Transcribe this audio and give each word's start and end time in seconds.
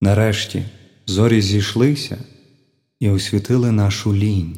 Нарешті 0.00 0.64
зорі 1.06 1.42
зійшлися 1.42 2.18
і 3.00 3.10
освітили 3.10 3.72
нашу 3.72 4.14
лінь, 4.14 4.56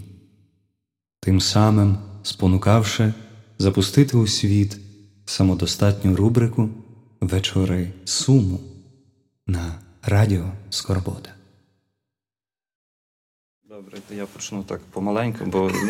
тим 1.20 1.40
самим 1.40 1.98
спонукавши 2.22 3.14
запустити 3.58 4.16
у 4.16 4.26
світ 4.26 4.76
самодостатню 5.24 6.16
рубрику 6.16 6.68
Вечори 7.21 7.92
суму 8.04 8.61
на 9.46 9.74
радіо 10.03 10.53
Скорбота. 10.71 11.30
Добре, 13.68 13.98
то 14.09 14.14
я 14.14 14.27
почну 14.27 14.62
так 14.62 14.80
помаленьку, 14.80 15.45
бо. 15.45 15.70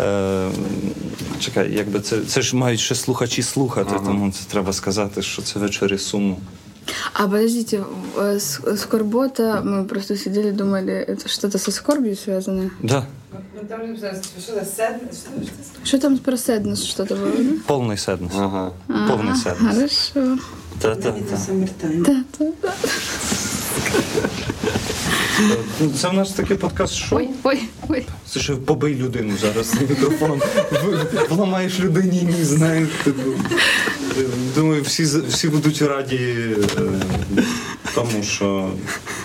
Е, 0.00 0.50
чекай, 1.40 1.74
якби 1.74 2.00
це 2.00 2.24
це 2.24 2.42
ж 2.42 2.56
мають 2.56 2.80
ще 2.80 2.94
слухачі 2.94 3.42
слухати, 3.42 3.94
тому 4.04 4.32
це 4.32 4.44
треба 4.50 4.72
сказати, 4.72 5.22
що 5.22 5.42
це 5.42 5.58
вечори 5.58 5.98
суму. 5.98 6.38
А 7.13 7.23
подождите, 7.23 7.83
скорбота, 8.77 9.61
мы 9.63 9.85
просто 9.85 10.17
сидели, 10.17 10.51
думали, 10.51 10.93
это 10.93 11.27
что-то 11.29 11.57
со 11.57 11.71
скорбью 11.71 12.15
связано? 12.15 12.69
Да. 12.81 13.05
Что 15.83 15.99
там 15.99 16.17
про 16.17 16.37
седнес 16.37 16.83
что-то 16.83 17.15
было? 17.15 17.31
Да? 17.31 17.53
Полный 17.67 17.97
седнес. 17.97 18.31
Ага. 18.35 18.73
Полный 18.87 19.35
седнес. 19.35 20.13
Хорошо. 20.13 20.37
Та-та-та. 20.81 21.37
Це 26.00 26.08
в 26.08 26.12
нас 26.12 26.32
такий 26.32 26.56
подкаст 26.56 26.94
шоу. 26.94 27.18
Ой, 27.18 27.28
ой, 27.42 27.60
ой. 27.88 28.06
Це 28.28 28.40
ще 28.40 28.52
побий 28.52 28.94
людину 28.94 29.32
зараз 29.40 29.74
мікрофоном. 29.88 30.40
Вламаєш 31.30 31.80
людині 31.80 32.22
ні, 32.22 32.44
знаєш. 32.44 32.88
Типу. 33.04 33.30
Думаю, 34.54 34.82
всі 34.82 35.04
всі 35.28 35.48
будуть 35.48 35.82
раді 35.82 36.16
е, 36.16 36.56
тому, 37.94 38.22
що. 38.22 38.70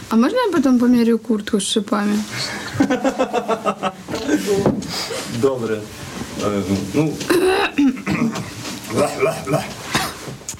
А 0.09 0.15
можна 0.15 0.37
я 0.45 0.51
потім 0.51 0.79
помірю 0.79 1.17
куртку 1.17 1.59
з 1.59 1.63
шипами? 1.63 2.19
Добре. 5.41 5.77
Е, 6.43 6.61
ну. 6.93 7.13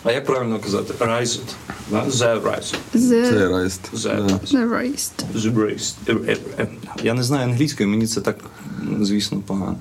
А 0.06 0.12
як 0.12 0.26
правильно 0.26 0.60
казати? 0.60 0.94
Rised. 1.00 1.40
The 1.92 2.42
Rised. 2.42 2.76
The 2.94 3.52
raised. 3.52 3.92
The 6.08 6.26
Rised. 6.26 6.68
Я 7.04 7.14
не 7.14 7.24
знаю 7.24 7.44
англійської, 7.44 7.90
мені 7.90 8.08
це 8.08 8.22
так, 8.22 8.38
звісно, 9.02 9.42
погано. 9.48 9.78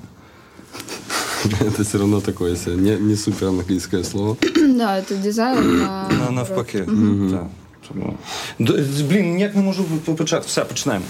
Это 1.61 1.83
все 1.83 1.97
равно 1.97 2.21
такое 2.21 2.57
не, 2.65 2.97
не 2.97 3.17
супер 3.17 3.47
английское 3.47 4.03
слово. 4.03 4.37
Да, 4.77 4.97
это 4.97 5.15
дизайн. 5.15 5.79
На... 5.79 6.09
На, 6.09 6.31
навпаки. 6.31 6.77
Mm-hmm. 6.77 7.47
Так. 7.87 7.97
Блін, 9.09 9.35
ніяк 9.35 9.55
не 9.55 9.61
можу 9.61 9.83
почати. 10.17 10.43
Все, 10.47 10.61
почнемо. 10.65 11.01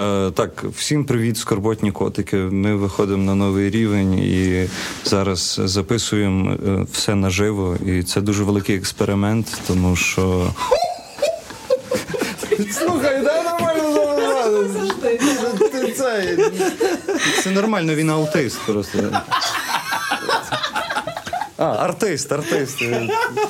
Е, 0.00 0.30
Так, 0.30 0.64
всім 0.76 1.04
привіт, 1.04 1.38
скорботні 1.38 1.92
котики. 1.92 2.36
Ми 2.36 2.76
виходимо 2.76 3.22
на 3.24 3.34
новий 3.34 3.70
рівень 3.70 4.14
і 4.14 4.68
зараз 5.04 5.60
записуємо 5.64 6.50
е, 6.52 6.86
все 6.92 7.14
наживо. 7.14 7.76
І 7.86 8.02
це 8.02 8.20
дуже 8.20 8.44
великий 8.44 8.76
експеримент, 8.76 9.58
тому 9.66 9.96
що. 9.96 10.50
Слухай, 12.72 13.22
да 13.24 13.42
нормально 13.42 13.84
це. 15.96 16.36
Це 17.42 17.50
нормально, 17.50 17.94
він 17.94 18.10
аутист 18.10 18.58
просто. 18.66 18.98
А, 21.56 21.64
артист, 21.64 22.32
артист. 22.32 22.82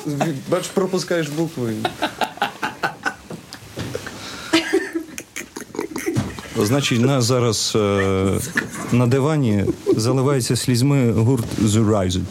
Бач, 0.49 0.67
пропускаєш 0.67 1.27
букви. 1.27 1.73
Значить, 6.57 7.01
нас 7.01 7.25
зараз 7.25 7.73
е, 7.75 7.79
на 8.91 9.07
дивані 9.07 9.65
заливається 9.95 10.55
слізьми 10.55 11.11
гурт 11.11 11.45
The 11.61 11.89
Rising. 11.89 12.23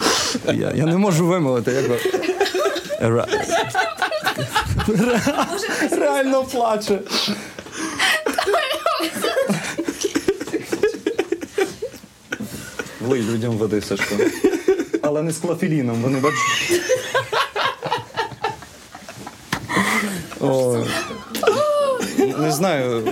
Я 0.54 0.72
я 0.76 0.86
не 0.86 0.96
можу 0.96 1.26
вимовити, 1.26 1.72
як 1.72 2.00
Ра... 3.00 3.26
Реально 5.90 6.44
плаче. 6.44 6.98
Влий 13.00 13.22
людям 13.22 13.58
води, 13.58 13.80
Сашко. 13.80 14.14
Але 15.02 15.22
не 15.22 15.32
з 15.32 15.38
клафеліном, 15.38 16.02
вони 16.02 16.18
бачать. 16.18 16.40
О, 20.40 20.84
Не 22.38 22.52
знаю 22.52 23.02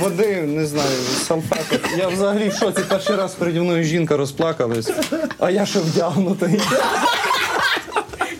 води, 0.00 0.42
не 0.42 0.66
знаю, 0.66 0.88
салфеток. 1.26 1.80
Я 1.96 2.08
взагалі 2.08 2.48
в 2.48 2.54
шоці 2.54 2.80
перший 2.88 3.16
раз 3.16 3.34
переді 3.34 3.60
мною 3.60 3.84
жінка 3.84 4.16
розплакалась, 4.16 4.90
а 5.38 5.50
я 5.50 5.66
ще 5.66 5.78
вдягнутий. 5.78 6.60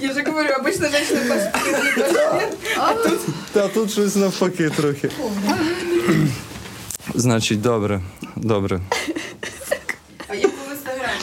Я 0.00 0.10
вже 0.10 0.22
говорю, 0.22 0.48
обично 0.60 0.88
женщина 0.88 1.50
а 2.76 2.92
тут... 2.92 3.20
Та 3.52 3.68
тут 3.68 3.92
щось 3.92 4.16
навпаки 4.16 4.70
трохи. 4.70 5.10
Значить, 7.14 7.60
добре, 7.60 8.00
добре. 8.36 8.80
А 10.28 10.34
як 10.34 10.50
в 10.50 10.72
інстаграмі? 10.72 11.20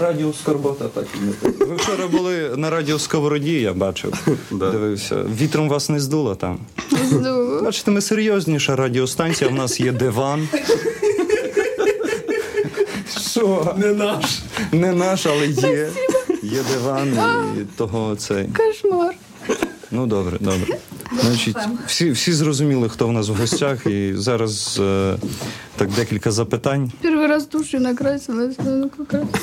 Радіо 0.00 0.32
Скорбота 0.32 0.84
так 0.88 1.06
і 1.14 1.18
не 1.24 1.66
Ви 1.66 1.76
вчора 1.76 2.06
були 2.06 2.50
на 2.56 2.70
радіо 2.70 2.98
Сковороді, 2.98 3.60
я 3.60 3.72
бачив. 3.72 4.14
Дивився. 4.50 5.16
Вітром 5.40 5.68
вас 5.68 5.88
не 5.88 6.00
здуло 6.00 6.34
там. 6.34 6.58
Здуло. 7.10 7.62
Бачите, 7.62 7.90
ми 7.90 8.00
серйозніша 8.00 8.76
радіостанція, 8.76 9.50
в 9.50 9.54
нас 9.54 9.80
є 9.80 9.92
диван. 9.92 10.48
Що? 13.30 13.74
Не 13.76 13.92
наш. 13.92 14.38
Не 14.72 14.92
наш, 14.92 15.26
але 15.26 15.46
є. 15.46 15.90
Є 16.42 16.58
диван 16.72 17.18
і 17.60 17.78
того 17.78 18.16
цей. 18.16 18.46
Кошмар. 18.46 19.14
Ну 19.90 20.06
добре, 20.06 20.36
добре. 20.40 20.78
Значить, 21.20 21.56
всі 21.86 22.10
всі 22.10 22.32
зрозуміли, 22.32 22.88
хто 22.88 23.08
в 23.08 23.12
нас 23.12 23.28
в 23.28 23.34
гостях, 23.34 23.86
і 23.86 24.12
зараз 24.16 24.78
е, 24.82 25.16
так 25.76 25.90
декілька 25.90 26.30
запитань. 26.30 26.92
Перший 27.02 27.26
раз 27.26 27.48
душу 27.48 27.78
накрасилась, 27.80 28.56
ну. 28.64 28.90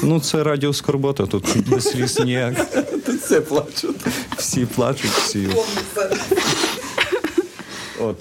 Ну, 0.03 0.19
це 0.19 0.43
радіо 0.43 0.73
Скорбота, 0.73 1.25
тут 1.25 1.69
без 1.69 1.83
сліз 1.83 2.19
ніяк. 2.19 2.71
Тут 3.05 3.21
все 3.21 3.41
плачуть. 3.41 3.95
Всі 4.37 4.65
плачуть, 4.65 5.11
всі. 5.11 5.47
От. 7.99 8.17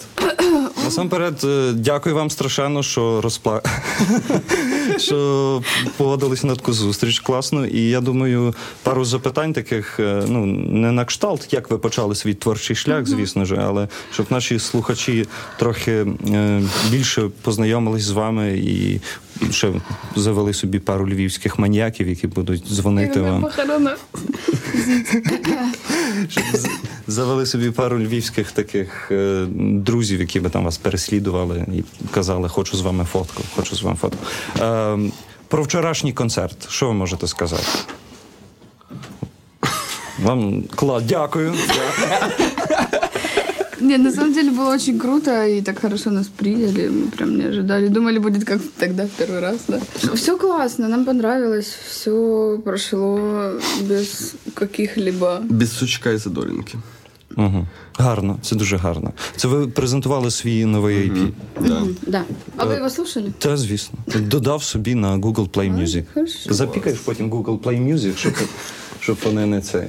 Насамперед, 0.84 1.44
е, 1.44 1.72
дякую 1.74 2.14
вам 2.14 2.30
страшенно, 2.30 2.82
що 2.82 3.20
розпла... 3.20 3.62
що 4.98 5.62
погодилися 5.96 6.46
на 6.46 6.54
таку 6.54 6.72
зустріч 6.72 7.20
класно. 7.20 7.66
І 7.66 7.88
я 7.88 8.00
думаю, 8.00 8.54
пару 8.82 9.04
запитань 9.04 9.52
таких, 9.52 10.00
е, 10.00 10.22
ну, 10.28 10.46
не 10.46 10.92
на 10.92 11.04
кшталт, 11.04 11.52
як 11.52 11.70
ви 11.70 11.78
почали 11.78 12.14
свій 12.14 12.34
творчий 12.34 12.76
шлях, 12.76 13.06
звісно 13.06 13.44
ж, 13.44 13.56
але 13.60 13.88
щоб 14.12 14.26
наші 14.30 14.58
слухачі 14.58 15.26
трохи 15.58 16.06
е, 16.30 16.62
більше 16.90 17.30
познайомились 17.42 18.02
з 18.02 18.10
вами 18.10 18.58
і 18.58 19.00
ще 19.50 19.72
завели 20.16 20.54
собі 20.54 20.78
пару 20.78 21.08
львівських 21.08 21.58
маніяків, 21.58 22.08
які 22.08 22.26
будуть 22.26 22.64
дзвонити 22.66 23.20
вам. 23.20 23.46
Щоб 26.28 26.44
завели 27.06 27.46
собі 27.46 27.70
пару 27.70 27.98
львівських 27.98 28.52
таких 28.52 29.08
е, 29.10 29.46
друзів, 29.60 30.20
які 30.20 30.40
би 30.40 30.50
там 30.50 30.64
вас 30.64 30.78
переслідували 30.78 31.66
і 31.74 31.84
казали, 32.10 32.48
хочу 32.48 32.76
з 32.76 32.80
вами 32.80 33.04
фотку, 33.04 33.42
хочу 33.56 33.76
з 33.76 33.82
вами 33.82 33.96
фотку. 33.96 34.26
Е, 34.60 34.98
про 35.48 35.62
вчорашній 35.62 36.12
концерт. 36.12 36.70
Що 36.70 36.86
ви 36.86 36.92
можете 36.92 37.26
сказати? 37.26 37.66
Вам 40.22 40.62
клад, 40.62 41.06
дякую. 41.06 41.54
Не, 43.79 43.97
на 43.97 44.11
самом 44.11 44.33
деле 44.33 44.51
было 44.51 44.73
очень 44.73 44.99
круто, 44.99 45.47
и 45.47 45.61
так 45.61 45.79
хорошо 45.79 46.09
нас 46.09 46.27
приняли, 46.27 46.87
мы 46.87 47.11
прям 47.11 47.37
не 47.37 47.45
ожидали. 47.45 47.87
Думали, 47.87 48.19
будет 48.19 48.45
как 48.45 48.61
тогда 48.77 49.05
в 49.05 49.11
первый 49.11 49.39
раз, 49.39 49.57
да. 49.67 49.79
Все 50.15 50.37
классно, 50.37 50.87
нам 50.87 51.05
понравилось, 51.05 51.73
все 51.89 52.59
прошло 52.63 53.51
без 53.81 54.35
каких-либо... 54.53 55.39
Без 55.49 55.77
сучка 55.77 56.11
і 56.11 56.17
задорінки. 56.17 56.77
Угу. 57.37 57.67
Гарно, 57.97 58.37
це 58.41 58.55
дуже 58.55 58.77
гарно. 58.77 59.11
Це 59.35 59.47
ви 59.47 59.67
презентували 59.67 60.31
свій 60.31 60.65
новий 60.65 61.11
EP? 61.11 61.13
Mm-hmm. 61.13 61.31
Да. 61.67 61.73
Mm-hmm. 61.73 61.95
да. 62.07 62.23
А 62.57 62.65
ви 62.65 62.75
його 62.75 62.89
слушали? 62.89 63.33
Та, 63.37 63.57
звісно. 63.57 63.99
Додав 64.07 64.63
собі 64.63 64.95
на 64.95 65.17
Google 65.17 65.49
Play 65.49 65.81
Music. 65.81 66.03
Хорошо. 66.13 66.53
Запікаєш 66.53 66.99
потім 66.99 67.31
Google 67.31 67.59
Play 67.59 67.93
Music, 67.93 68.17
щоб 68.17 68.33
щоб 69.08 69.18
вони 69.24 69.46
не 69.46 69.60
цей. 69.60 69.88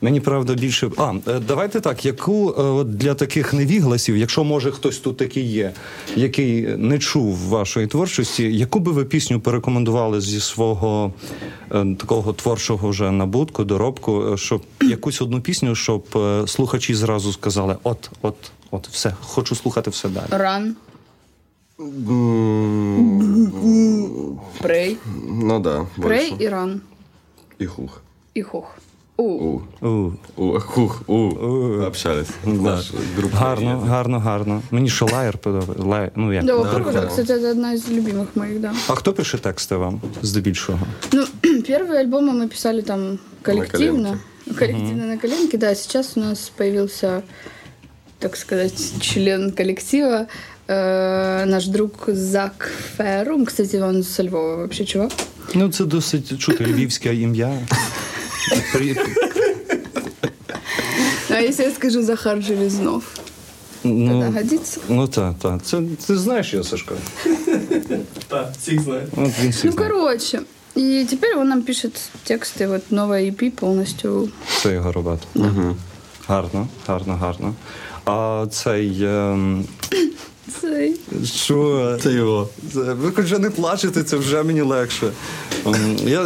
Мені 0.00 0.20
правда 0.20 0.54
більше. 0.54 0.90
А, 0.96 1.12
е, 1.28 1.40
давайте 1.48 1.80
так, 1.80 2.04
яку 2.04 2.50
е, 2.50 2.62
от 2.62 2.96
для 2.96 3.14
таких 3.14 3.54
невігласів, 3.54 4.16
якщо 4.16 4.44
може 4.44 4.70
хтось 4.70 4.98
тут 4.98 5.16
такий 5.16 5.44
є, 5.44 5.72
який 6.16 6.62
не 6.62 6.98
чув 6.98 7.36
вашої 7.36 7.86
творчості, 7.86 8.56
яку 8.56 8.80
би 8.80 8.92
ви 8.92 9.04
пісню 9.04 9.40
порекомендували 9.40 10.20
зі 10.20 10.40
свого 10.40 11.12
е, 11.72 11.96
такого 11.98 12.32
творчого 12.32 12.88
вже 12.88 13.10
набутку, 13.10 13.64
доробку, 13.64 14.36
щоб 14.36 14.62
якусь 14.82 15.22
одну 15.22 15.40
пісню, 15.40 15.74
щоб 15.74 16.04
слухачі 16.46 16.94
зразу 16.94 17.32
сказали: 17.32 17.76
от, 17.82 18.10
от, 18.22 18.36
от, 18.70 18.88
все, 18.88 19.14
хочу 19.20 19.54
слухати 19.54 19.90
все 19.90 20.08
далі. 20.08 20.26
Ран. 20.30 20.76
Прей. 24.62 24.98
Ну 25.26 25.60
да, 25.60 25.86
Прей 26.02 26.34
и 26.40 26.48
ран. 26.48 26.80
И 27.60 27.66
хух 27.66 28.02
И 28.37 28.41
хох. 28.41 28.75
У. 29.17 29.23
У. 29.23 29.61
У, 29.81 30.11
У. 30.35 30.59
Хух. 30.59 31.01
У. 31.07 31.15
Общались. 31.87 32.27
Наша 32.45 32.93
группа. 33.17 33.37
гарно, 33.37 33.79
гарно, 33.79 34.19
гарно. 34.19 34.61
Мені 34.71 34.89
ще 34.89 35.05
лаєр 35.05 35.37
подобається. 35.37 35.83
Лай, 35.83 36.11
ну 36.15 36.33
як? 36.33 36.45
Да, 36.45 36.53
Да, 36.53 36.59
во-первых, 36.59 36.93
да, 36.93 37.01
да. 37.01 37.07
кстати, 37.07 37.33
это 37.33 37.51
одна 37.51 37.73
из 37.73 37.89
любимых 37.89 38.27
моих, 38.35 38.59
да. 38.59 38.73
А 38.87 38.95
хто 38.95 39.13
пише 39.13 39.37
тексти 39.37 39.75
вам 39.75 40.01
здебільшого? 40.21 40.79
Ну, 41.13 41.25
первые 41.43 41.99
альбомы 42.05 42.31
мы 42.33 42.47
писали 42.47 42.81
там 42.81 43.19
коллективно. 43.41 44.17
Коллективно 44.59 45.05
на 45.05 45.17
коленке, 45.17 45.57
да. 45.57 45.75
Сейчас 45.75 46.17
у 46.17 46.19
нас 46.19 46.49
появился, 46.55 47.21
так 48.19 48.35
сказать, 48.37 48.93
член 49.01 49.51
коллектива. 49.51 50.27
э, 50.67 51.45
наш 51.45 51.67
друг 51.67 51.91
Зак 52.07 52.69
Ферум. 52.97 53.45
Кстати, 53.45 53.75
он 53.81 54.03
со 54.03 54.23
Львова 54.23 54.55
вообще 54.55 54.85
чувак. 54.85 55.11
Ну, 55.55 55.69
це 55.69 55.85
досить 55.85 56.37
чути 56.39 56.65
львівське 56.65 57.15
ім'я. 57.15 57.51
При- 58.72 58.96
А 61.30 61.40
если 61.40 61.64
я 61.64 61.70
скажу 61.70 62.02
Захар 62.02 62.42
Железнов, 62.42 63.04
Ну, 63.84 64.22
это 64.22 64.32
годится? 64.32 64.80
ну 64.88 65.08
так, 65.08 65.34
так. 65.42 65.62
Це 65.62 65.82
ти 66.06 66.16
знаєш 66.18 66.52
його, 66.52 66.64
Сашко? 66.64 66.94
Так, 68.28 68.52
всіх 68.62 68.80
знає. 68.80 69.06
От 69.16 69.30
він 69.42 69.50
всі 69.50 69.66
Ну, 69.66 69.72
знає. 69.72 69.90
короче. 69.90 70.40
И 70.76 71.04
теперь 71.10 71.38
он 71.38 71.48
нам 71.48 71.62
пишет 71.62 72.00
тексты, 72.30 72.66
вот 72.66 72.92
новая 72.92 73.24
EP 73.30 73.50
полностью. 73.50 74.28
Це 74.62 74.72
його 74.72 74.92
робота. 74.92 75.26
Гарно, 76.28 76.68
гарно, 76.86 77.14
гарно. 77.14 77.54
А 78.04 78.46
цей. 78.50 79.04
ем, 79.04 79.64
Цей. 80.60 80.94
Що? 81.24 81.96
Це 82.02 82.12
його. 82.12 82.48
Це- 82.72 82.80
Ви 82.80 83.12
хоч 83.12 83.24
вже 83.24 83.38
не 83.38 83.50
плачете, 83.50 84.02
це 84.02 84.16
вже 84.16 84.42
мені 84.42 84.60
легше. 84.60 85.10
Ем, 85.66 85.96
Я 86.06 86.22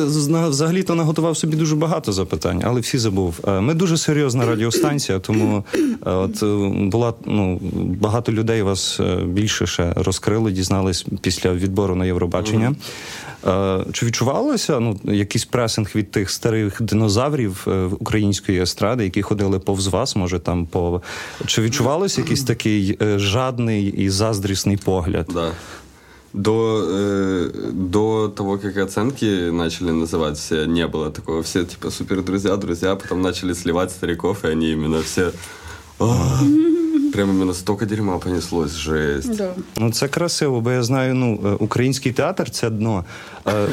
взагалі-то 0.48 0.94
наготував 0.94 1.36
собі 1.36 1.56
дуже 1.56 1.76
багато 1.76 2.12
запитань, 2.12 2.62
але 2.64 2.80
всі 2.80 2.98
забув. 2.98 3.34
Е, 3.48 3.60
Ми 3.60 3.74
дуже 3.74 3.96
серйозна 3.96 4.46
радіостанція, 4.46 5.18
тому 5.18 5.64
е, 6.06 6.10
от 6.10 6.42
е, 6.42 6.46
була 6.90 7.14
ну 7.26 7.60
багато 8.00 8.32
людей 8.32 8.62
вас 8.62 9.00
більше 9.24 9.66
ще 9.66 9.92
розкрили, 9.96 10.52
дізнались 10.52 11.06
після 11.20 11.52
відбору 11.52 11.94
на 11.94 12.06
Євробачення. 12.06 12.74
Е, 13.47 13.85
Чи 13.93 14.05
відчувалося 14.05 14.79
ну 14.79 14.99
якийсь 15.03 15.45
пресинг 15.45 15.91
від 15.95 16.11
тих 16.11 16.29
старих 16.29 16.81
динозаврів 16.81 17.65
е, 17.67 17.85
української 17.99 18.61
естради, 18.61 19.03
які 19.03 19.21
ходили 19.21 19.59
повз 19.59 19.87
вас? 19.87 20.15
Може 20.15 20.39
там 20.39 20.65
по 20.65 21.01
чи 21.45 21.61
відчувалося 21.61 22.21
якийсь 22.21 22.43
такий 22.43 22.97
е, 23.01 23.19
жадний 23.19 23.87
і 23.87 24.09
заздрісний 24.09 24.77
погляд? 24.77 25.25
Да. 25.33 25.51
До, 26.33 26.83
э, 26.83 27.71
до 27.71 28.27
того, 28.35 28.57
как 28.57 28.77
оценки 28.77 29.51
начали 29.51 29.91
называть, 29.91 30.35
все 30.35 30.65
не 30.65 30.85
было 30.87 31.09
такого. 31.09 31.41
Все 31.41 31.63
типа 31.63 31.91
супер 31.91 32.23
друзья, 32.23 32.57
друзья, 32.57 32.95
потом 32.95 33.21
начали 33.21 33.53
сливать 33.53 33.91
стариков, 33.91 34.43
и 34.43 34.49
они 34.49 34.71
именно 34.71 35.01
все. 35.01 35.31
«А». 35.99 36.41
Прям 37.12 37.30
именно 37.30 37.54
столько 37.54 37.86
дерьма 37.86 38.18
понеслось, 38.18 38.74
жесть. 38.74 39.36
Да. 39.36 39.54
Ну, 39.76 39.92
це 39.92 40.08
красиво, 40.08 40.60
бо 40.60 40.70
я 40.70 40.82
знаю, 40.82 41.14
ну, 41.14 41.40
е, 41.44 41.48
український 41.48 42.12
театр 42.12 42.50
це 42.50 42.70
дно. 42.70 43.04
Е, 43.48 43.66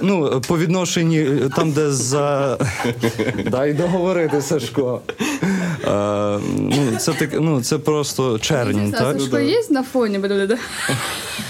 Ну, 0.00 0.40
по 0.48 0.58
відношенні 0.58 1.18
е, 1.18 1.50
там, 1.56 1.72
де 1.72 1.90
за. 1.90 2.58
Дай 3.50 3.72
договорити, 3.72 4.42
Сашко. 4.42 5.00
Ну, 6.58 6.96
це 6.98 7.12
так, 7.12 7.30
ну, 7.40 7.62
це 7.62 7.78
просто 7.78 8.38
чернь, 8.38 8.92
так? 8.92 9.20
Сашко 9.20 9.36
есть 9.36 9.70
на 9.70 9.82
фоне? 9.82 10.18
Да-да-да. 10.18 10.56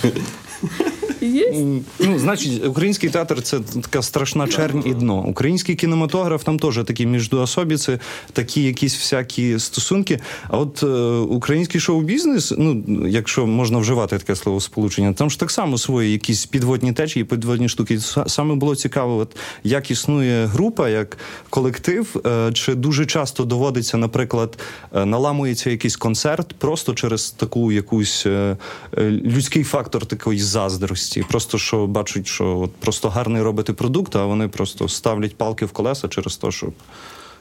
Есть? 1.37 1.85
Ну, 1.99 2.19
значить, 2.19 2.67
український 2.67 3.11
театр 3.11 3.43
це 3.43 3.61
така 3.61 4.03
страшна 4.03 4.49
чернь 4.49 4.83
і 4.87 4.95
дно. 4.95 5.25
Український 5.27 5.75
кінематограф 5.75 6.45
там 6.45 6.59
теж 6.59 6.85
такі 6.87 7.07
міждоособіці, 7.07 7.99
такі 8.33 8.63
якісь 8.63 8.97
всякі 8.97 9.59
стосунки. 9.59 10.21
А 10.49 10.59
от 10.59 10.83
е, 10.83 10.87
український 11.35 11.81
шоу-бізнес, 11.81 12.55
ну 12.59 12.85
якщо 13.09 13.47
можна 13.47 13.79
вживати 13.79 14.19
таке 14.19 14.37
словосполучення, 14.37 15.13
там 15.13 15.31
ж 15.31 15.41
так 15.41 15.51
само 15.51 15.79
свої 15.79 16.13
якісь 16.13 16.47
підводні 16.47 16.93
течії, 16.93 17.25
підводні 17.25 17.69
штуки. 17.69 17.99
Саме 18.27 18.55
було 18.55 18.77
цікаво, 18.77 19.17
от 19.17 19.37
як 19.65 19.91
існує 19.91 20.47
група, 20.47 20.89
як 20.89 21.19
колектив, 21.51 22.21
е, 22.27 22.53
чи 22.53 22.75
дуже 22.75 23.07
часто 23.07 23.45
доводиться, 23.45 23.97
наприклад, 23.97 24.59
е, 24.95 25.05
наламується 25.05 25.71
якийсь 25.71 25.97
концерт 25.97 26.53
просто 26.59 26.95
через 26.95 27.31
таку 27.31 27.73
якусь 27.73 28.27
е, 28.27 28.57
е, 28.99 29.11
людський 29.11 29.65
фактор 29.65 30.07
такої 30.07 30.41
заздрості. 30.41 31.26
Просто 31.29 31.59
що 31.59 31.87
бачать, 31.87 32.27
що 32.27 32.59
от 32.59 32.73
просто 32.73 33.09
гарний 33.09 33.43
робити 33.43 33.73
продукт, 33.73 34.17
а 34.17 34.25
вони 34.25 34.49
просто 34.49 34.89
ставлять 34.89 35.37
палки 35.37 35.67
в 35.67 35.73
колеса 35.73 36.09
через 36.09 36.37
те, 36.37 36.51
щоб 36.51 36.73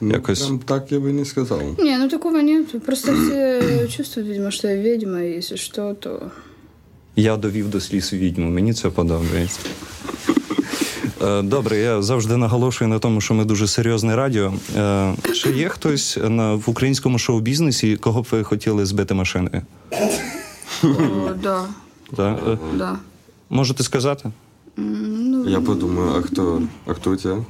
Ну, 0.00 0.12
якось. 0.12 0.42
Прям 0.42 0.58
так 0.58 0.92
я 0.92 0.98
бы 0.98 1.12
не 1.12 1.24
сказал. 1.24 1.60
Не, 1.78 1.98
ну 1.98 2.08
такого 2.08 2.42
нет. 2.42 2.84
Просто 2.86 3.12
все 3.12 3.88
чувствуют, 3.96 4.28
видимо, 4.28 4.50
что 4.50 4.68
я 4.68 4.76
ведьма, 4.82 5.22
и 5.22 5.38
если 5.38 5.56
что, 5.56 5.94
то... 5.94 6.30
Я 7.16 7.36
довів 7.36 7.70
до 7.70 7.80
сліз 7.80 8.12
відьму. 8.12 8.50
Мені 8.50 8.72
це 8.74 8.90
подобається. 8.90 9.60
Е, 11.22 11.42
Добре, 11.42 11.76
я 11.78 12.02
завжди 12.02 12.36
наголошую 12.36 12.88
на 12.88 12.98
тому, 12.98 13.20
що 13.20 13.34
ми 13.34 13.44
дуже 13.44 13.66
серйозне 13.66 14.16
радіо. 14.16 14.52
Е, 14.76 15.14
Чи 15.34 15.50
є 15.50 15.68
хтось 15.68 16.18
на, 16.28 16.54
в 16.54 16.62
українському 16.66 17.18
шоу-бізнесі, 17.18 17.96
кого 17.96 18.22
б 18.22 18.26
ви 18.30 18.44
хотіли 18.44 18.86
збити 18.86 19.14
машиною? 19.14 19.62
О, 20.84 20.88
да, 21.42 21.64
Так? 22.16 22.38
Е, 22.48 22.58
да. 22.74 22.98
Можете 23.50 23.82
сказати? 23.82 24.30
Я 25.46 25.60
подумаю, 25.60 26.14
а 26.18 26.22
кто, 26.22 26.62
а 26.86 26.94
кто 26.94 27.10
у 27.10 27.16
тебя? 27.16 27.44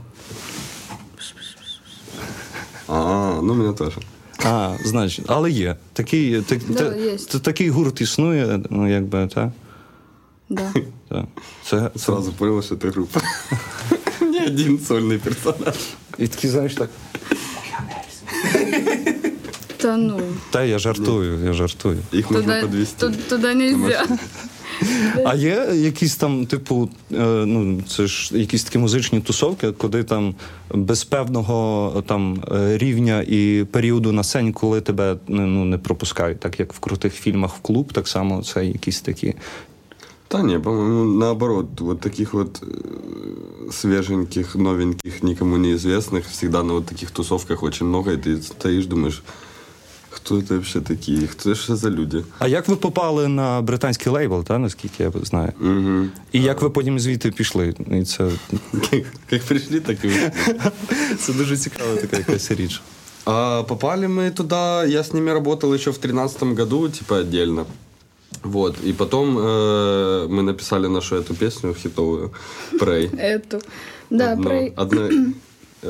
А, 2.89 3.41
ну 3.43 3.55
меня 3.55 3.73
тоже. 3.73 3.97
А, 4.45 4.77
значить, 4.85 5.25
але 5.29 5.51
є. 5.51 5.77
Такий, 5.93 6.43
так, 6.43 6.59
Да, 6.69 6.91
та- 6.91 6.97
є. 6.97 7.17
та- 7.17 7.39
такий 7.39 7.71
гурт 7.71 8.01
існує, 8.01 8.61
ну 8.71 8.91
якби, 8.91 9.27
так? 9.27 9.51
Да. 10.49 10.73
Та. 11.09 11.27
Це, 11.65 11.91
це, 11.95 12.01
Сразу 12.01 12.33
понял, 12.33 12.63
что 12.63 12.75
это 12.75 12.91
группа. 12.93 13.21
Не 14.21 14.47
один 14.47 14.79
сольный 14.79 15.19
персонаж. 15.19 15.75
і 16.19 16.29
такий, 16.29 16.51
знаєш, 16.51 16.75
так. 16.75 16.91
Да 19.83 19.97
ну, 19.97 20.21
Та 20.51 20.65
я 20.65 20.79
жартую, 20.79 21.45
я 21.45 21.53
жартую. 21.53 21.99
Нужно 22.13 22.41
туда, 22.41 22.61
подвести. 22.61 23.07
ту- 23.07 23.15
туда 23.29 23.55
нельзя. 23.55 24.07
А 25.26 25.36
є 25.36 25.70
якісь 25.74 26.16
там, 26.16 26.46
типу, 26.46 26.90
е, 27.12 27.16
ну 27.46 27.82
це 27.88 28.08
ж 28.08 28.38
якісь 28.38 28.64
такі 28.64 28.78
музичні 28.78 29.20
тусовки, 29.20 29.72
куди 29.72 30.04
там 30.04 30.36
без 30.74 31.04
певного 31.04 32.04
там 32.08 32.44
е, 32.52 32.78
рівня 32.78 33.26
і 33.28 33.66
періоду 33.72 34.12
на 34.12 34.24
сцені, 34.24 34.52
коли 34.52 34.82
тебе 34.82 35.16
ну 35.28 35.66
не 35.66 35.78
пропускають, 35.78 36.40
так 36.40 36.60
як 36.60 36.74
в 36.74 36.80
крутих 36.80 37.14
фільмах 37.14 37.56
в 37.56 37.60
клуб, 37.60 37.94
так 37.94 38.08
само 38.08 38.44
це 38.44 38.66
якісь 38.66 39.02
такі. 39.02 39.36
Да 40.32 40.44
не, 40.44 40.60
по-моему, 40.60 41.04
наоборот, 41.04 41.82
вот 41.82 42.00
таких 42.00 42.34
вот 42.34 42.64
э, 42.64 43.70
свеженьких, 43.70 44.56
новеньких, 44.56 45.24
никому 45.24 45.58
неизвестных, 45.58 46.26
всегда 46.30 46.64
на 46.64 46.74
вот 46.74 46.86
таких 46.86 47.12
тусовках 47.12 47.64
очень 47.64 47.88
много, 47.88 48.12
и 48.12 48.18
ты 48.18 48.42
стоишь, 48.42 48.86
думаешь, 48.86 49.24
кто 50.26 50.38
это 50.38 50.54
вообще 50.56 50.82
такие, 50.82 51.28
кто 51.28 51.52
это 51.52 51.76
за 51.76 51.90
люди? 51.90 52.24
А 52.40 52.48
як 52.48 52.68
ви 52.68 52.76
попали 52.76 53.28
на 53.28 53.62
британський 53.62 54.12
лейбл, 54.12 54.44
та 54.44 54.58
наскільки 54.58 55.04
я 55.04 55.12
знаю? 55.24 55.52
Угу. 55.62 56.06
І 56.32 56.42
як 56.42 56.62
ви 56.62 56.70
потім 56.70 57.00
звідти 57.00 57.32
пішли? 57.32 57.76
І 57.92 58.04
це, 58.04 58.32
Как 59.30 59.44
пришли, 59.44 59.80
так 59.80 60.06
и 60.06 60.08
ушли. 60.08 60.32
це 61.20 61.34
дуже 61.34 61.58
цікава 61.58 61.96
така 61.96 62.18
якась 62.18 62.52
річ. 62.52 62.82
А 63.26 63.64
попали 63.68 64.08
мы 64.08 64.32
туда, 64.32 64.86
я 64.86 65.00
с 65.04 65.14
ними 65.14 65.34
работал 65.34 65.74
еще 65.74 65.92
в 65.92 65.98
тринадцатом 65.98 66.56
году, 66.56 66.90
типа 66.90 67.16
отдельно. 67.20 67.66
Вот, 68.44 68.76
и 68.86 68.94
потом 68.94 69.38
э, 69.38 70.28
мы 70.28 70.42
написали 70.42 70.88
нашу 70.88 71.16
эту 71.16 71.36
песню 71.36 71.74
хитовую 71.74 72.32
«Prey». 72.80 73.10
Эту. 73.16 73.62
Да, 74.10 74.34
Одно- 74.34 74.44
про... 74.44 74.84
Одна, 74.84 75.10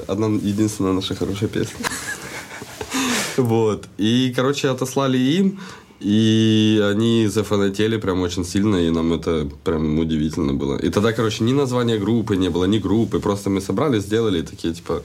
одна 0.08 0.28
единственная 0.28 0.94
наша 0.94 1.16
хорошая 1.16 1.50
песня. 1.50 1.86
Вот. 3.39 3.89
И, 3.99 4.33
короче, 4.35 4.69
отослали 4.69 5.19
им. 5.19 5.59
И 5.99 6.79
они 6.85 7.27
зафанатели 7.27 7.97
прям 7.97 8.21
очень 8.21 8.45
сильно, 8.45 8.77
и 8.77 8.91
нам 8.91 9.15
это 9.15 9.49
прям 9.65 9.99
удивительно 9.99 10.53
было. 10.53 10.77
И 10.77 10.91
тогда, 10.91 11.13
короче, 11.13 11.43
ни 11.43 11.53
названия 11.53 11.97
группы 11.99 12.37
не 12.37 12.51
было, 12.51 12.67
ни 12.67 12.79
группы, 12.79 13.19
просто 13.19 13.49
мы 13.49 13.63
собрали, 13.63 13.99
сделали 14.01 14.43
такие, 14.43 14.75
типа, 14.75 15.03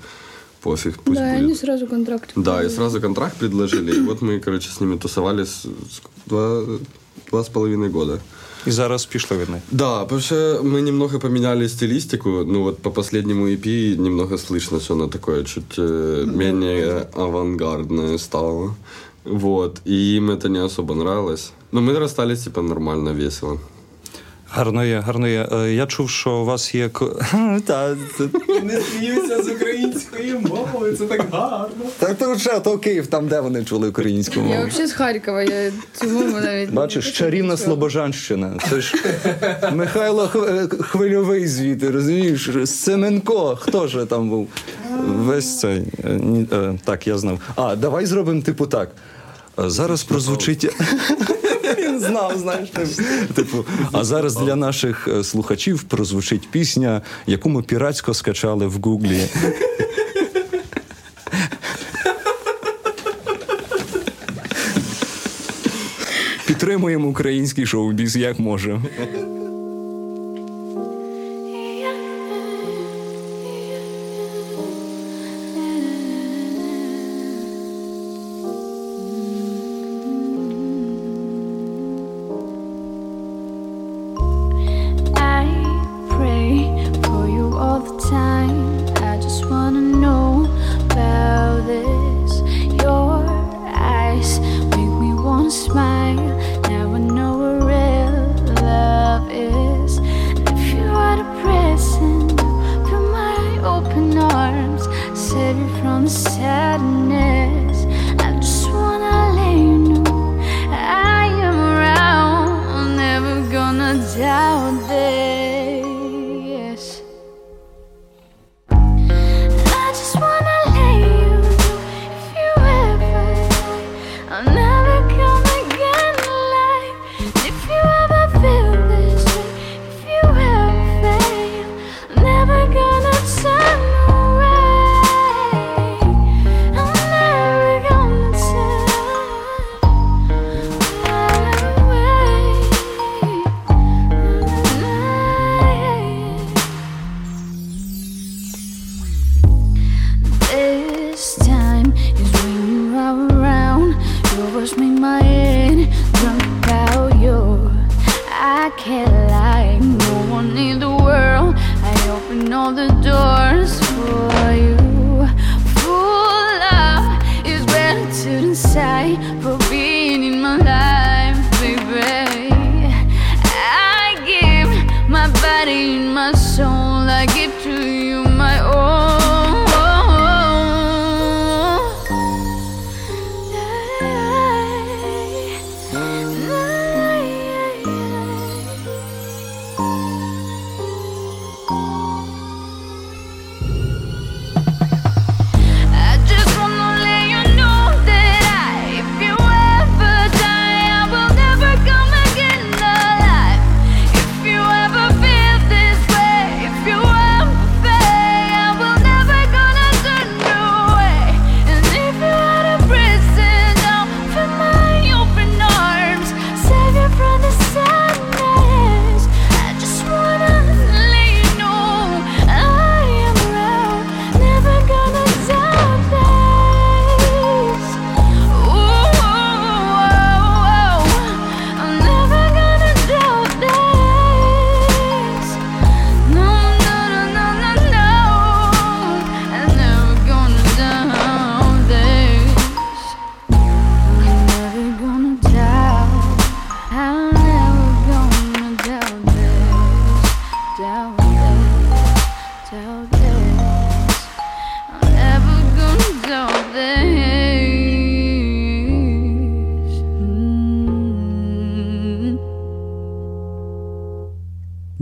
пофиг, 0.62 1.00
пусть 1.02 1.18
да, 1.18 1.32
будет. 1.32 1.44
они 1.44 1.56
сразу 1.56 1.88
контракт. 1.88 2.32
Да, 2.36 2.62
и 2.62 2.70
сразу 2.70 3.00
контракт 3.00 3.38
предложили, 3.38 3.96
и 3.96 4.02
вот 4.02 4.22
мы, 4.22 4.40
короче, 4.40 4.70
с 4.70 4.82
ними 4.82 4.98
тусовались 4.98 5.66
два, 6.26 6.62
два 7.30 7.44
с 7.44 7.48
половиной 7.48 7.90
года. 7.90 8.20
І 8.66 8.71
зараз 8.71 9.07
пішли 9.07 9.37
від 9.37 9.49
них. 9.49 9.62
Да, 9.71 10.00
потому 10.00 10.21
что 10.21 10.35
мы 10.62 10.81
немного 10.81 11.19
поменяли 11.19 11.69
стилистику. 11.69 12.28
Ну 12.28 12.62
вот 12.62 12.78
по 12.78 12.90
последнему 12.90 13.47
EP 13.47 13.97
немного 13.97 14.38
слышно, 14.38 14.81
что 14.81 14.95
оно 14.95 15.07
такое 15.07 15.45
чуть 15.45 15.78
э, 15.78 16.25
менее 16.26 17.07
авангардное 17.14 18.19
стало. 18.19 18.75
Вот. 19.25 19.81
И 19.85 20.16
им 20.16 20.31
это 20.31 20.49
не 20.49 20.64
особо 20.64 20.95
нравилось. 20.95 21.52
Но 21.73 21.81
мы 21.81 21.99
расстались, 21.99 22.45
типа, 22.45 22.62
нормально, 22.62 23.11
весело. 23.11 23.59
Гарно 24.53 24.86
є, 24.86 25.00
гарно 25.00 25.27
є. 25.27 25.48
Е, 25.51 25.74
Я 25.74 25.86
чув, 25.86 26.10
що 26.10 26.31
у 26.31 26.46
вас 26.46 26.75
є. 26.75 26.89
Та, 27.65 27.96
Не 28.63 28.81
сміюся 28.81 29.43
з 29.43 29.48
української 29.48 30.34
мови, 30.34 30.93
це 30.98 31.05
так 31.05 31.25
гарно. 31.31 31.86
та 32.00 32.13
то 32.13 32.34
вже 32.34 32.60
то 32.60 32.77
Київ, 32.77 33.08
там 33.08 33.27
де 33.27 33.39
вони 33.39 33.63
чули 33.65 33.89
українську 33.89 34.36
Я 34.36 34.41
мову. 34.41 34.58
вообще 34.58 34.88
з 34.88 34.91
Харкова, 34.93 35.41
я 35.43 35.72
цьому 35.93 36.39
навіть... 36.39 36.72
Бачиш, 36.74 37.12
чарівна 37.12 37.58
Слобожанщина. 37.58 38.53
Це 38.70 38.81
ж 38.81 38.96
Михайло 39.74 40.27
Хвильовий 40.81 41.48
звідти, 41.48 41.91
розумієш? 41.91 42.50
Семенко, 42.65 43.58
хто 43.62 43.88
ж 43.88 44.05
там 44.05 44.29
був? 44.29 44.48
Весь 45.08 45.60
цей. 45.60 45.77
е, 46.05 46.10
ні, 46.10 46.48
е, 46.53 46.74
Так, 46.86 47.08
я 47.08 47.17
знав. 47.17 47.39
А, 47.55 47.75
давай 47.75 48.05
зробимо 48.05 48.41
типу 48.41 48.65
так. 48.65 48.89
Е, 49.60 49.70
Зараз 49.70 50.03
прозвучить. 50.03 50.70
Він 51.78 52.00
знав, 52.00 52.38
знаєш. 52.38 52.70
типу. 53.36 53.66
А 53.92 54.04
зараз 54.04 54.36
для 54.36 54.56
наших 54.56 55.08
е, 55.08 55.24
слухачів 55.24 55.84
прозвучить 55.84 56.50
пісня, 56.51 57.01
яку 57.28 57.50
ми 57.50 57.62
піратсько 57.62 58.13
скачали 58.13 58.68
в 58.68 58.74
Гуглі. 58.82 59.22
Підтримуємо 66.48 67.08
український 67.08 67.66
шоу-біз 67.66 68.16
як 68.16 68.40
можемо. 68.40 68.82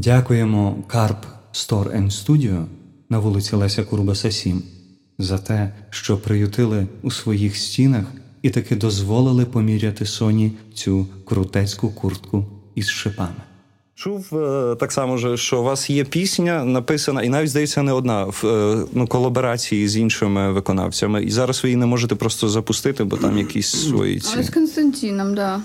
Дякуємо 0.10 0.84
Carp 0.88 1.18
Store 1.54 1.98
and 1.98 2.12
Studio 2.12 2.66
на 3.10 3.20
вулиці 3.20 3.56
Леся 3.56 3.84
Курбаса 3.84 4.32
7 4.32 4.64
за 5.20 5.38
те, 5.38 5.74
що 5.90 6.18
приютили 6.18 6.88
у 7.02 7.12
своїх 7.12 7.58
стінах 7.58 8.06
і 8.42 8.50
таки 8.50 8.76
дозволили 8.76 9.46
поміряти 9.46 10.06
Соні 10.06 10.52
цю 10.74 11.08
крутецьку 11.26 11.90
куртку 11.90 12.46
із 12.76 12.90
шипами. 12.90 13.36
Чув 13.96 14.38
е, 14.38 14.76
так 14.76 14.92
само, 14.92 15.18
же, 15.18 15.38
що 15.38 15.60
у 15.60 15.64
вас 15.64 15.90
є 15.90 16.04
пісня 16.04 16.64
написана, 16.64 17.24
і 17.24 17.30
навіть 17.30 17.50
здається, 17.50 17.82
не 17.82 17.92
одна 17.92 18.24
в 18.24 18.42
е, 18.46 18.86
ну, 18.94 19.08
колаборації 19.08 19.88
з 19.88 19.98
іншими 19.98 20.52
виконавцями. 20.52 21.24
І 21.24 21.32
зараз 21.32 21.64
ви 21.64 21.70
її 21.70 21.78
не 21.78 21.86
можете 21.86 22.16
просто 22.16 22.50
запустити, 22.50 23.04
бо 23.04 23.18
там 23.18 23.38
якісь 23.38 23.70
свої 23.70 24.18
А 24.18 24.40
с 24.40 24.46
ці. 24.46 24.54
Константином, 24.54 25.36
да. 25.36 25.62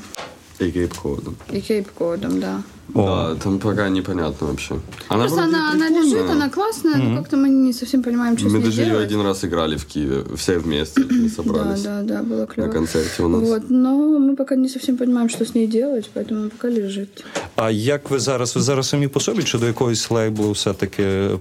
И 0.59 0.71
кейп-кодом. 0.71 1.35
И 1.53 1.59
кейп-кодом, 1.61 2.39
да. 2.39 2.61
Да, 2.95 3.35
там 3.43 3.59
пока 3.59 3.89
непонятно 3.89 4.47
вообще. 4.47 4.75
Она 5.09 5.19
Просто 5.23 5.41
вроде 5.41 5.55
она, 5.55 5.71
она 5.71 5.85
прикольная. 5.85 6.03
лежит, 6.03 6.29
она 6.29 6.49
классная, 6.49 6.95
но 6.97 7.17
как-то 7.17 7.38
мы 7.38 7.49
не 7.49 7.73
совсем 7.73 8.03
понимаем, 8.03 8.38
что 8.38 8.47
Мы 8.47 8.51
с 8.51 8.53
ней 8.53 8.63
даже 8.63 8.81
ее 8.81 8.88
делать. 8.89 9.05
один 9.05 9.21
раз 9.21 9.43
играли 9.45 9.75
в 9.77 9.85
Киеве, 9.85 10.23
все 10.35 10.57
вместе 10.57 11.01
Да, 11.03 11.29
собрались 11.35 11.81
да, 11.83 12.01
да, 12.01 12.23
было 12.23 12.39
на 12.39 12.45
клево. 12.47 12.71
концерте 12.71 13.23
у 13.23 13.27
нас. 13.27 13.41
Вот, 13.49 13.69
но 13.69 14.19
мы 14.19 14.35
пока 14.35 14.55
не 14.55 14.69
совсем 14.69 14.97
понимаем, 14.97 15.29
что 15.29 15.43
с 15.45 15.55
ней 15.55 15.67
делать, 15.67 16.09
поэтому 16.15 16.49
пока 16.49 16.67
лежит. 16.69 17.23
А 17.55 17.71
як 17.71 18.09
ви 18.09 18.19
зараз? 18.19 18.55
Ви 18.55 18.61
зараз 18.61 18.89
самі 18.89 19.07
по 19.07 19.19
собі 19.19 19.43
чи 19.43 19.57
до 19.57 19.65
якогось 19.65 20.11
лейблу 20.11 20.51
все-таки 20.51 21.03
м, 21.03 21.39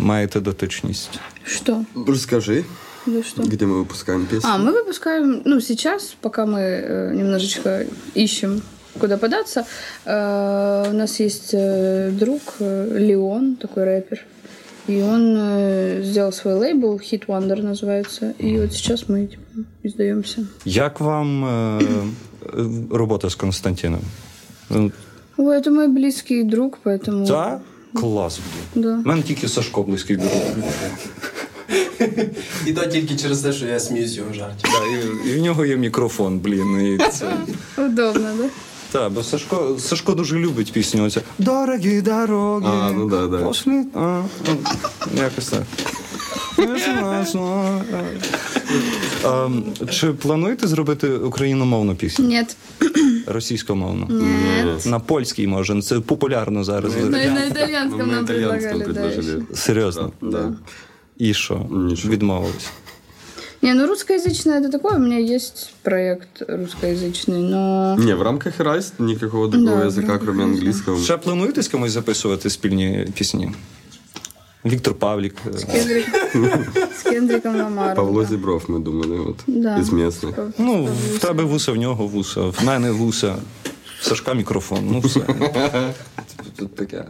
маєте 0.00 0.40
дотичність? 0.40 1.10
Что? 1.44 1.80
Расскажи, 2.06 2.64
Да 3.08 3.22
что? 3.22 3.42
где 3.42 3.66
мы 3.66 3.78
выпускаем 3.78 4.26
песни. 4.26 4.48
А, 4.48 4.58
мы 4.58 4.72
выпускаем, 4.72 5.42
ну, 5.44 5.60
сейчас, 5.60 6.16
пока 6.20 6.46
мы 6.46 6.60
э, 6.60 7.14
немножечко 7.14 7.86
ищем, 8.14 8.62
куда 8.98 9.18
податься, 9.18 9.66
э, 10.06 10.90
у 10.90 10.94
нас 10.94 11.20
есть 11.20 11.50
э, 11.52 12.10
друг 12.12 12.40
э, 12.60 12.98
Леон, 12.98 13.56
такой 13.56 13.84
рэпер, 13.84 14.24
и 14.86 15.02
он 15.02 15.36
э, 15.38 16.02
сделал 16.02 16.32
свой 16.32 16.54
лейбл, 16.54 16.96
Hit 16.96 17.26
Wonder 17.26 17.62
называется, 17.62 18.34
и 18.38 18.58
вот 18.58 18.72
сейчас 18.72 19.08
мы 19.08 19.26
типа, 19.26 19.42
издаемся. 19.82 20.46
Як 20.64 21.00
вам 21.00 21.44
е, 21.44 21.84
е, 21.84 22.66
робота 22.90 23.28
з 23.28 23.34
Константином? 23.34 24.00
Ну, 24.70 24.92
Ой, 25.36 25.58
это 25.58 25.70
мой 25.70 25.88
близкий 25.88 26.44
друг, 26.44 26.78
поэтому... 26.84 27.26
Та? 27.26 27.60
Клас. 27.94 28.40
блін. 28.74 28.84
Да. 28.84 28.98
У 29.04 29.08
мене 29.08 29.22
тільки 29.22 29.48
Сашко 29.48 29.82
близький 29.82 30.16
друг. 30.16 30.32
І 32.67 32.73
то 32.73 32.85
тільки 32.85 33.15
через 33.15 33.39
те, 33.39 33.53
що 33.53 33.65
я 33.65 33.79
сміюсь 33.79 34.15
його 34.15 34.33
жартів. 34.33 34.69
І, 35.25 35.29
і 35.29 35.39
в 35.39 35.41
нього 35.41 35.65
є 35.65 35.77
мікрофон, 35.77 36.39
блін. 36.39 36.81
І 36.81 37.11
це... 37.11 37.33
Удобно, 37.77 38.29
да? 38.37 38.49
Так, 38.91 39.11
бо 39.11 39.23
Сашко, 39.23 39.75
Сашко 39.79 40.13
дуже 40.13 40.39
любить 40.39 40.71
пісню. 40.71 41.05
Оця 41.05 41.21
Дорогі 41.39 42.01
дороги. 42.01 42.65
А, 42.67 42.91
ну 42.91 43.09
да, 43.09 43.27
да. 43.27 43.37
Пошлі. 43.37 43.83
А, 43.95 44.21
ну, 44.47 44.57
якось 45.21 45.47
так. 45.49 45.63
А, 49.25 49.49
Чи 49.91 50.07
плануєте 50.07 50.67
зробити 50.67 51.09
україномовну 51.09 51.95
пісню? 51.95 52.27
Нет. 52.27 52.55
Російськомовну? 53.27 54.07
Нет. 54.09 54.85
На 54.85 54.99
польській 54.99 55.47
може. 55.47 55.81
Це 55.81 55.99
популярно 55.99 56.63
зараз. 56.63 56.93
Ну, 56.95 57.17
и 57.17 57.29
на 57.29 57.47
итальянском 57.47 58.07
на 58.09 58.15
нам 58.15 58.25
предлагали. 58.25 59.43
Серйозно. 59.53 60.11
Да. 60.21 60.53
І 61.18 61.34
що? 61.34 61.66
Нічого. 61.70 62.14
Відмовились. 62.14 62.70
Не, 63.62 63.74
ну 63.74 63.86
русскоязычное 63.86 64.60
это 64.60 64.70
такое, 64.70 64.96
у 64.96 64.98
меня 64.98 65.34
есть 65.36 65.72
проект 65.82 66.42
русскоязычный, 66.42 67.38
но... 67.50 67.96
Не, 67.98 68.14
в 68.14 68.22
рамках 68.22 68.60
Райс 68.60 68.92
никакого 68.98 69.48
другого 69.48 69.76
Да, 69.76 69.82
в 69.82 69.86
языка, 69.86 70.08
рамках 70.08 70.20
кроме 70.24 70.44
Райс, 70.44 70.56
английского. 70.58 70.98
Ще 71.04 71.16
плануєте 71.16 71.62
з 71.62 71.68
комусь 71.68 71.92
записувати 71.92 72.50
спільні 72.50 73.08
пісні? 73.14 73.50
Віктор 74.64 74.94
Павлік. 74.94 75.34
е, 75.46 75.50
Кендрик- 75.50 76.92
С 76.96 77.02
Кендриком 77.02 77.56
Ламаром. 77.56 77.96
Павло 77.96 78.22
да. 78.22 78.28
Зібров, 78.28 78.64
ми 78.68 78.78
думали, 78.78 79.18
от, 79.18 79.36
Да. 79.46 79.76
із 79.78 79.92
місних. 79.92 80.34
Ну, 80.58 80.88
в 81.14 81.18
тебе 81.18 81.44
вуса, 81.44 81.72
в 81.72 81.76
нього 81.76 82.06
вуса, 82.06 82.40
в 82.40 82.58
мене 82.64 82.90
вуса, 82.90 83.36
в 84.00 84.04
Сашка 84.04 84.34
мікрофон. 84.34 84.78
Ну 84.92 85.00
все. 85.00 85.20
Тут 86.58 86.74
таке. 86.74 87.04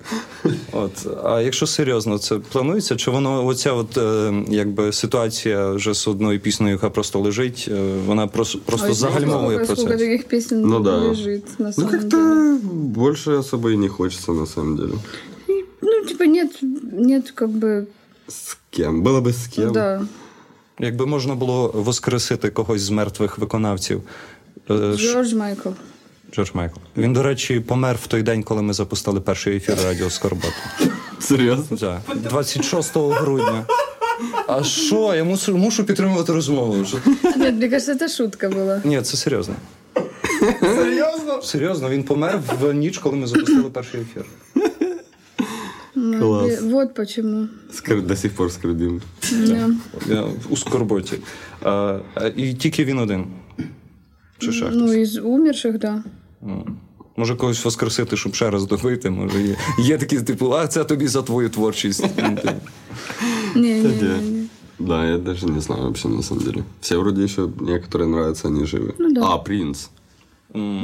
От. 0.73 1.06
А 1.25 1.40
якщо 1.40 1.66
серйозно, 1.66 2.18
це 2.18 2.37
планується? 2.38 2.97
Чи 2.97 3.11
воно 3.11 3.47
оця 3.47 3.73
от, 3.73 3.97
е, 3.99 4.33
якби 4.49 4.92
ситуація 4.92 5.71
вже 5.71 5.94
з 5.94 6.09
одною 6.09 6.40
піснею, 6.40 6.73
яка 6.73 6.90
просто 6.90 7.21
лежить, 7.21 7.68
е, 7.73 7.75
вона 8.06 8.26
просто, 8.26 8.59
просто 8.59 8.87
Ой, 8.88 8.94
загальмовує 8.94 9.56
сколько, 9.56 9.64
сколько 9.75 9.88
процес? 9.88 10.09
таких 10.09 10.28
песен 10.28 10.61
Ну 10.61 10.80
да. 10.80 10.97
лежит, 10.99 11.61
на 11.61 11.66
Ну, 11.66 11.73
самом 11.73 11.90
деле. 11.90 12.02
как-то 12.02 12.59
больше 12.73 13.33
особо 13.33 13.71
и 13.73 13.76
не 13.76 13.88
хочется, 13.88 14.33
на 14.33 14.47
самом 14.47 14.76
деле. 14.76 14.92
Ну, 15.83 16.04
типа, 16.09 16.25
нет, 16.26 16.59
нет, 16.92 17.30
как 17.30 17.50
бы, 17.50 17.85
С 18.28 18.56
кем? 18.71 19.02
Было 19.02 19.21
бы 19.21 19.28
с 19.33 19.47
кем. 19.49 19.73
да. 19.73 20.02
Якби 20.80 21.06
можна 21.06 21.35
було 21.35 21.71
воскресити 21.75 22.50
когось 22.50 22.80
з 22.83 22.90
мертвих 22.90 23.38
виконавців. 23.38 24.02
е, 24.71 24.97
ш- 24.97 25.12
Джордж 25.12 25.33
Майкл. 25.35 25.68
Джордж 26.35 26.50
Майкл. 26.54 26.78
Він, 26.97 27.12
до 27.12 27.23
речі, 27.23 27.61
помер 27.61 27.97
в 28.02 28.06
той 28.06 28.23
день, 28.23 28.42
коли 28.42 28.62
ми 28.62 28.73
запустили 28.73 29.21
перший 29.21 29.56
ефір 29.56 29.76
Радіо 29.85 30.11
Скорбота. 30.11 30.54
Серьезно? 31.21 31.76
Так, 31.76 32.00
26 32.16 32.97
грудня. 32.97 33.66
А 34.49 34.62
що? 34.62 35.14
Я 35.14 35.25
мушу, 35.25 35.56
мушу 35.56 35.85
підтримувати 35.85 36.33
розмову. 36.33 36.85
Що- 36.85 36.99
Нет, 37.37 37.54
мне 37.54 37.68
кажется, 37.68 37.92
это 37.92 38.09
шутка 38.16 38.49
была. 38.49 38.87
Ні, 38.87 39.02
це 39.02 39.16
серйозно. 39.16 39.54
Серйозно? 40.61 41.42
Серйозно, 41.42 41.88
він 41.90 42.03
помер 42.03 42.40
в 42.61 42.72
ніч, 42.74 42.98
коли 42.98 43.16
ми 43.16 43.27
запустили 43.27 43.70
перший 43.70 44.00
ефір. 44.00 44.24
Ну, 45.94 46.18
Класс. 46.20 46.53
э, 46.62 46.70
Вот 46.70 46.94
почему. 46.94 47.48
Скор- 47.72 48.03
До 48.07 48.16
сих 48.16 48.35
пор 48.35 48.53
скорбим. 48.53 49.03
Да. 49.33 49.70
Я 50.09 50.24
у 50.50 50.57
скорботі. 50.57 51.18
А, 51.62 51.98
а, 52.14 52.27
і 52.27 52.55
тільки 52.55 52.85
він 52.85 52.98
один. 52.98 53.27
Чи 54.38 54.53
ще 54.53 54.64
Ну, 54.72 54.85
хтось? 54.87 54.96
из 54.96 55.16
умерших, 55.16 55.79
да. 55.79 56.03
Може 57.17 57.36
когось 57.36 57.65
воскресити, 57.65 58.17
щоб 58.17 58.36
ще 58.36 58.49
раз 58.49 58.65
добити. 58.67 59.10
Може, 59.10 59.41
є, 59.41 59.56
є 59.80 59.97
такі, 59.97 60.21
типу, 60.21 60.54
а 60.54 60.67
це 60.67 60.84
тобі 60.84 61.08
за 61.08 61.21
твою 61.21 61.49
творчість. 61.49 62.06
Ну, 62.17 62.36
типу. 62.36 62.54
Не, 63.56 63.62
не, 63.84 63.89
Где? 63.89 64.06
не, 64.06 64.21
не. 64.21 64.45
Да, 64.80 65.06
я 65.06 65.17
даже 65.17 65.45
не 65.45 65.62
знаю 65.62 65.82
вообще, 65.84 66.08
на 66.08 66.23
самом 66.23 66.43
деле. 66.43 66.63
Все 66.82 66.97
вроде 66.97 67.23
еще 67.23 67.49
некоторые 67.60 68.08
нравятся, 68.08 68.47
они 68.47 68.65
живы. 68.65 68.93
Ну 68.99 69.13
да. 69.13 69.21
А, 69.23 69.38
принц. 69.38 69.89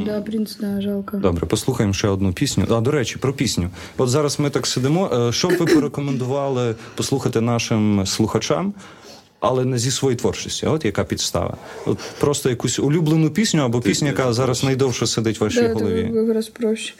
Да, 0.05 0.21
принц, 0.21 0.57
да, 0.57 0.81
жалко. 0.81 1.17
Добре, 1.17 1.45
послухаємо 1.45 1.93
ще 1.93 2.07
одну 2.07 2.33
пісню. 2.33 2.65
А, 2.69 2.81
до 2.81 2.91
речі, 2.91 3.17
про 3.17 3.33
пісню. 3.33 3.69
От 3.97 4.09
зараз 4.09 4.39
ми 4.39 4.49
так 4.49 4.67
сидимо. 4.67 5.09
Е, 5.13 5.31
Що 5.31 5.47
б 5.47 5.51
ви 5.59 5.65
порекомендували 5.65 6.75
послухати 6.95 7.41
нашим 7.41 8.05
слухачам, 8.05 8.73
але 9.39 9.65
не 9.65 9.77
зі 9.77 9.91
своєї 9.91 10.17
творчості? 10.17 10.65
От 10.65 10.85
яка 10.85 11.03
підстава? 11.03 11.57
От 11.85 11.97
просто 12.19 12.49
якусь 12.49 12.79
улюблену 12.79 13.29
пісню 13.29 13.61
або 13.61 13.81
пісню, 13.81 14.07
яка 14.07 14.33
зараз 14.33 14.63
найдовше 14.63 15.07
сидить 15.07 15.39
в 15.39 15.43
вашій 15.43 15.61
Да, 15.61 15.73
голові. 15.73 16.03
Вираз 16.13 16.35
раз 16.35 16.49
проще. 16.49 16.93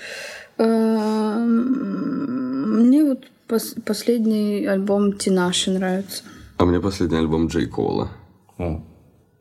Мне 2.78 3.04
вот 3.04 3.20
пос- 3.50 3.80
последний 3.86 4.66
альбом 4.68 5.14
Тинаши 5.14 5.72
нравится. 5.72 6.24
А 6.58 6.66
мне 6.66 6.80
последний 6.80 7.20
альбом 7.20 7.50
Джей 7.50 7.68
Кола. 7.68 8.10
О, 8.60 8.82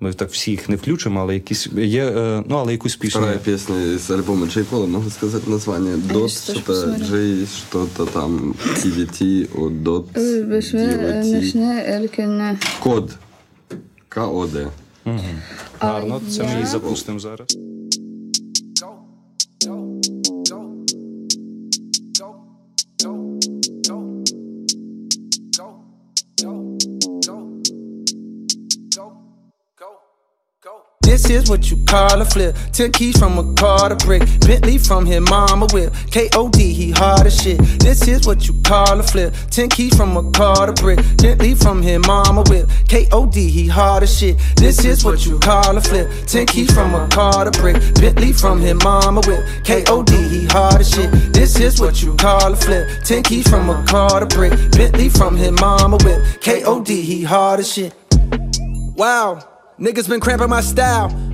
ми 0.02 0.14
так 0.14 0.32
всі 0.32 0.52
їх 0.52 0.70
не 0.70 0.76
включимо, 0.76 1.20
але 1.22 1.34
якісь 1.34 1.68
є, 1.78 2.06
е, 2.06 2.44
ну 2.48 2.56
але 2.56 2.72
якусь 2.72 2.96
пісню. 2.96 3.22
Вторая 3.22 3.38
песня 3.38 3.76
из 3.96 4.12
альбома 4.12 4.48
Джей 4.48 4.64
Кола, 4.64 4.88
могу 4.88 5.10
сказать 5.10 5.48
название. 5.48 5.98
Дот, 5.98 6.32
сейчас 6.32 6.46
тоже 6.46 6.60
что-то 6.60 6.74
посмотрю. 6.74 7.06
Джей, 7.06 7.46
что-то 7.58 8.06
там, 8.06 8.56
TDT, 8.76 9.48
о, 9.62 9.70
Дот, 9.70 10.08
Э, 10.18 10.44
Бешме, 10.44 10.80
э, 10.80 11.22
DOT. 11.22 11.34
Ночне, 11.42 11.86
Элькине. 11.88 12.60
Код. 12.84 13.12
К-О-Д. 14.10 14.68
Гарно, 15.80 16.22
це 16.32 16.44
ми 16.44 16.50
я- 16.50 16.54
її 16.56 16.66
запустимо 16.66 17.20
зараз. 17.20 17.48
This 31.25 31.45
is 31.45 31.49
what 31.49 31.71
you 31.71 31.79
call 31.87 32.21
a 32.21 32.25
flip. 32.27 32.55
Ten 32.73 32.93
keys 32.93 33.19
from 33.19 33.39
a 33.39 33.55
car 33.55 33.89
to 33.89 33.97
brick. 33.97 34.21
Bentley 34.41 34.77
from 34.77 35.07
his 35.07 35.23
mama 35.23 35.67
whip. 35.73 35.95
K.O.D. 36.11 36.75
he 36.75 36.91
hard 36.91 37.27
as 37.27 37.41
shit. 37.43 37.57
This 37.81 38.07
is 38.07 38.27
what 38.27 38.47
you 38.47 38.53
call 38.63 39.01
a 39.01 39.03
flip. 39.03 39.33
Ten 39.49 39.71
keys 39.71 39.97
from 39.97 40.19
a 40.19 40.31
car 40.33 40.67
to 40.67 40.75
brick. 40.75 40.99
Bentley 41.17 41.55
from 41.55 41.81
his 41.81 42.07
mama 42.07 42.43
whip. 42.51 42.69
K.O.D. 42.89 43.49
he 43.49 43.67
hard 43.67 44.03
as 44.03 44.19
shit. 44.19 44.37
This 44.57 44.85
is 44.85 45.03
what 45.03 45.25
you 45.25 45.39
call 45.39 45.79
a 45.79 45.81
flip. 45.81 46.11
Ten 46.27 46.45
keys 46.45 46.71
from 46.75 46.95
a 46.95 47.09
car 47.09 47.47
to 47.47 47.59
brick. 47.59 47.77
Bentley 47.95 48.35
from 48.35 48.61
his 48.61 48.75
mama 48.85 49.23
whip. 49.27 49.65
K.O.D. 49.65 50.13
he 50.29 50.45
hard 50.45 50.83
as 50.83 50.91
shit. 50.91 51.11
This 51.33 51.59
is 51.59 51.81
what 51.81 52.03
you 52.03 52.15
call 52.17 52.53
a 52.53 52.57
flip. 52.57 52.87
Ten 53.03 53.23
keys 53.23 53.49
from 53.49 53.71
a 53.71 53.83
car 53.87 54.21
to 54.21 54.27
brick. 54.27 54.53
Bentley 54.73 55.09
from 55.09 55.37
his 55.39 55.53
mama 55.53 55.97
whip. 56.05 56.23
K.O.D. 56.43 57.01
he 57.01 57.23
hard 57.23 57.61
as 57.61 57.73
shit. 57.73 57.95
Wow, 58.95 59.43
niggas 59.85 60.09
been 60.09 60.21
cramping 60.21 60.49
my 60.49 60.63
style. 60.63 61.34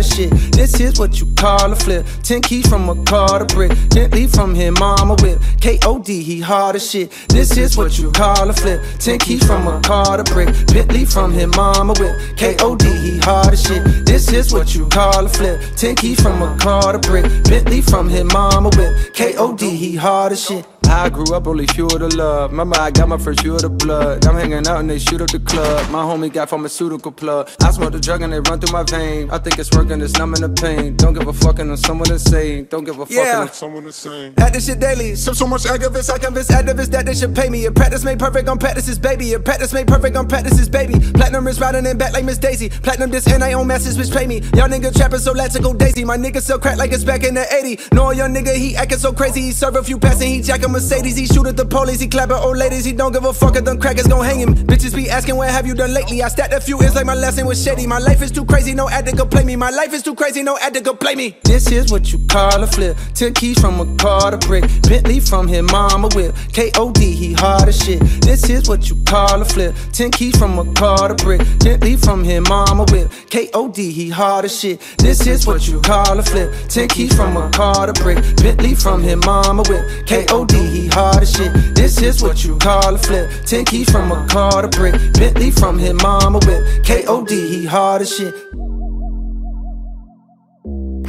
as 0.01 0.15
shit. 0.15 0.31
This 0.51 0.79
is 0.79 0.99
what 0.99 1.19
you 1.19 1.27
call 1.35 1.71
a 1.71 1.75
flip. 1.75 2.05
Ten 2.23 2.41
keys 2.41 2.67
from 2.67 2.89
a 2.89 2.95
car 3.05 3.39
to 3.39 3.45
brick. 3.55 3.71
Bentley 3.89 4.27
from 4.27 4.53
his 4.55 4.71
mama 4.79 5.15
whip. 5.21 5.39
K.O.D. 5.61 6.23
He 6.23 6.39
hard 6.39 6.75
as 6.75 6.89
shit. 6.89 7.11
This 7.29 7.55
is 7.57 7.77
what 7.77 7.97
you 7.99 8.11
call 8.11 8.49
a 8.49 8.53
flip. 8.53 8.81
Ten 8.99 9.19
keys 9.19 9.45
from 9.45 9.67
a 9.67 9.79
car 9.81 10.17
to 10.17 10.23
brick. 10.33 10.49
Bentley 10.73 11.05
from 11.05 11.31
his 11.31 11.47
mama 11.55 11.93
whip. 11.99 12.15
K.O.D. 12.35 12.85
He 13.05 13.19
hard 13.19 13.53
as 13.53 13.63
shit. 13.63 13.83
This 14.05 14.33
is 14.33 14.51
what 14.51 14.73
you 14.75 14.87
call 14.89 15.25
a 15.25 15.29
flip. 15.29 15.61
Ten 15.75 15.95
keys 15.95 16.19
from 16.19 16.41
a 16.41 16.57
car 16.57 16.93
to 16.93 16.99
brick. 16.99 17.25
Bentley 17.43 17.81
from 17.81 18.09
his 18.09 18.25
mama 18.25 18.69
whip. 18.75 19.13
K.O.D. 19.13 19.69
He 19.69 19.95
hard 19.95 20.31
as 20.31 20.43
shit. 20.43 20.65
I 20.91 21.09
grew 21.09 21.33
up 21.33 21.47
only 21.47 21.65
fuel 21.67 21.89
to 21.89 22.09
love. 22.09 22.51
Remember, 22.51 22.77
I 22.77 22.91
got 22.91 23.07
my 23.07 23.17
first 23.17 23.41
fuel 23.41 23.57
to 23.59 23.69
blood. 23.69 24.25
I'm 24.25 24.35
hanging 24.35 24.67
out 24.67 24.81
and 24.81 24.89
they 24.89 24.99
shoot 24.99 25.21
up 25.21 25.29
the 25.29 25.39
club. 25.39 25.89
My 25.89 26.03
homie 26.03 26.31
got 26.31 26.49
pharmaceutical 26.49 27.13
plug. 27.13 27.49
I 27.61 27.71
smoke 27.71 27.93
the 27.93 27.99
drug 27.99 28.21
and 28.21 28.33
they 28.33 28.41
run 28.41 28.59
through 28.59 28.73
my 28.73 28.83
vein. 28.83 29.31
I 29.31 29.37
think 29.37 29.57
it's 29.57 29.71
working, 29.71 29.90
it's 29.99 30.13
numbing 30.17 30.41
the 30.41 30.49
pain. 30.49 30.95
Don't 30.95 31.13
give 31.13 31.27
a 31.27 31.33
fuck 31.33 31.57
and 31.59 31.77
someone 31.79 32.11
insane. 32.11 32.67
Don't 32.69 32.83
give 32.83 32.99
a 32.99 33.05
fuck 33.05 33.15
Yeah. 33.15 33.41
and 33.41 33.51
someone 33.51 33.85
insane. 33.85 34.33
At 34.37 34.53
this 34.53 34.67
shit 34.67 34.79
daily. 34.79 35.15
So, 35.15 35.33
so 35.33 35.47
much 35.47 35.63
activists, 35.63 36.11
I 36.13 36.19
convince 36.19 36.49
activists 36.49 36.91
that 36.91 37.05
they 37.07 37.15
should 37.15 37.35
pay 37.35 37.49
me. 37.49 37.65
If 37.65 37.73
practice 37.73 38.03
made 38.03 38.19
perfect, 38.19 38.47
on 38.47 38.59
practice's 38.59 38.99
baby. 38.99 39.31
If 39.31 39.43
practice 39.43 39.73
made 39.73 39.87
perfect, 39.87 40.15
on 40.15 40.27
practice's 40.27 40.69
baby. 40.69 40.99
Platinum 41.13 41.47
is 41.47 41.59
riding 41.59 41.85
in 41.85 41.97
back 41.97 42.13
like 42.13 42.25
Miss 42.25 42.37
Daisy. 42.37 42.69
Platinum 42.69 43.09
this 43.09 43.25
and 43.27 43.43
I 43.43 43.53
own 43.53 43.67
masses 43.67 43.97
which 43.97 44.11
pay 44.11 44.27
me. 44.27 44.37
Y'all 44.55 44.69
nigga 44.69 44.95
trapping 44.95 45.19
so 45.19 45.31
let's 45.31 45.57
go 45.59 45.73
daisy. 45.73 46.05
My 46.05 46.17
nigga 46.17 46.41
sell 46.41 46.59
crack 46.59 46.77
like 46.77 46.91
it's 46.91 47.03
back 47.03 47.23
in 47.23 47.33
the 47.33 47.45
80. 47.53 47.79
No, 47.93 48.11
young 48.11 48.33
nigga, 48.33 48.55
he 48.55 48.75
acting 48.75 48.99
so 48.99 49.11
crazy. 49.11 49.41
He 49.41 49.51
serve 49.51 49.75
a 49.75 49.83
few 49.83 49.97
passes, 49.97 50.21
he 50.21 50.41
jacking 50.41 50.71
Mercedes. 50.71 51.17
He 51.17 51.25
shoot 51.25 51.47
at 51.47 51.57
the 51.57 51.65
police, 51.65 51.99
he 51.99 52.07
clapping 52.07 52.35
old 52.37 52.57
ladies. 52.57 52.85
He 52.85 52.93
don't 52.93 53.11
give 53.11 53.25
a 53.25 53.33
fuck 53.33 53.55
if 53.55 53.65
them 53.65 53.79
crackers 53.79 54.07
gon' 54.07 54.23
hang 54.23 54.39
him. 54.39 54.55
Bitches 54.55 54.95
be 54.95 55.09
asking, 55.09 55.35
what 55.35 55.49
have 55.49 55.65
you 55.65 55.73
done 55.73 55.93
lately? 55.93 56.21
I 56.21 56.27
stacked 56.29 56.53
a 56.53 56.61
few 56.61 56.79
ends 56.79 56.95
like 56.95 57.05
my 57.05 57.15
lesson 57.15 57.47
was 57.47 57.63
shady. 57.63 57.87
My 57.87 57.97
life 57.99 58.21
is 58.21 58.31
too 58.31 58.45
crazy, 58.45 58.73
no 58.73 58.87
ad 58.89 59.05
to 59.07 59.25
play 59.25 59.43
me. 59.43 59.55
My 59.55 59.69
life 59.69 59.80
is 59.89 60.03
too 60.03 60.13
crazy, 60.13 60.43
no 60.43 60.57
ad 60.59 60.75
to 60.75 60.93
play 60.93 61.15
me. 61.15 61.35
This 61.43 61.71
is 61.71 61.91
what 61.91 62.13
you 62.13 62.19
call 62.27 62.63
a 62.63 62.67
flip. 62.67 62.95
Ten 63.15 63.33
keys 63.33 63.59
from 63.59 63.79
a 63.79 63.97
car 63.97 64.29
to 64.29 64.37
brick. 64.37 64.63
Bentley 64.87 65.19
from 65.19 65.47
his 65.47 65.63
mama 65.63 66.07
whip. 66.13 66.35
K.O.D. 66.53 66.99
He 66.99 67.33
hard 67.33 67.67
as 67.67 67.83
shit. 67.83 67.99
This 68.21 68.47
is 68.49 68.69
what 68.69 68.89
you 68.89 68.95
call 69.05 69.41
a 69.41 69.45
flip. 69.45 69.75
Ten 69.91 70.11
keys 70.11 70.37
from 70.37 70.59
a 70.59 70.71
car 70.73 71.07
to 71.07 71.15
brick. 71.15 71.41
Bentley 71.59 71.95
from 71.95 72.23
his 72.23 72.41
mama 72.47 72.85
whip. 72.91 73.11
K.O.D. 73.29 73.91
He 73.91 74.09
hard 74.09 74.45
as 74.45 74.59
shit. 74.59 74.79
This 74.97 75.25
is 75.25 75.47
what 75.47 75.67
you 75.67 75.81
call 75.81 76.19
a 76.19 76.23
flip. 76.23 76.53
Ten 76.69 76.87
keys 76.87 77.13
from 77.15 77.35
a 77.35 77.49
car 77.49 77.87
to 77.87 77.93
brick. 77.93 78.17
Bentley 78.37 78.75
from 78.75 79.01
his 79.01 79.17
mama 79.25 79.63
whip. 79.67 80.05
K.O.D. 80.05 80.57
He 80.57 80.87
hard 80.89 81.23
as 81.23 81.33
shit. 81.33 81.51
This 81.75 82.01
is 82.01 82.21
what 82.21 82.43
you 82.45 82.55
call 82.59 82.93
a 82.93 82.99
flip. 82.99 83.29
Ten 83.45 83.65
keys 83.65 83.89
from 83.89 84.11
a 84.11 84.27
car 84.27 84.61
to 84.61 84.67
brick. 84.67 84.93
Bentley 85.13 85.49
from 85.49 85.79
his 85.79 85.93
mama 85.93 86.39
whip. 86.45 86.85
K.O.D. 86.85 87.47
He 87.49 87.65
hard 87.65 88.03
as 88.03 88.15
shit. 88.15 88.35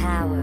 Power. 0.03 0.42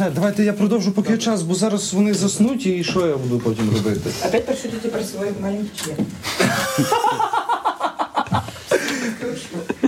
Все, 0.00 0.10
давайте 0.10 0.44
я 0.44 0.52
продовжу 0.52 0.92
поки 0.92 1.12
є 1.12 1.18
час, 1.18 1.42
бо 1.42 1.54
зараз 1.54 1.94
вони 1.94 2.14
заснуть, 2.14 2.66
і 2.66 2.84
що 2.84 3.06
я 3.06 3.16
буду 3.16 3.38
потім 3.38 3.70
робити? 3.74 4.10
Опять 4.26 4.46
пошутите 4.46 4.88
про 4.88 5.02
свой 5.02 5.28
маленький 5.42 5.70
член. 5.76 5.96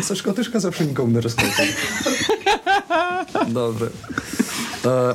Сашко, 0.02 0.32
ти 0.32 0.42
ж 0.42 0.50
казав, 0.50 0.74
що 0.74 0.84
нікому 0.84 1.12
не 1.12 1.20
розказує. 1.20 1.68
Добре. 3.48 3.88
Е, 4.86 5.14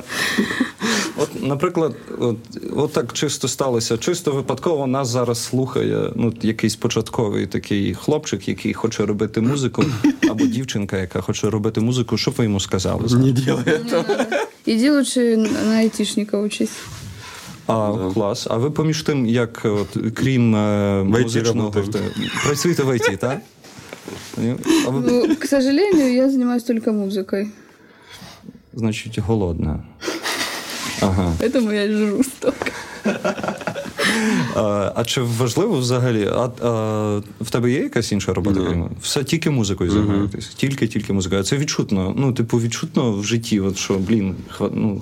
от, 1.16 1.42
наприклад, 1.42 1.94
от, 2.18 2.36
от 2.76 2.92
так 2.92 3.12
чисто 3.12 3.48
сталося. 3.48 3.98
Чисто 3.98 4.32
випадково 4.32 4.86
нас 4.86 5.08
зараз 5.08 5.44
слухає 5.44 6.12
ну, 6.16 6.34
якийсь 6.42 6.76
початковий 6.76 7.46
такий 7.46 7.94
хлопчик, 7.94 8.48
який 8.48 8.74
хоче 8.74 9.06
робити 9.06 9.40
музику, 9.40 9.84
або 10.30 10.46
дівчинка, 10.46 10.98
яка 10.98 11.20
хоче 11.20 11.50
робити 11.50 11.80
музику. 11.80 12.16
Що 12.16 12.30
ви 12.30 12.44
йому 12.44 12.60
сказали? 12.60 13.02
Не 13.16 13.32
делай 13.32 13.80
этого. 14.67 14.75
Иди 14.75 14.89
лучше 14.91 15.37
на 15.37 15.77
айтишника 15.77 16.37
учись. 16.37 16.71
А, 17.67 17.93
клас. 18.13 18.47
А 18.49 18.57
ви 18.57 18.71
поміж 18.71 19.01
тим, 19.03 19.25
як 19.25 19.61
от, 19.65 19.97
крім 20.13 20.55
е, 20.55 21.01
В 21.01 21.15
IT 21.15 21.21
музичного 21.23 21.71
работаєте. 21.71 21.99
працюєте 22.45 22.83
в 22.83 22.95
ІТ, 22.95 23.19
так? 23.19 23.37
Ні? 24.37 24.55
А 24.87 24.89
ви, 24.89 25.11
Ну, 25.11 25.35
к 25.35 25.47
сожалению, 25.47 26.13
я 26.13 26.29
занимаюсь 26.29 26.63
только 26.63 26.91
музыкой. 26.91 27.47
значить, 28.73 29.19
голодна. 29.19 29.83
Ага. 31.01 31.33
Поэтому 31.39 31.71
я 31.73 31.87
жру 31.87 32.23
столько. 32.23 32.71
А, 34.55 34.91
а 34.95 35.03
чи 35.05 35.21
важливо 35.21 35.77
взагалі? 35.77 36.27
А, 36.33 36.49
а 36.67 37.21
в 37.41 37.49
тебе 37.49 37.71
є 37.71 37.79
якась 37.79 38.11
інша 38.11 38.33
робота? 38.33 38.59
Ні. 38.59 38.65
крім? 38.65 38.89
Все 39.01 39.23
тільки 39.23 39.49
музикою 39.49 39.91
займаєтесь? 39.91 40.47
Тільки, 40.47 40.87
тільки 40.87 41.13
музикою. 41.13 41.41
А 41.41 41.43
це 41.43 41.57
відчутно. 41.57 42.13
Ну, 42.17 42.33
типу, 42.33 42.57
відчутно 42.61 43.11
в 43.11 43.23
житті, 43.25 43.59
от 43.59 43.77
що, 43.77 43.93
блін, 43.93 44.35
хва- 44.59 44.71
ну, 44.73 45.01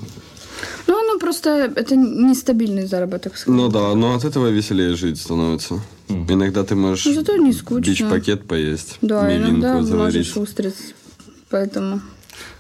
Ну, 0.87 0.95
оно 0.95 1.19
просто... 1.19 1.49
Это 1.49 1.95
нестабильный 1.95 2.85
заработок, 2.87 3.37
скажем. 3.37 3.55
Ну 3.57 3.69
да, 3.69 3.95
но 3.95 4.13
от 4.15 4.23
этого 4.25 4.51
веселее 4.51 4.95
жить 4.95 5.17
становится. 5.19 5.81
Иногда 6.09 6.61
ты 6.63 6.75
можешь 6.75 7.05
Ну, 7.05 7.13
зато 7.13 7.37
не 7.37 7.53
скучно. 7.53 7.91
бич-пакет 7.91 8.47
поесть, 8.47 8.97
Да, 9.01 9.35
иногда 9.35 9.47
мивинку 9.47 9.67
можешь 9.67 9.89
заварить. 9.89 10.37
устриц. 10.37 10.73
Поэтому... 11.51 11.99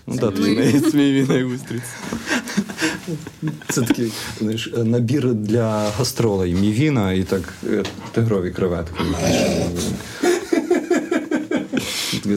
ну 0.07 0.15
да, 0.17 0.31
ти, 0.31 0.41
С 0.87 0.93
мивиной 0.93 1.43
устриц. 1.43 1.81
це 3.68 3.82
такий 3.82 4.12
знаєш, 4.38 4.72
набір 4.84 5.34
для 5.34 5.90
гастролей. 5.90 6.54
Мівіна 6.54 7.12
і 7.12 7.22
так 7.22 7.54
е, 7.70 7.84
тигрові 8.12 8.50
креветки. 8.50 9.00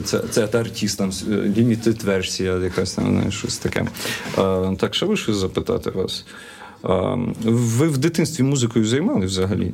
Це, 0.05 0.19
це 0.31 0.43
от 0.43 0.55
артистам 0.55 1.11
лімітед 1.57 2.03
версія, 2.03 2.57
якась 2.57 2.93
там, 2.93 3.05
знаєш, 3.05 3.37
щось 3.37 3.57
таке. 3.57 3.85
А, 4.37 4.73
так, 4.79 4.95
що 4.95 5.07
ви 5.07 5.17
щось 5.17 5.35
запитати 5.35 5.89
вас? 5.89 6.25
А, 6.83 7.15
ви 7.43 7.87
в 7.87 7.97
дитинстві 7.97 8.43
музикою 8.43 8.85
займалися 8.85 9.27
взагалі? 9.27 9.73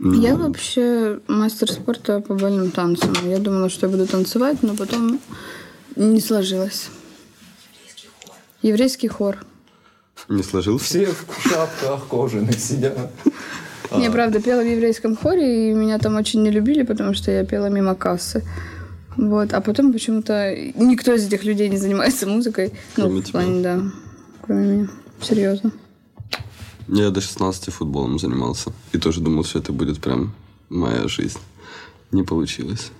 Я 0.00 0.34
вообще 0.34 1.18
мастер 1.28 1.68
спорта 1.68 2.20
по 2.20 2.34
бальным 2.34 2.70
танцам. 2.70 3.12
Я 3.28 3.38
думала, 3.38 3.68
что 3.68 3.86
я 3.86 3.92
буду 3.92 4.06
танцевать, 4.06 4.62
но 4.62 4.74
потом 4.74 5.18
не 5.96 6.20
сложилось. 6.20 6.88
Еврейский 8.62 9.08
хор. 9.08 9.36
Не 10.28 10.42
сложился? 10.42 10.84
Всі 10.84 11.06
в 11.06 11.48
шапках 11.48 12.08
кожаних 12.08 12.60
сидять. 12.60 12.98
Я, 13.98 14.10
правда, 14.10 14.40
пела 14.40 14.62
в 14.62 14.66
еврейском 14.66 15.16
хоре, 15.16 15.70
и 15.70 15.74
меня 15.74 15.98
там 15.98 16.16
очень 16.16 16.42
не 16.42 16.50
любили, 16.50 16.84
потому 16.84 17.14
что 17.14 17.30
я 17.30 17.44
пела 17.44 17.70
мимо 17.70 17.94
кассы. 17.94 18.42
Вот. 19.16 19.52
А 19.52 19.60
потом 19.60 19.92
почему-то 19.92 20.54
никто 20.76 21.12
из 21.12 21.26
этих 21.26 21.44
людей 21.44 21.68
не 21.68 21.76
занимается 21.76 22.26
музыкой. 22.26 22.72
Кроме 22.94 23.14
ну, 23.14 23.22
в 23.22 23.30
плане, 23.30 23.62
да. 23.62 23.82
Кроме 24.42 24.66
меня. 24.66 24.88
Серьезно. 25.20 25.72
Я 26.88 27.10
до 27.10 27.20
16 27.20 27.74
футболом 27.74 28.18
занимался. 28.18 28.72
И 28.92 28.98
тоже 28.98 29.20
думал, 29.20 29.44
что 29.44 29.58
это 29.58 29.72
будет 29.72 30.00
прям 30.00 30.32
моя 30.68 31.08
жизнь. 31.08 31.38
Не 32.12 32.22
получилось. 32.22 32.90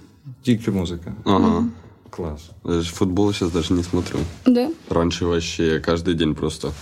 Тільки 0.43 0.71
музика. 0.71 1.13
Ага. 1.25 1.65
Клас. 2.11 2.51
Даже 2.65 2.93
Футбол 2.93 3.33
сейчас 3.33 3.51
даже 3.51 3.73
не 3.75 3.83
смотрю. 3.83 4.19
Да, 4.47 4.71
Раньше 4.89 5.27
вообще 5.27 5.81
каждый 5.81 6.15
день 6.15 6.35
просто. 6.35 6.73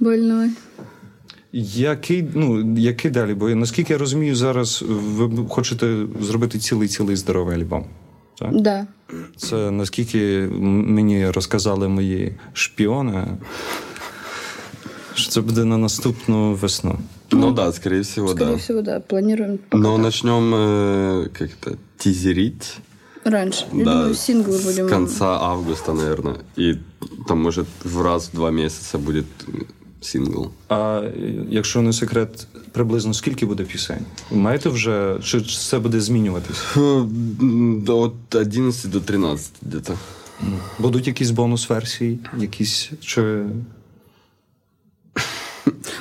больной. 0.00 0.50
Який, 1.74 2.24
ну, 2.34 2.74
який 2.78 3.10
далі? 3.10 3.34
Бо 3.34 3.48
наскільки 3.48 3.92
я 3.92 3.98
розумію, 3.98 4.36
зараз 4.36 4.84
ви 4.88 5.46
хочете 5.48 6.06
зробити 6.20 6.58
цілий-цілий 6.58 7.16
здоровий 7.16 7.56
альбом. 7.56 7.84
Так? 8.38 8.60
Да. 8.60 8.86
Це 9.36 9.70
наскільки 9.70 10.38
м- 10.38 10.94
мені 10.94 11.30
розказали 11.30 11.88
мої 11.88 12.34
шпіони, 12.52 13.26
що 15.14 15.30
Це 15.30 15.40
буде 15.40 15.64
на 15.64 15.78
наступну 15.78 16.54
весну. 16.54 16.98
Ну 17.30 17.52
да, 17.52 17.72
скорее 17.72 18.00
всего, 18.00 18.28
Скорее 18.28 18.50
да. 18.50 18.56
всего, 18.56 18.82
да. 18.82 19.00
Планируем 19.00 19.58
Но 19.72 19.98
начнем 19.98 20.54
э, 20.54 21.28
как 21.38 21.48
это 21.50 21.76
тизерить. 21.96 22.78
раньше. 23.24 23.66
Я 23.72 23.84
да, 23.84 23.92
думаю, 23.92 24.14
синглы 24.14 24.52
с 24.58 24.64
будем. 24.64 24.88
конца 24.88 25.38
августа, 25.40 25.92
наверное. 25.92 26.34
И 26.58 26.78
там, 27.28 27.42
может, 27.42 27.66
в 27.84 28.02
раз 28.02 28.28
в 28.28 28.36
два 28.36 28.50
месяца 28.50 28.98
будет 28.98 29.24
э, 29.48 29.52
сингл. 30.00 30.50
А 30.68 31.00
е, 31.04 31.12
якщо 31.50 31.82
не 31.82 31.92
секрет, 31.92 32.46
приблизно 32.72 33.14
скільки 33.14 33.46
буде 33.46 33.64
пісень? 33.64 34.04
Маєте 34.30 34.68
вже 34.68 35.16
чи 35.24 35.40
це 35.40 35.78
буде 35.78 36.00
змінюватись? 36.00 36.56
Э, 36.76 37.08
м, 37.42 37.82
да, 37.86 37.92
От 37.92 38.34
11 38.34 38.90
до 38.90 39.00
13 39.00 39.50
где-то. 39.62 39.94
Будуть 40.78 41.06
якісь 41.06 41.30
бонус-версії, 41.30 42.18
якісь 42.38 42.90
чи 43.00 43.44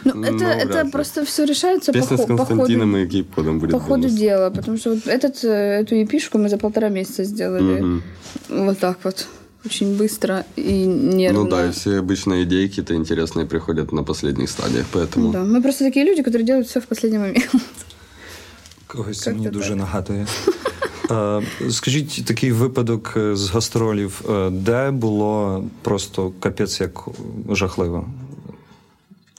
Ну, 0.05 0.13
Ну, 0.15 0.21
это, 0.27 0.37
вряд 0.37 0.71
это 0.71 0.83
ли. 0.85 0.89
просто 0.91 1.21
все 1.23 1.45
решается 1.45 1.91
по, 1.93 1.99
Песня 1.99 2.17
с 2.17 2.21
хо- 2.21 2.27
по 2.27 2.37
ходу, 2.37 2.47
Константином 2.47 2.95
и 2.95 3.05
Кейп-кодом 3.07 3.59
будет 3.59 3.71
по 3.71 3.79
ходу 3.79 4.01
бонус. 4.01 4.13
дела. 4.13 4.49
Потому 4.49 4.77
что 4.77 4.89
вот 4.89 5.07
этот, 5.07 5.45
э, 5.45 5.79
эту 5.83 5.95
епишку 5.95 6.37
мы 6.39 6.49
за 6.49 6.57
полтора 6.57 6.89
месяца 6.89 7.23
сделали. 7.23 7.81
Мгм. 7.81 8.03
Вот 8.49 8.79
так 8.79 8.97
вот. 9.03 9.27
Очень 9.65 9.95
быстро 9.97 10.43
и 10.55 10.85
нервно. 10.85 11.43
Ну 11.43 11.49
да, 11.49 11.67
и 11.67 11.71
все 11.71 11.99
обычно 11.99 12.43
идеи 12.43 12.67
какие-то 12.67 12.95
интересные 12.95 13.45
приходят 13.45 13.91
на 13.91 14.03
последних 14.03 14.49
стадиях, 14.49 14.85
поэтому... 14.93 15.31
Да, 15.31 15.43
мы 15.43 15.61
просто 15.61 15.83
такие 15.85 16.03
люди, 16.05 16.23
которые 16.23 16.45
делают 16.45 16.67
все 16.67 16.79
в 16.79 16.87
последний 16.87 17.19
момент. 17.19 17.49
когось 18.87 19.19
це 19.19 19.29
Як 19.29 19.37
мені 19.37 19.47
то 19.47 19.53
дуже 19.53 19.69
так? 19.69 19.77
нагадує. 19.77 20.27
Е, 21.11 21.41
Скажіть 21.69 22.25
такий 22.25 22.51
випадок 22.51 23.13
е, 23.17 23.35
з 23.35 23.49
гастролів, 23.49 24.21
е, 24.29 24.49
де 24.49 24.91
було 24.91 25.63
просто 25.81 26.31
капець 26.39 26.81
як 26.81 27.05
жахливо? 27.49 28.07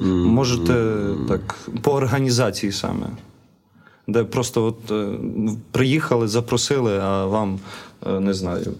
Можете 0.00 0.94
так, 1.28 1.58
по 1.82 1.92
організації 1.92 2.72
саме. 2.72 3.06
Де 4.06 4.24
просто 4.24 4.64
от 4.64 4.90
е, 4.90 5.18
приїхали, 5.70 6.28
запросили, 6.28 6.98
а 6.98 7.26
вам, 7.26 7.54
е, 7.54 7.58
не 8.05 8.33
знаю, 8.33 8.73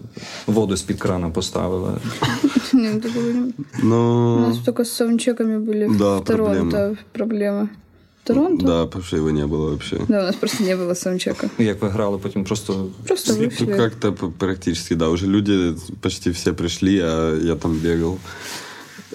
воду 0.46 0.76
з-під 0.76 0.98
крана 0.98 1.30
поставили. 1.30 1.90
Нет, 2.72 3.02
такого 3.02 3.26
не- 3.26 3.40
У 3.40 3.52
Ну, 3.82 4.38
нас 4.40 4.58
только 4.58 4.82
с 4.84 4.92
саундчеками 4.92 5.58
были 5.58 5.98
Да, 5.98 6.16
в 6.18 6.24
Торонто 6.24 6.96
проблемы. 7.12 7.68
Торонто? 8.24 8.66
да, 8.66 8.84
потому 8.86 9.04
что 9.04 9.16
его 9.16 9.30
не 9.30 9.46
было 9.46 9.70
вообще. 9.70 9.96
Да, 10.08 10.20
у 10.20 10.22
нас 10.22 10.36
просто 10.36 10.64
не 10.64 10.76
было 10.76 10.94
саундчека. 10.94 11.50
Як 11.58 11.82
ви 11.82 11.88
грали, 11.88 12.18
потім 12.18 12.44
просто 12.44 12.86
Просто 13.06 13.32
Ну, 13.32 13.38
вышли. 13.38 13.76
как-то 13.76 14.12
п- 14.12 14.26
практически, 14.38 14.94
да. 14.96 15.08
Уже 15.08 15.26
люди 15.26 15.74
почти 16.00 16.30
все 16.30 16.52
пришли, 16.52 17.00
а 17.00 17.34
я 17.42 17.54
там 17.56 17.72
бегал. 17.78 18.18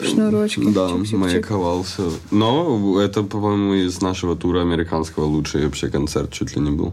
Шнурочки. 0.01 0.61
Да, 0.73 0.87
чик-чик-чик. 0.87 1.17
маяковал 1.17 1.81
все. 1.83 2.03
Но 2.31 2.99
это, 3.01 3.23
по-моему, 3.23 3.73
из 3.73 4.01
нашего 4.01 4.35
тура 4.35 4.61
американского 4.61 5.25
лучший 5.25 5.63
вообще 5.65 5.89
концерт 5.89 6.31
чуть 6.31 6.55
ли 6.57 6.61
не 6.61 6.71
был. 6.71 6.91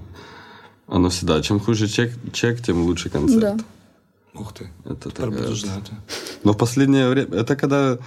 Оно 0.91 1.09
всегда, 1.09 1.41
чем 1.43 1.61
хуже 1.61 1.89
чек, 1.89 2.13
чек 2.33 2.61
тем 2.61 2.83
лучше 2.85 3.11
концерт. 3.11 3.41
Да. 3.41 3.57
ух 4.35 4.53
ти, 4.55 4.69
Это 4.85 4.95
тепер 5.11 5.13
такая 5.31 5.43
буду 5.43 5.55
знати. 5.55 5.93
Но 6.45 6.53
в 6.53 6.57
последнее 6.57 7.09
время, 7.09 7.29
это 7.41 7.57
когда, 7.57 7.99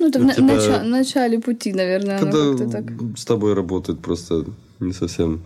Ну, 0.00 0.08
это 0.08 0.18
в 0.18 0.22
Ну, 0.22 0.28
на- 0.28 0.34
типа- 0.34 0.52
нача- 0.54 0.82
начале 0.84 1.38
пути, 1.38 1.72
наверное, 1.72 2.18
оно 2.18 2.30
когда 2.32 2.38
как-то 2.38 2.68
так. 2.72 2.84
с 3.18 3.24
тобой 3.24 3.54
работают 3.54 4.00
просто 4.00 4.44
не 4.80 4.92
совсем 4.92 5.40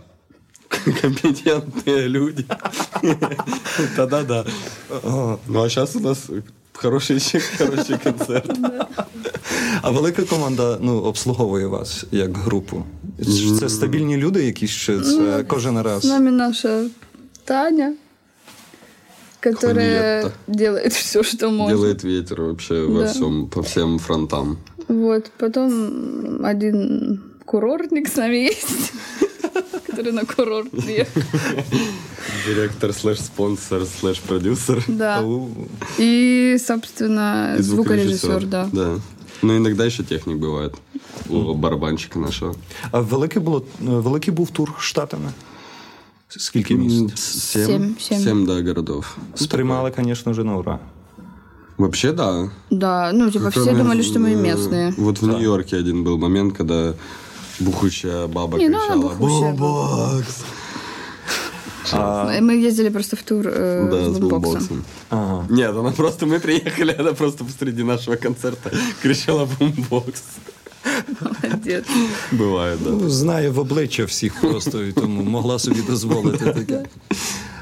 компетентные 1.01 2.07
люди. 2.07 2.45
Тогда 3.95 4.23
да. 4.23 4.45
Ну 5.47 5.61
а 5.63 5.69
сейчас 5.69 5.95
у 5.95 5.99
нас 5.99 6.29
хороший 6.73 7.19
чек, 7.19 7.43
хороший 7.57 7.97
концерт. 7.99 8.57
А 9.81 9.91
велика 9.91 10.23
команда 10.25 10.77
ну, 10.81 11.01
обслуговує 11.03 11.67
вас 11.67 12.05
як 12.11 12.37
групу. 12.37 12.85
Чи 13.24 13.56
Це 13.60 13.68
стабільні 13.68 14.16
люди 14.16 14.44
якісь, 14.44 14.70
чи 14.70 15.00
це 15.00 15.44
кожен 15.48 15.76
С 15.76 15.82
раз? 15.84 16.04
нами 16.04 16.30
наша 16.30 16.84
Таня, 17.44 17.94
которая 19.40 20.22
Хуниетта. 20.22 20.32
делает 20.48 20.92
все, 20.92 21.22
что 21.22 21.50
может. 21.50 21.76
Делает 21.78 22.04
ветер 22.04 22.42
вообще 22.42 22.82
во 22.86 23.00
Да. 23.02 23.06
всем, 23.12 23.46
по 23.46 23.60
всем 23.62 23.98
фронтам. 23.98 24.56
Вот, 24.88 25.30
потом 25.36 26.44
один 26.44 27.20
курортник 27.44 28.08
с 28.08 28.16
нами 28.16 28.36
есть, 28.36 28.92
который 29.86 30.12
на 30.12 30.24
курорт 30.24 30.70
приехал. 30.70 31.22
Директор 32.46 32.90
слэш 32.92 33.18
спонсор 33.20 33.82
слэш 33.82 34.20
продюсер. 34.26 34.82
Да. 34.88 35.18
Ау. 35.18 35.48
И, 35.98 36.56
собственно, 36.66 37.56
И 37.58 37.62
звукорежиссер, 37.62 38.46
да. 38.46 38.68
Да. 38.72 38.98
Ну, 39.42 39.56
иногда 39.56 39.84
еще 39.84 40.02
техник 40.02 40.38
бывает. 40.38 40.74
У 41.28 41.54
барабанщика 41.54 42.18
нашего. 42.18 42.54
А 42.90 43.00
великий 43.00 43.42
було 43.42 43.62
великий 43.80 44.34
був 44.34 44.50
тур 44.50 44.74
штатами? 44.78 45.32
Скільки 46.28 46.74
місць? 46.74 47.18
Семь. 47.18 47.66
Семь, 47.66 47.94
семь. 48.00 48.18
Семь, 48.18 48.46
да, 48.46 48.62
городов. 48.62 49.16
Сприймали, 49.34 49.92
звісно 49.98 50.32
вже 50.32 50.44
на 50.44 50.56
ура. 50.56 50.78
Вообще, 51.78 52.12
да. 52.12 52.50
Да, 52.70 53.12
ну, 53.12 53.30
типа, 53.30 53.48
все 53.48 53.62
Кроме, 53.62 53.78
думали, 53.78 54.02
что 54.02 54.18
мы 54.18 54.32
э, 54.32 54.36
местные. 54.36 54.94
Вот 54.96 55.22
в 55.22 55.26
Нью-Йорке 55.26 55.76
один 55.76 56.04
был 56.04 56.18
момент, 56.18 56.56
когда 56.56 56.94
бухущая 57.60 58.26
баба 58.26 58.58
Не, 58.58 58.68
ну, 58.68 58.78
она 58.90 60.22
кричала 61.82 62.24
бухущая 62.24 62.38
«Бумбокс!» 62.40 62.40
Мы 62.40 62.66
ездили 62.68 62.88
просто 62.90 63.16
в 63.16 63.22
тур 63.22 63.46
э, 63.46 63.88
Да, 63.90 63.96
с 63.96 64.16
с 64.16 64.18
бумбоксом. 64.18 64.52
бумбоксом. 64.52 64.84
Ага. 65.10 65.46
Нет, 65.50 65.70
она 65.76 65.90
просто, 65.90 66.26
мы 66.26 66.38
приехали, 66.40 66.96
она 67.00 67.12
просто 67.12 67.44
посреди 67.44 67.82
нашего 67.84 68.16
концерта 68.16 68.70
кричала 69.02 69.48
«Бумбокс!» 69.58 70.22
Молодец. 71.20 71.84
Бывает, 72.32 72.78
да. 72.84 72.90
Ну, 72.90 73.10
Знає 73.10 73.50
в 73.50 73.58
обличчя 73.58 74.04
всіх 74.04 74.40
просто, 74.40 74.82
і 74.82 74.92
тому 74.92 75.22
могла 75.22 75.58
собі 75.58 75.80
дозволити 75.82 76.52
таке. 76.52 76.84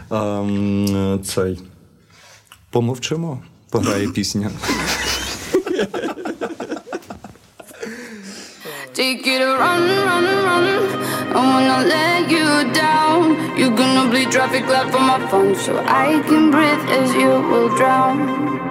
А, 0.09 0.41
м, 0.41 1.21
цей. 1.25 1.59
Помовчимо, 2.71 3.43
пограє 3.71 4.09
пісня. 4.09 4.51
Take 9.02 9.26
it 9.26 9.42
a 9.42 9.58
run, 9.58 9.82
run, 9.82 10.26
run. 10.46 10.66
I 11.34 11.40
wanna 11.50 11.88
let 11.88 12.30
you 12.30 12.72
down. 12.72 13.58
You're 13.58 13.76
gonna 13.76 14.08
bleed 14.12 14.30
traffic 14.30 14.68
light 14.68 14.92
for 14.92 15.00
my 15.00 15.18
phone, 15.28 15.56
so 15.56 15.84
I 15.88 16.22
can 16.28 16.52
breathe 16.52 16.86
as 17.00 17.12
you 17.16 17.30
will 17.50 17.76
drown. 17.76 18.71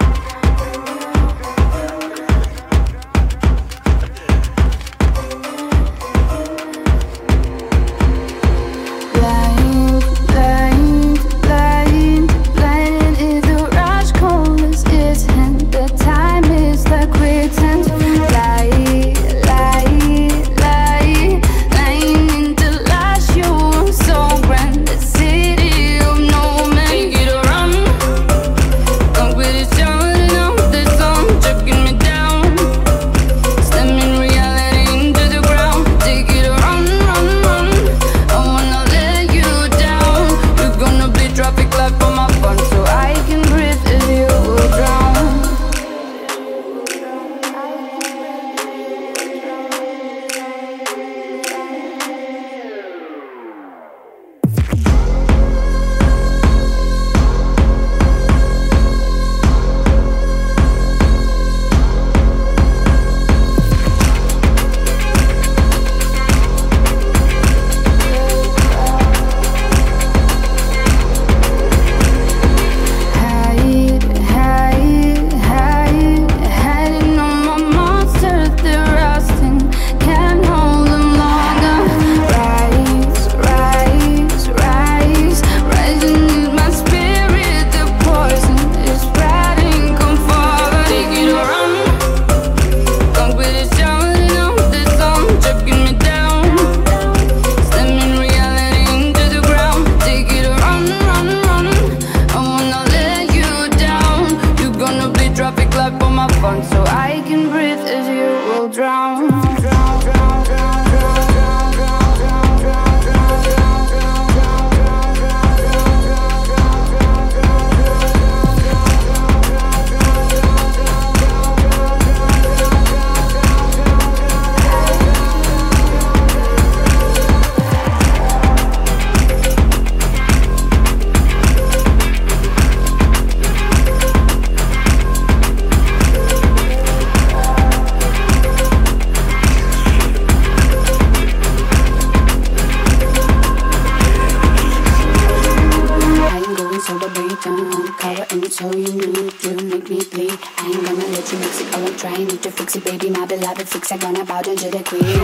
hexagon 153.91 154.21
about 154.21 154.45
the 154.45 154.83
queen. 154.85 155.20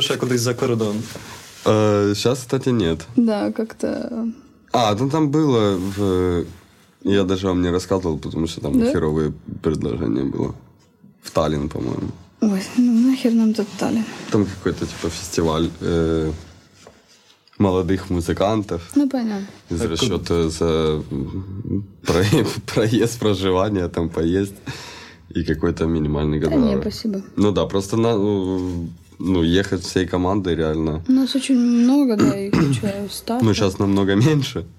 Зараз 0.00 0.04
ще 0.04 0.16
кудись 0.16 0.40
за 0.40 0.54
кордон. 0.54 0.96
Сейчас, 2.14 2.38
кстати, 2.38 2.70
нет. 2.72 3.00
Да, 3.16 3.52
как-то. 3.52 4.28
А, 4.72 4.94
ну 4.94 5.10
там 5.10 5.28
было 5.30 5.76
в... 5.96 6.44
Я 7.04 7.24
даже 7.24 7.46
вам 7.48 7.62
не 7.62 7.70
рассказывал, 7.70 8.18
потому 8.18 8.46
что 8.46 8.60
там 8.60 8.78
Да? 8.80 8.86
херовые 8.92 9.32
предложения 9.62 10.24
было. 10.24 10.54
В 11.22 11.30
Таллин, 11.30 11.68
по-моему. 11.68 12.10
Ой, 12.40 12.62
ну 12.78 12.92
нахер 13.10 13.32
нам 13.32 13.52
тут 13.54 13.66
Таллин. 13.78 14.04
Там 14.30 14.46
какой-то 14.46 14.86
типа 14.86 15.08
фестиваль 15.10 15.68
э, 15.82 16.32
молодых 17.58 18.10
музыкантов. 18.10 18.80
Ну, 18.96 19.08
понятно. 19.08 19.46
Из 19.70 19.82
расчета 19.82 20.48
за 20.48 21.02
м, 21.10 21.84
про- 22.06 22.24
проезд, 22.74 23.18
проживание, 23.18 23.88
там 23.88 24.08
поесть 24.08 24.54
и 25.36 25.44
какой-то 25.44 25.84
минимальный 25.86 26.40
Да 26.40 26.48
гонорар. 26.48 26.76
не, 26.76 26.80
спасибо. 26.80 27.20
Ну 27.36 27.52
да, 27.52 27.66
просто 27.66 27.96
на, 27.96 28.16
ну, 29.20 29.42
ехать 29.42 29.82
всей 29.82 30.06
командой 30.06 30.56
реально. 30.56 31.02
У 31.08 31.12
нас 31.12 31.36
очень 31.36 31.56
много, 31.58 32.16
да, 32.16 32.36
и 32.38 32.50
куча 32.50 32.92
ставок. 33.10 33.42
Ну, 33.42 33.54
сейчас 33.54 33.78
намного 33.78 34.14
меньше. 34.16 34.64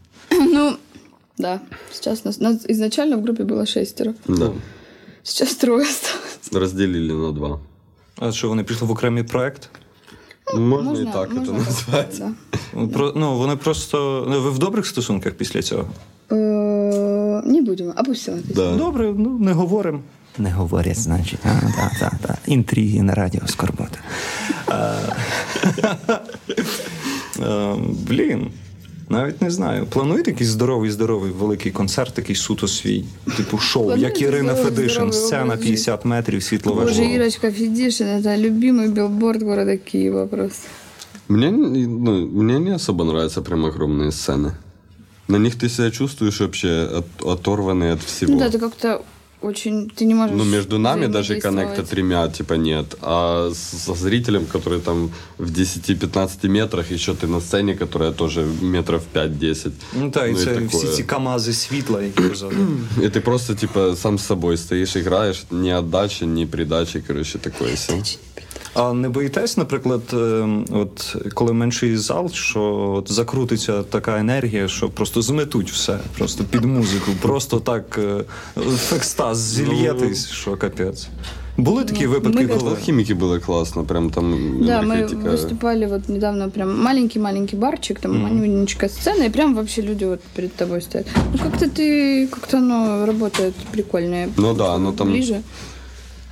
Ну, 0.53 0.77
да. 1.37 1.59
Сейчас 1.91 2.23
нас, 2.25 2.39
нас 2.39 2.65
изначально 2.69 3.17
в 3.17 3.21
группе 3.21 3.43
было 3.43 3.65
шестеро. 3.65 4.13
Да. 4.27 4.51
Сейчас 5.23 5.55
трое 5.55 5.83
осталось. 5.83 6.49
Разделили 6.53 7.13
на 7.13 7.31
два. 7.31 7.59
А 8.19 8.31
що 8.31 8.49
вони 8.49 8.63
пішли 8.63 8.87
в 8.87 8.91
окремий 8.91 9.23
проект? 9.23 9.69
Можно, 10.55 10.89
Можна, 10.89 11.09
и 11.09 11.13
так 11.13 11.33
можна 11.33 11.53
это 11.53 11.57
назвать. 11.57 12.19
Да. 12.19 12.87
Про, 12.93 13.13
ну, 13.15 13.37
вони 13.37 13.55
просто. 13.55 14.25
Ну, 14.29 14.41
ви 14.41 14.49
в 14.49 14.59
добрих 14.59 14.85
стосунках 14.85 15.33
після 15.33 15.61
цього? 15.61 15.87
Е, 16.31 16.35
Не 17.45 17.61
будемо, 17.61 17.93
опустимо. 17.97 18.37
Да. 18.55 18.75
Добре, 18.75 19.13
ну 19.17 19.37
не 19.39 19.53
говоримо. 19.53 19.99
Не 20.38 20.50
говорять, 20.50 20.98
значить. 20.98 21.38
А, 21.44 21.60
так, 21.76 21.92
так, 22.00 22.14
так. 22.26 22.38
Інтриги 22.46 23.02
на 23.02 23.14
радіо 23.14 23.40
Скорбота. 23.46 23.98
Е, 27.40 27.74
Блін. 28.08 28.50
Навіть 29.08 29.42
не 29.42 29.50
знаю. 29.50 29.86
Плануєте 29.86 30.30
якийсь 30.30 30.50
здоровий, 30.50 30.90
здоровий 30.90 31.30
великий 31.30 31.72
концерт, 31.72 32.14
такий 32.14 32.36
суто 32.36 32.68
свій, 32.68 33.04
типу 33.36 33.58
шоу, 33.58 33.82
Плануєте 33.84 34.08
як 34.08 34.22
Ірина 34.22 34.52
здоровий, 34.54 34.64
Федишин, 34.64 34.90
здоровий 34.92 35.12
сцена 35.12 35.42
образ 35.42 35.60
50 35.60 36.04
метрів, 36.04 36.42
світлове 36.42 36.82
Боже, 36.84 36.94
шоу. 36.94 37.04
Ирочка 37.14 37.50
Федишин, 37.52 38.06
это 38.06 38.36
любимый 38.36 38.88
билборд 38.88 39.42
города 39.42 39.76
Киева 39.76 40.26
просто. 40.26 40.68
Мне, 41.28 41.50
не- 41.50 41.86
ну, 41.86 42.26
мне 42.32 42.58
не 42.58 42.74
особо 42.74 43.04
нравятся 43.04 43.42
прям 43.42 43.64
огромные 43.66 44.10
сцены. 44.10 44.50
На 45.28 45.38
них 45.38 45.54
ты 45.56 45.68
себя 45.68 45.90
чувствуешь 45.90 46.40
вообще 46.40 46.88
от- 46.98 47.22
оторванный 47.26 47.92
от 47.92 48.00
всего. 48.02 48.32
Ну 48.32 48.38
да, 48.38 48.48
ты 48.50 48.58
как-то 48.58 49.00
очень... 49.42 49.90
Ты 50.00 50.04
не 50.06 50.14
можешь 50.14 50.36
Ну, 50.36 50.44
между 50.44 50.78
нами 50.78 51.06
даже 51.06 51.34
взаимодействовать. 51.34 51.66
коннекта 51.68 51.94
тремя, 51.94 52.28
типа, 52.28 52.54
нет. 52.54 52.96
А 53.02 53.48
с- 53.52 53.84
со 53.84 53.94
зрителем, 53.94 54.46
который 54.52 54.80
там 54.80 55.10
в 55.38 55.50
10-15 55.50 56.48
метрах, 56.48 56.90
еще 56.92 57.12
ты 57.12 57.26
на 57.26 57.40
сцене, 57.40 57.74
которая 57.74 58.12
тоже 58.12 58.46
метров 58.62 59.02
5-10. 59.14 59.70
Ну 60.00 60.10
так, 60.10 60.28
і 60.28 60.32
Ну, 60.32 60.38
і 60.40 60.44
це 60.44 60.54
такое. 60.54 60.66
всі 60.68 60.86
ці 60.96 61.02
камази 61.02 61.52
світла, 61.52 62.02
які 62.02 62.22
позаду. 62.22 62.56
И 63.02 63.08
ты 63.08 63.20
просто, 63.20 63.54
типа, 63.54 63.96
сам 63.96 64.18
с 64.18 64.26
собой 64.26 64.56
стоишь, 64.56 64.96
играешь, 64.96 65.44
ни 65.50 65.70
отдачи, 65.78 66.26
ни 66.26 66.46
придачи, 66.46 67.00
короче, 67.06 67.38
такое 67.38 67.74
все. 67.74 67.92
А 68.74 68.92
не 68.92 69.08
боїтесь, 69.08 69.56
наприклад, 69.56 70.02
е, 70.12 70.48
от 70.70 71.16
коли 71.34 71.52
менший 71.52 71.96
зал, 71.96 72.30
що 72.32 72.62
от 72.96 73.12
закрутиться 73.12 73.82
така 73.82 74.18
енергія, 74.18 74.68
що 74.68 74.88
просто 74.88 75.22
зметуть 75.22 75.70
все, 75.70 75.98
просто 76.18 76.44
під 76.44 76.64
музику, 76.64 77.10
просто 77.22 77.60
так 77.60 77.98
е, 77.98 78.24
в 78.56 78.94
екстаз 78.96 79.38
зільєтесь, 79.38 80.28
що 80.30 80.56
капець. 80.56 81.08
Були 81.58 81.84
такі 81.84 82.06
випадки, 82.06 82.46
ми 82.46 82.58
коли 82.58 82.74
В 82.74 82.78
химике 82.78 83.14
было 83.14 83.40
классно, 83.40 83.84
прям 83.84 84.10
там 84.10 84.58
Да, 84.62 84.82
мы 84.82 84.84
энергетика. 84.84 85.30
выступали 85.30 85.86
вот 85.86 86.08
недавно 86.08 86.50
прям 86.50 86.82
маленький-маленький 86.82 87.56
барчик, 87.58 88.00
там 88.00 88.22
маленькая 88.22 88.90
сцена, 88.90 89.24
и 89.24 89.30
прям 89.30 89.54
вообще 89.54 89.82
люди 89.82 90.04
вот 90.04 90.20
перед 90.34 90.54
тобой 90.54 90.82
стоят. 90.82 91.06
Ну 91.32 91.38
как-то 91.38 91.64
ты, 91.64 92.28
как-то 92.28 92.58
оно 92.58 93.06
работает 93.06 93.54
прикольно. 93.72 94.26
Ну 94.36 94.54
да, 94.54 94.74
оно 94.74 94.92
там 94.92 95.08
Ближе. 95.08 95.42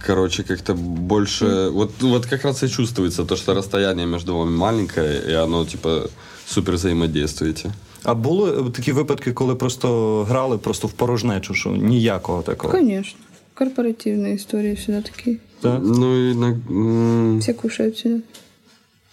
Короче, 0.05 0.43
как-то 0.43 0.73
больше... 0.73 1.69
Вот, 1.69 2.01
вот 2.01 2.25
как 2.25 2.45
раз 2.45 2.63
и 2.63 2.69
чувствуется 2.69 3.25
то, 3.25 3.35
что 3.35 3.53
расстояние 3.53 4.05
между 4.05 4.38
вами 4.38 4.51
маленькое, 4.51 5.21
и 5.29 5.33
оно, 5.33 5.65
типа, 5.65 6.09
супер 6.45 6.73
взаимодействуете. 6.73 7.71
А 8.03 8.13
були 8.13 8.71
такі 8.71 8.91
випадки, 8.91 9.31
коли 9.31 9.55
просто 9.55 10.23
грали 10.23 10.57
просто 10.57 10.88
в 10.88 10.91
порожнечу, 10.91 11.53
що 11.53 11.69
ніякого 11.69 12.41
такого. 12.41 12.73
Конечно. 12.73 13.19
Корпоративные 13.55 14.35
истории 14.35 14.73
всегда 14.75 15.01
такие. 15.01 15.38
Так? 15.62 15.81
Ну, 15.83 16.29
и 16.29 16.33
на... 16.33 17.39
Все 17.39 17.53
кушают 17.53 17.95
всегда. 17.95 18.21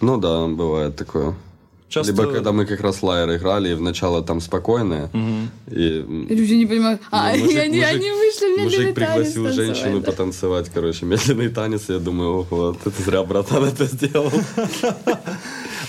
Ну 0.01 0.19
да, 0.19 0.47
бывает 0.47 0.95
такое. 0.95 1.35
Часто- 1.90 2.14
Либо 2.14 2.32
когда 2.34 2.52
мы 2.52 2.66
как 2.66 2.82
раз 2.82 3.04
лайер 3.04 3.30
играли, 3.36 3.70
и 3.72 3.74
вначале 3.76 4.22
там 4.22 4.40
спокойное, 4.42 5.10
и... 5.72 6.00
м, 6.08 6.28
И 6.30 6.36
люди 6.36 6.54
не 6.56 6.66
понимают, 6.66 7.02
а, 7.12 7.34
ну, 7.36 7.44
мужик- 7.46 7.56
и 7.56 7.58
они, 7.60 7.78
мужик- 7.80 7.96
они 7.96 8.12
вышли 8.12 8.46
в 8.48 8.58
медленный 8.58 8.64
Мужик 8.64 8.96
танец 8.96 8.96
пригласил 8.96 9.44
танцевать, 9.44 9.56
женщину 9.76 10.00
да. 10.00 10.06
потанцевать, 10.12 10.70
короче, 10.74 11.06
медленный 11.06 11.50
танец, 11.50 11.90
я 11.90 12.00
думаю, 12.00 12.30
ого, 12.30 12.46
вот 12.50 12.78
это 12.86 13.04
зря 13.06 13.24
братан 13.24 13.64
это 13.66 13.86
сделал. 13.88 14.32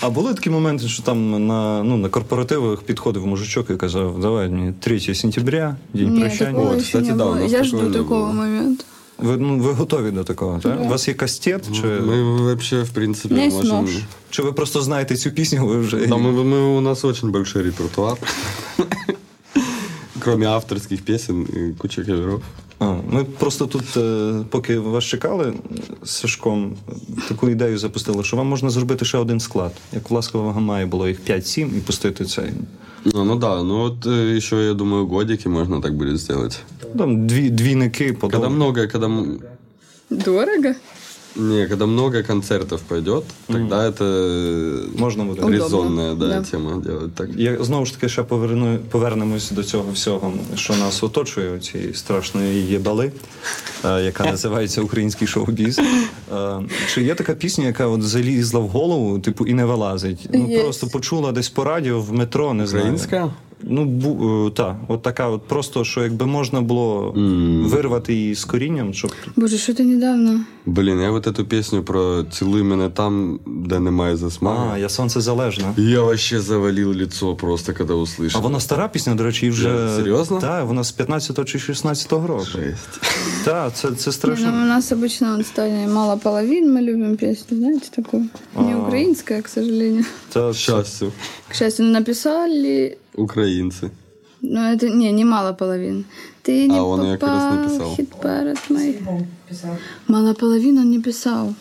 А 0.01 0.09
були 0.09 0.33
такі 0.33 0.49
моменти, 0.49 0.87
що 0.87 1.03
там 1.03 1.47
на, 1.47 1.83
ну, 1.83 1.97
на 1.97 2.09
корпоративах 2.09 2.81
підходив 2.83 3.27
мужичок 3.27 3.69
і 3.69 3.75
казав, 3.75 4.19
давай 4.19 4.49
мені 4.49 4.73
3 4.79 5.15
сентября, 5.15 5.75
день 5.93 6.09
Нет, 6.13 6.19
прощання. 6.21 6.51
такого 6.51 6.65
Вот, 6.69 6.77
еще 6.77 6.85
кстати, 6.85 7.05
не 7.11 7.13
да, 7.17 7.25
у 7.25 7.29
было. 7.33 7.39
нас 7.41 7.51
Я 7.51 7.61
такого 7.61 7.77
жду 7.81 7.89
не 7.89 7.97
такого 7.97 8.31
было. 8.31 8.75
момента. 9.19 9.37
Ви, 9.37 9.37
ну, 9.37 9.63
ви 9.63 9.73
готові 9.73 10.11
до 10.11 10.23
такого, 10.23 10.59
так? 10.59 10.81
У 10.81 10.87
вас 10.87 11.07
є 11.07 11.13
кастет, 11.13 11.67
чи, 11.75 11.81
Мы 11.81 12.37
вообще, 12.43 12.83
в 12.83 12.89
принципе, 12.89 13.35
У 13.35 13.37
меня 13.37 13.47
есть 13.47 13.57
можем... 13.57 13.81
нож. 13.85 13.97
чи 14.29 14.41
ви 14.41 14.51
просто 14.53 14.81
знаєте 14.81 15.15
цю 15.15 15.31
пісню, 15.31 15.67
ви 15.67 15.77
вже. 15.79 16.07
Да, 16.07 16.15
мы, 16.15 16.43
мы- 16.43 16.77
у 16.77 16.81
нас 16.81 17.05
очень 17.05 17.31
большой 17.31 17.63
репертуар. 17.63 18.17
Кроме 20.19 20.45
авторских 20.45 21.05
песен, 21.05 21.47
и 21.53 21.73
куча 21.77 22.03
каверов. 22.03 22.41
А, 22.79 22.85
ми 23.09 23.23
просто 23.23 23.65
тут, 23.67 23.97
е, 23.97 24.33
поки 24.49 24.79
вас 24.79 25.03
чекали 25.03 25.53
з 26.03 26.09
Сашком, 26.11 26.75
таку 27.27 27.49
ідею 27.49 27.77
запустили, 27.77 28.23
що 28.23 28.37
вам 28.37 28.47
можна 28.47 28.69
зробити 28.69 29.05
ще 29.05 29.17
один 29.17 29.39
склад. 29.39 29.71
Як 29.93 30.09
в 30.09 30.13
Ласкового 30.13 30.51
Гамаї 30.51 30.85
було 30.85 31.07
їх 31.07 31.19
5-7 31.29 31.77
і 31.77 31.79
пустити 31.81 32.25
цей. 32.25 32.49
Ну, 33.05 33.25
ну 33.25 33.35
да, 33.35 33.63
ну 33.63 33.77
вот 33.77 34.05
э, 34.05 34.37
еще, 34.37 34.55
я 34.55 34.73
думаю, 34.73 35.05
годики 35.07 35.49
можно 35.49 35.81
так 35.81 35.93
будет 35.93 36.17
сделать. 36.19 36.59
Там 36.97 37.27
дві, 37.27 37.49
двійники 37.49 38.13
по 38.13 38.29
Когда 38.29 38.49
много, 38.49 38.87
когда... 38.87 39.05
м- 39.07 39.39
Дорого? 40.09 40.75
Не, 41.35 41.67
когда 41.67 41.85
много 41.85 42.23
концертов 42.23 42.81
пойдет, 42.81 43.23
тогда 43.47 43.89
это 43.89 44.03
э, 44.05 44.99
Можна 44.99 45.23
буде. 45.23 45.41
резонная 45.49 46.13
да, 46.15 46.27
Да. 46.27 46.41
тема 46.41 46.75
делать 46.77 47.15
так. 47.15 47.29
Я 47.35 47.63
знову 47.63 47.85
ж 47.85 47.93
таки 47.93 48.09
ще 48.09 48.23
поверну, 48.23 48.77
повернемось 48.91 49.51
до 49.51 49.63
цього 49.63 49.91
всього, 49.93 50.33
що 50.55 50.75
нас 50.75 51.03
оточує, 51.03 51.59
цієї 51.59 51.93
страшної 51.93 52.61
єбали, 52.65 53.11
е, 53.85 54.01
яка 54.03 54.23
називається 54.25 54.81
український 54.81 55.27
шоу-біз. 55.27 55.79
Е, 56.32 56.60
Чи 56.94 57.02
є 57.02 57.14
така 57.14 57.34
пісня, 57.34 57.64
яка 57.66 57.86
от 57.86 58.02
залізла 58.02 58.60
в 58.60 58.68
голову, 58.68 59.18
типу, 59.18 59.46
і 59.46 59.54
не 59.54 59.64
вилазить? 59.64 60.28
Ну 60.34 60.48
Є. 60.48 60.62
просто 60.62 60.86
почула 60.86 61.32
десь 61.32 61.48
по 61.48 61.64
радіо 61.64 62.00
в 62.00 62.12
метро, 62.12 62.54
не 62.54 62.66
знаю. 62.66 62.84
Українська? 62.84 63.30
Ну, 63.65 63.85
бу, 63.85 64.47
е, 64.47 64.51
та, 64.51 64.77
от 64.87 65.01
така, 65.01 65.27
от 65.27 65.47
просто, 65.47 65.83
що 65.83 66.03
якби 66.03 66.25
можна 66.25 66.61
було 66.61 67.13
вирвати 67.65 68.13
її 68.13 68.35
з 68.35 68.45
корінням, 68.45 68.93
щоб 68.93 69.11
Боже, 69.35 69.57
что-то 69.57 69.83
недавно. 69.83 70.39
Блін, 70.65 71.01
я 71.01 71.11
вот 71.11 71.27
эту 71.27 71.43
пісню 71.43 71.83
про 71.83 72.23
цілуй 72.23 72.63
мене 72.63 72.89
там, 72.89 73.39
де 73.45 73.79
немає 73.79 74.15
засмаги. 74.17 74.69
а, 74.73 74.77
я 74.77 74.89
сонцезалежна. 74.89 75.73
Я 75.77 76.01
вообще 76.01 76.39
завалил 76.41 76.89
лицо 76.97 77.35
просто, 77.35 77.73
когда 77.73 77.93
услышал. 77.93 78.31
А 78.37 78.39
вона 78.39 78.59
стара 78.59 78.87
пісня, 78.87 79.15
до 79.15 79.23
речі, 79.23 79.45
і 79.47 79.49
вже. 79.49 79.69
Е, 79.69 79.89
серйозно? 79.97 80.39
Так, 80.39 80.65
вона 80.65 80.83
з 80.83 80.91
15 80.91 81.45
чи 81.45 81.59
16 81.59 82.11
року. 82.11 82.43
Жесть. 82.45 82.99
Так, 83.45 83.75
це, 83.75 83.91
це 83.91 84.09
Не, 84.09 84.13
страшно. 84.13 84.51
ну, 84.55 84.61
у 84.63 84.67
нас 84.67 84.91
обычно 84.91 85.33
он 85.33 85.43
станет 85.43 85.89
мало 85.89 86.17
половин, 86.17 86.77
мы 86.77 86.81
любим 86.81 87.17
песню, 87.17 87.57
знаете, 87.57 87.89
такую. 87.95 88.23
Не 88.59 88.73
А. 88.73 88.77
украинская, 88.77 89.41
к 89.41 89.47
сожалению. 89.49 90.05
Та, 90.33 90.53
Счастью. 90.53 91.11
К 91.49 91.55
счастью, 91.55 91.85
ну, 91.85 91.91
написали, 91.91 92.97
Українці. 93.17 93.89
но 94.41 94.59
это 94.73 94.89
не, 94.89 95.11
не 95.11 95.25
мало 95.25 95.53
половин. 95.53 96.05
Ты 96.41 96.67
не 96.67 96.77
А 96.77 96.83
он 96.83 97.01
её 97.01 97.17
как 97.17 97.29
раз 97.29 97.43
попал 97.43 97.63
написал. 97.63 97.93
в 97.93 97.95
хит-парад 97.95 98.69
мой. 98.69 98.95
Писал. 99.49 99.75
Мало 100.07 100.33
половин 100.33 100.77
он 100.77 100.89
не 100.91 100.99
писал. 101.01 101.53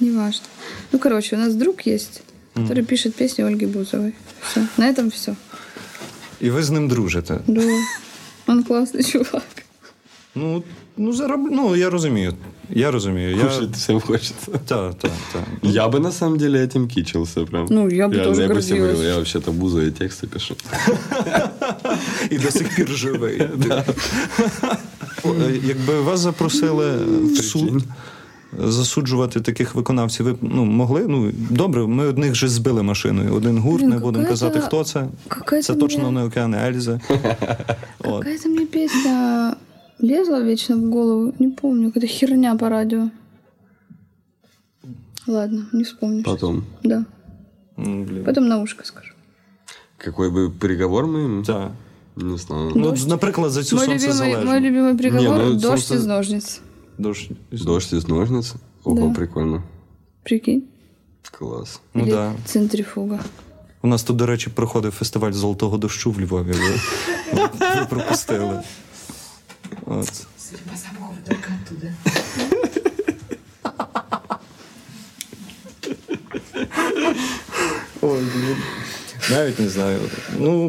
Неважно. 0.00 0.46
Ну, 0.92 0.98
короче, 0.98 1.36
у 1.36 1.38
нас 1.38 1.54
друг 1.54 1.86
есть, 1.86 2.22
который 2.54 2.84
пишет 2.84 3.14
песни 3.14 3.44
Ольги 3.44 3.66
Бузовой. 3.66 4.12
Все. 4.42 4.60
На 4.78 4.92
этом 4.92 5.08
все. 5.10 5.34
І 6.40 6.50
ви 6.50 6.62
з 6.62 6.70
ним 6.70 6.88
дружите. 6.88 7.38
Да. 7.46 7.62
Он 8.46 8.62
классный 8.64 9.04
чувак. 9.12 9.42
Ну, 10.34 10.62
ну, 10.96 11.12
зароб... 11.12 11.40
ну 11.50 11.76
я 11.76 11.90
розумію. 11.90 12.34
Я 12.70 12.90
розумію. 12.90 13.36
Я... 13.36 13.44
Кушать 13.44 13.72
всем 13.76 14.00
хочется. 14.00 14.50
Так, 14.66 14.94
так, 14.94 15.10
так. 15.32 15.42
Я 15.62 15.88
бы 15.88 16.00
на 16.00 16.12
самом 16.12 16.38
деле 16.38 16.58
этим 16.66 16.88
кичился 16.88 17.44
прям. 17.44 17.66
Ну, 17.70 17.88
я 17.88 18.08
бы 18.08 18.14
Реально, 18.14 18.24
тоже 18.24 18.42
я 18.42 18.48
бы 18.48 18.58
всем 18.60 18.78
гордилась. 18.78 18.92
говорил, 18.96 19.02
я 19.10 19.14
вообще-то 19.14 19.52
бузовые 19.52 19.90
тексты 19.90 20.26
пишу. 20.26 20.54
І 22.30 22.38
до 22.38 22.50
сих 22.50 22.76
пір 22.76 22.88
живий. 22.88 23.42
О, 25.24 25.28
е, 25.28 25.60
Якби 25.64 26.00
вас 26.00 26.20
запросили 26.20 26.96
в 27.24 27.36
суд 27.36 27.82
засуджувати 28.58 29.40
таких 29.40 29.74
виконавців, 29.74 30.26
ви 30.26 30.32
б, 30.32 30.36
ну, 30.42 30.64
могли? 30.64 31.04
Ну, 31.08 31.30
добре, 31.50 31.86
ми 31.86 32.06
одних 32.06 32.34
же 32.34 32.48
збили 32.48 32.82
машиною. 32.82 33.34
Один 33.34 33.58
гурт, 33.58 33.80
Блін, 33.82 33.90
не 33.90 33.98
будемо 33.98 34.24
какая-то- 34.24 34.30
казати, 34.30 34.60
хто 34.60 34.84
це. 34.84 35.06
какая-то 35.28 35.66
Це 35.66 35.74
точно 35.74 36.02
мені- 36.02 36.14
не 36.14 36.24
океан 36.24 36.54
Ельзи. 36.54 37.00
От. 37.98 38.18
Какая-то 38.24 38.48
мне 38.48 38.66
песня 38.66 39.54
лезла 39.98 40.42
вечно 40.42 40.76
в 40.76 40.90
голову. 40.90 41.32
Не 41.38 41.48
помню, 41.48 41.88
какая-то 41.92 42.06
херня 42.06 42.56
по 42.56 42.68
радио. 42.68 43.10
Ладно, 45.26 45.66
не 45.72 45.82
вспомню. 45.84 46.22
щас. 46.22 46.32
Потом. 46.34 46.64
Да. 46.82 47.04
М, 47.78 48.04
блін. 48.04 48.24
Потом 48.24 48.48
на 48.48 48.58
ушко 48.62 48.84
скажу. 48.84 49.12
Какой 49.98 50.30
бы 50.30 50.50
приговор 50.50 51.04
мы 51.06 51.24
им? 51.24 51.44
Так. 51.44 51.72
Не 52.16 52.38
знаю. 52.38 52.72
Ну, 52.74 52.88
от, 52.88 53.06
наприклад, 53.06 53.52
за 53.52 53.62
цю 53.62 53.76
Мой 53.76 53.86
любимый, 53.86 53.98
сонцезалежну. 54.00 54.46
мой 54.46 54.60
любимый 54.60 54.96
приговор 54.98 55.38
Не, 55.38 55.44
ну, 55.44 55.52
дождь 55.52 55.62
солнце- 55.86 55.94
из 55.94 56.06
ножниц. 56.06 56.60
Дощ. 56.98 57.28
Дождь 57.50 57.92
из 57.92 58.08
ножниц? 58.08 58.54
Ого, 58.84 59.08
Да. 59.08 59.14
прикольно. 59.14 59.62
Прикинь. 60.22 60.62
Класс. 61.30 61.80
Ну, 61.94 62.02
Или 62.04 62.10
да. 62.10 62.32
центрифуга. 62.44 63.20
У 63.82 63.86
нас 63.86 64.02
тут, 64.02 64.16
до 64.16 64.26
речі, 64.26 64.50
проходив 64.50 64.92
фестиваль 64.92 65.32
золотого 65.32 65.78
дощу 65.78 66.10
в 66.10 66.20
Львові. 66.20 66.52
Ви, 66.52 67.40
ви 67.60 67.86
пропустили. 67.90 68.60
От. 69.86 70.06
Судя 70.38 70.62
по 70.70 70.76
запаху, 70.76 71.12
вы 71.14 71.22
только 71.26 71.50
оттуда. 71.62 71.92
Ой, 78.02 78.18
блін. 78.34 78.56
Навіть 79.30 79.58
не 79.60 79.68
знаю. 79.68 79.98
Ну, 80.38 80.68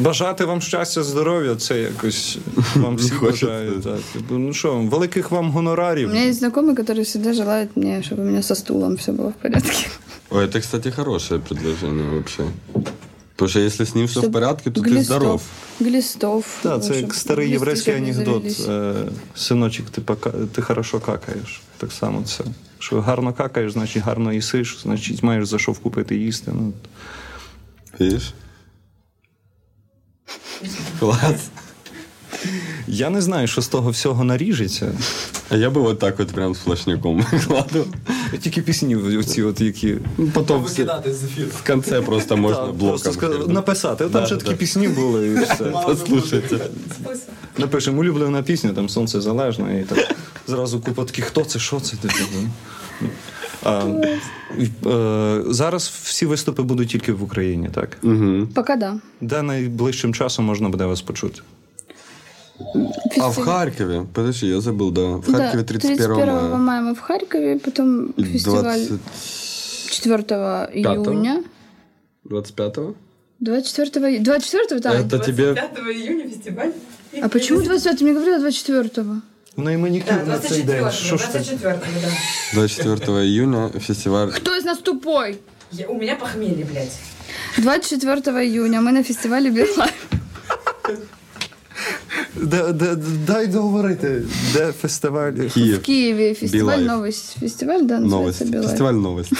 бажати 0.00 0.44
вам 0.44 0.60
щастя, 0.60 1.02
здоров'я, 1.02 1.56
це 1.56 1.78
якось 1.80 2.38
вам 2.76 2.96
всі 2.96 3.10
хочеться. 3.10 3.46
бажають. 3.46 3.82
Так. 3.84 3.98
Типу, 4.12 4.34
Ну 4.34 4.52
що, 4.54 4.74
великих 4.74 5.30
вам 5.30 5.48
У 5.48 5.52
гонорарів. 5.52 6.08
меня 6.08 6.24
есть 6.26 6.42
знакомый, 6.42 6.74
который 6.74 7.02
всегда 7.04 7.32
желает 7.32 7.68
мне, 7.76 8.02
чтобы 8.02 8.20
у 8.22 8.24
меня 8.24 8.42
со 8.42 8.54
стулом 8.54 8.96
все 8.96 9.12
было 9.12 9.28
в 9.28 9.42
порядке. 9.42 9.86
Ой, 10.30 10.44
это, 10.46 10.60
кстати, 10.60 10.90
хорошее 10.90 11.40
предложение 11.40 12.08
вообще. 12.10 12.42
Потому 13.40 13.48
что 13.50 13.60
если 13.60 13.84
с 13.84 13.94
ним 13.94 14.06
все 14.06 14.20
в 14.20 14.22
Чтоб 14.22 14.32
порядке, 14.32 14.70
то 14.70 14.80
ты 14.80 14.84
глистов- 14.88 15.02
здоров. 15.04 15.42
Глистов. 15.80 16.46
Так, 16.62 16.84
це 16.84 16.92
чтобы 16.92 17.00
як 17.00 17.14
старий 17.14 17.46
глисты 17.48 17.52
єврейський 17.52 17.92
чтоб 17.94 18.02
не 18.06 18.10
анекдот. 18.12 18.50
завелись. 18.50 18.68
Е, 18.68 19.12
Синочок, 19.34 19.90
ти, 19.90 20.00
пока... 20.00 20.30
ти 20.30 20.62
хорошо 20.62 21.00
какаєш. 21.00 21.60
Так 21.78 21.92
само 21.92 22.22
це. 22.22 22.44
Що 22.78 23.00
гарно 23.00 23.32
какаєш, 23.32 23.72
значить 23.72 24.02
гарно 24.02 24.32
їсиш, 24.32 24.78
значить 24.82 25.22
маєш 25.22 25.46
за 25.48 25.58
що 25.58 25.74
купити 25.74 26.16
їсти. 26.16 26.52
Ну, 26.54 26.72
Видишь? 27.98 28.32
Класс. 31.00 31.48
я 32.86 33.10
не 33.10 33.20
знаю, 33.22 33.46
що 33.46 33.62
з 33.62 33.68
того 33.68 33.90
всього 33.90 34.24
наріжеться. 34.24 34.92
А 35.50 35.56
я 35.56 35.70
бы 35.70 35.80
вот 35.82 35.98
так 35.98 36.18
вот 36.18 36.28
прям 36.28 36.54
сплошняком 36.54 37.20
выкладывал. 37.20 37.84
Тільки 38.40 38.62
пісні 38.62 38.96
оці, 38.96 39.42
от, 39.42 39.60
які 39.60 39.96
Потом 40.32 40.64
все- 40.64 40.82
Викидати 40.82 41.14
з 41.14 41.24
ефіру. 41.24 41.48
в 41.62 41.66
конце 41.66 42.00
просто 42.00 42.36
можно 42.36 42.66
Так, 42.66 42.74
блоком. 42.74 42.88
просто 42.88 43.10
ска- 43.10 43.32
сделать. 43.34 43.48
написати. 43.48 44.04
Там 44.04 44.12
Да, 44.12 44.24
вже 44.24 44.36
да. 44.36 44.44
такі 44.44 44.54
пісні 44.56 44.88
були. 44.88 45.26
І 45.28 45.34
все. 45.34 45.64
Послушайте. 45.86 46.58
Напишемо 47.58 48.00
улюблена 48.00 48.42
пісня, 48.42 48.72
там 48.72 48.88
сонце 48.88 49.20
залежне, 49.20 49.80
і 49.80 49.84
так 49.84 50.14
зразу 50.46 50.80
купа 50.80 51.04
таких, 51.04 51.24
хто 51.24 51.44
це, 51.44 51.58
що 51.58 51.80
це? 51.80 51.96
Типу, 51.96 52.14
ну. 53.02 53.08
А, 53.64 53.82
і, 54.58 54.88
е, 54.88 55.42
зараз 55.48 55.92
всі 56.04 56.26
виступи 56.26 56.62
будуть 56.62 56.88
тільки 56.88 57.12
в 57.12 57.22
Україні, 57.22 57.68
так? 57.74 57.98
Мгм. 58.02 58.48
Пока 58.54 58.76
да. 58.76 58.94
Де 59.20 59.42
найближчим 59.42 60.14
часом 60.14 60.44
можна 60.44 60.68
буде 60.68 60.84
вас 60.84 61.02
почути? 61.02 61.40
А 63.19 63.29
в 63.29 63.37
Харькове? 63.45 64.05
Подожди, 64.13 64.47
я 64.47 64.61
забыл, 64.61 64.91
да. 64.91 65.01
В 65.01 65.31
Харькове 65.31 65.63
да, 65.63 65.63
31 65.63 66.15
мая. 66.15 66.55
мая 66.55 66.81
мы 66.81 66.93
в 66.95 66.99
Харькове, 66.99 67.59
потом 67.59 68.05
И 68.17 68.23
фестиваль 68.23 68.87
20 68.87 68.99
4 69.89 70.23
июня. 70.73 71.43
25-го? 72.29 72.95
24 73.39 74.19
24 74.19 74.79
там. 74.81 74.93
Это 74.95 75.19
тебе... 75.19 75.53
5 75.53 75.79
июня 75.79 76.29
фестиваль. 76.29 76.71
А 77.21 77.29
почему 77.29 77.61
25 77.61 77.99
Ты 77.99 78.03
мне 78.03 78.13
говорила 78.13 78.47
24-го. 78.49 79.15
У 79.57 79.61
неї 79.61 79.77
манікюр 79.77 80.13
Да, 80.25 80.31
на 80.31 80.39
цей 80.39 80.63
день. 80.63 80.79
24 80.79 80.91
Що 80.91 81.17
ж 81.17 81.23
ти? 81.33 81.39
24 81.39 81.79
да. 82.01 82.07
24 82.53 83.17
июня 83.27 83.69
фестиваль... 83.79 84.27
Кто 84.31 84.55
из 84.57 84.63
нас 84.65 84.77
тупой? 84.77 85.37
Я- 85.71 85.87
У 85.87 85.95
меня 85.95 86.15
похмелье, 86.15 86.65
блядь. 86.71 86.97
24 87.57 88.21
июня 88.47 88.81
мы 88.81 88.91
на 88.91 89.03
фестивале 89.03 89.49
Билайн. 89.49 89.91
Дай 93.27 93.47
договорити, 93.47 94.21
де 94.53 94.71
фестиваль? 94.71 95.33
Киев. 95.33 95.77
В 95.79 95.81
Киеве 95.81 96.33
фестиваль 96.33 96.79
новость. 96.79 97.37
Фестиваль, 97.39 97.81
да, 97.85 97.99
Новость. 97.99 98.41
называется 98.41 98.61
Фестиваль 98.69 98.93
новость. 98.93 99.31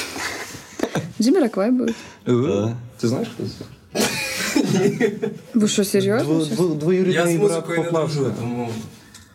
Джимми 1.22 1.72
будет. 1.72 1.96
Е, 2.28 2.76
Ти 2.98 3.08
знаєш, 3.08 3.28
хто 3.34 3.44
це? 3.44 3.66
Вы 5.56 5.68
что, 5.68 5.84
серьезно? 5.84 6.34
Дво- 6.34 6.44
сейчас? 6.44 6.60
дво- 6.60 6.76
Двоюрідний 6.78 7.16
Я 7.16 7.24
брат 7.40 7.40
музикою 7.40 7.78
не 7.78 7.84
Поплавська. 7.84 8.20
дружу, 8.20 8.34
тому 8.40 8.70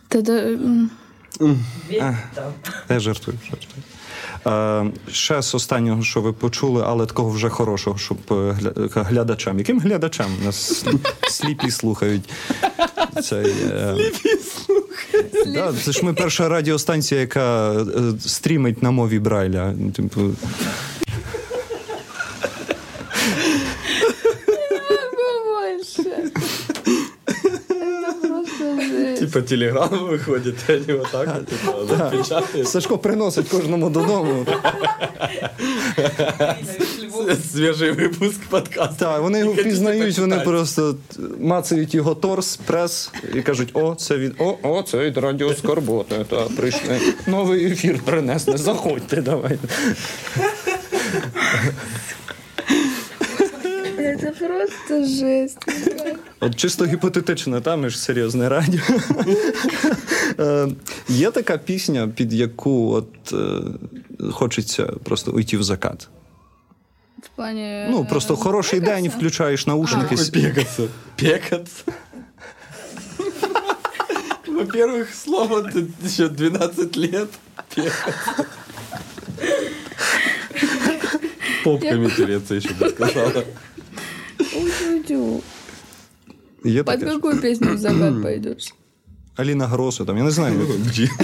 Тогда... 0.07 0.31
м, 0.33 0.89
Я 2.89 2.99
жартую, 2.99 3.37
жартую. 3.49 3.83
Е, 4.47 4.85
ще 5.11 5.41
з 5.41 5.55
останнього, 5.55 6.03
що 6.03 6.21
ви 6.21 6.33
почули, 6.33 6.83
але 6.85 7.05
такого 7.05 7.29
вже 7.29 7.49
хорошого, 7.49 7.97
щоб 7.97 8.17
е, 8.31 8.57
глядачам. 8.95 9.57
Яким 9.57 9.79
глядачам? 9.79 10.31
Нас 10.45 10.85
сліпі 11.29 11.71
слухають. 11.71 12.29
Цей, 13.23 13.45
е, 13.71 13.95
Да, 15.53 15.73
це 15.83 15.91
ж 15.91 16.05
ми 16.05 16.13
перша 16.13 16.49
радіостанція, 16.49 17.21
яка 17.21 17.73
е, 17.73 17.83
стрімить 18.19 18.83
на 18.83 18.91
мові 18.91 19.19
Брайля. 19.19 19.73
Типу, 19.95 20.21
Больше. 25.45 26.31
Это 27.97 28.27
просто 28.27 29.26
жесть. 29.37 29.47
Типа 29.47 29.47
телеграм 29.47 29.89
выходит, 29.89 30.57
и 30.67 30.73
они 30.73 30.93
вот 30.93 31.11
так 31.11 31.27
вот 31.27 31.49
типа, 31.49 31.85
запечатают. 31.85 32.67
Сашко 32.67 32.97
приносить 32.97 33.49
кожному 33.49 33.89
додому. 33.89 34.45
свежий 37.51 37.91
выпуск 37.91 38.39
подкаста. 38.49 38.95
Так, 38.99 39.21
вони 39.21 39.39
його 39.39 39.53
впізнають, 39.53 40.19
вони 40.19 40.39
просто 40.39 40.95
мацають 41.39 41.95
його 41.95 42.15
торс, 42.15 42.57
прес 42.57 43.11
і 43.33 43.41
кажуть: 43.41 43.69
о, 43.73 43.95
це 43.95 44.17
від 44.17 44.35
о, 44.39 44.57
о, 44.63 44.83
це 44.83 44.97
від 44.97 45.17
радіо 45.17 45.53
Скорбота. 45.53 46.23
Та 46.23 46.41
прийшли. 46.41 46.99
Новий 47.27 47.65
ефір 47.71 47.99
принесли. 48.05 48.57
Заходьте, 48.57 49.21
давайте. 49.21 49.67
Это 54.36 54.36
просто 54.36 55.04
жесть. 55.06 55.58
От 56.40 56.56
чисто 56.56 56.84
гіпотетично, 56.84 57.60
там 57.60 57.80
ми 57.80 57.90
ж 57.90 57.98
серйозне 57.98 58.48
радіо. 58.48 58.80
Е, 60.38 60.68
Є 61.08 61.30
така 61.30 61.58
пісня, 61.58 62.08
під 62.08 62.32
яку 62.32 62.92
от 62.92 63.32
е, 63.32 64.30
хочеться 64.32 64.86
просто 65.04 65.32
уйти 65.32 65.56
в 65.56 65.62
закат. 65.62 66.08
В 67.22 67.28
плане... 67.36 67.88
Ну, 67.90 68.04
просто 68.04 68.36
хороший 68.36 68.80
день, 68.80 69.08
включаєш 69.08 69.66
наушники. 69.66 70.16
Какой 70.16 70.30
пекаться? 70.30 70.82
Пекаться? 71.16 71.84
Во-первых, 74.46 75.14
слово 75.14 75.62
тут 75.62 75.88
еще 76.04 76.28
12 76.28 76.96
лет. 76.96 77.28
Пекаться. 77.74 78.46
Попками 81.64 82.08
тереться 82.10 82.54
еще 82.54 82.74
бы 82.74 82.90
сказала. 82.90 83.44
Утю-тю. 85.07 85.41
Є 86.63 86.83
Под 86.83 86.99
таке. 86.99 87.11
ж. 87.11 87.15
какую 87.15 87.41
песню 87.41 87.73
в 87.75 87.77
закат 87.77 88.21
пойдешь? 88.23 88.73
Аліна 89.35 89.67
Гросу, 89.67 90.05
там, 90.05 90.17
я 90.17 90.23
не 90.23 90.31
знаю. 90.31 90.67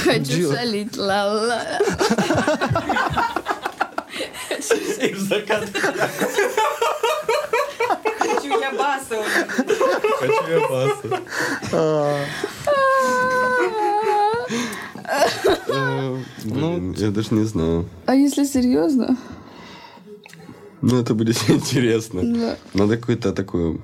Хочу 0.06 0.54
шалить, 0.54 0.98
ла-ла. 0.98 1.62
И 5.02 5.14
в 5.14 5.20
закат. 5.20 5.68
Хочу 8.20 8.60
я 8.62 8.72
басу. 8.72 9.24
Хочу 10.20 10.44
я 10.52 10.60
басу. 10.70 11.18
Ну, 16.46 16.94
я 16.98 17.10
даже 17.12 17.34
не 17.36 17.46
знаю. 17.46 17.86
А 18.06 18.14
если 18.16 18.46
серьезно? 18.46 19.18
Ну, 20.84 21.00
это 21.00 21.14
будет 21.14 21.38
интересно. 21.50 22.22
Да. 22.24 22.58
Надо 22.74 22.98
какую-то 22.98 23.32
такую... 23.32 23.82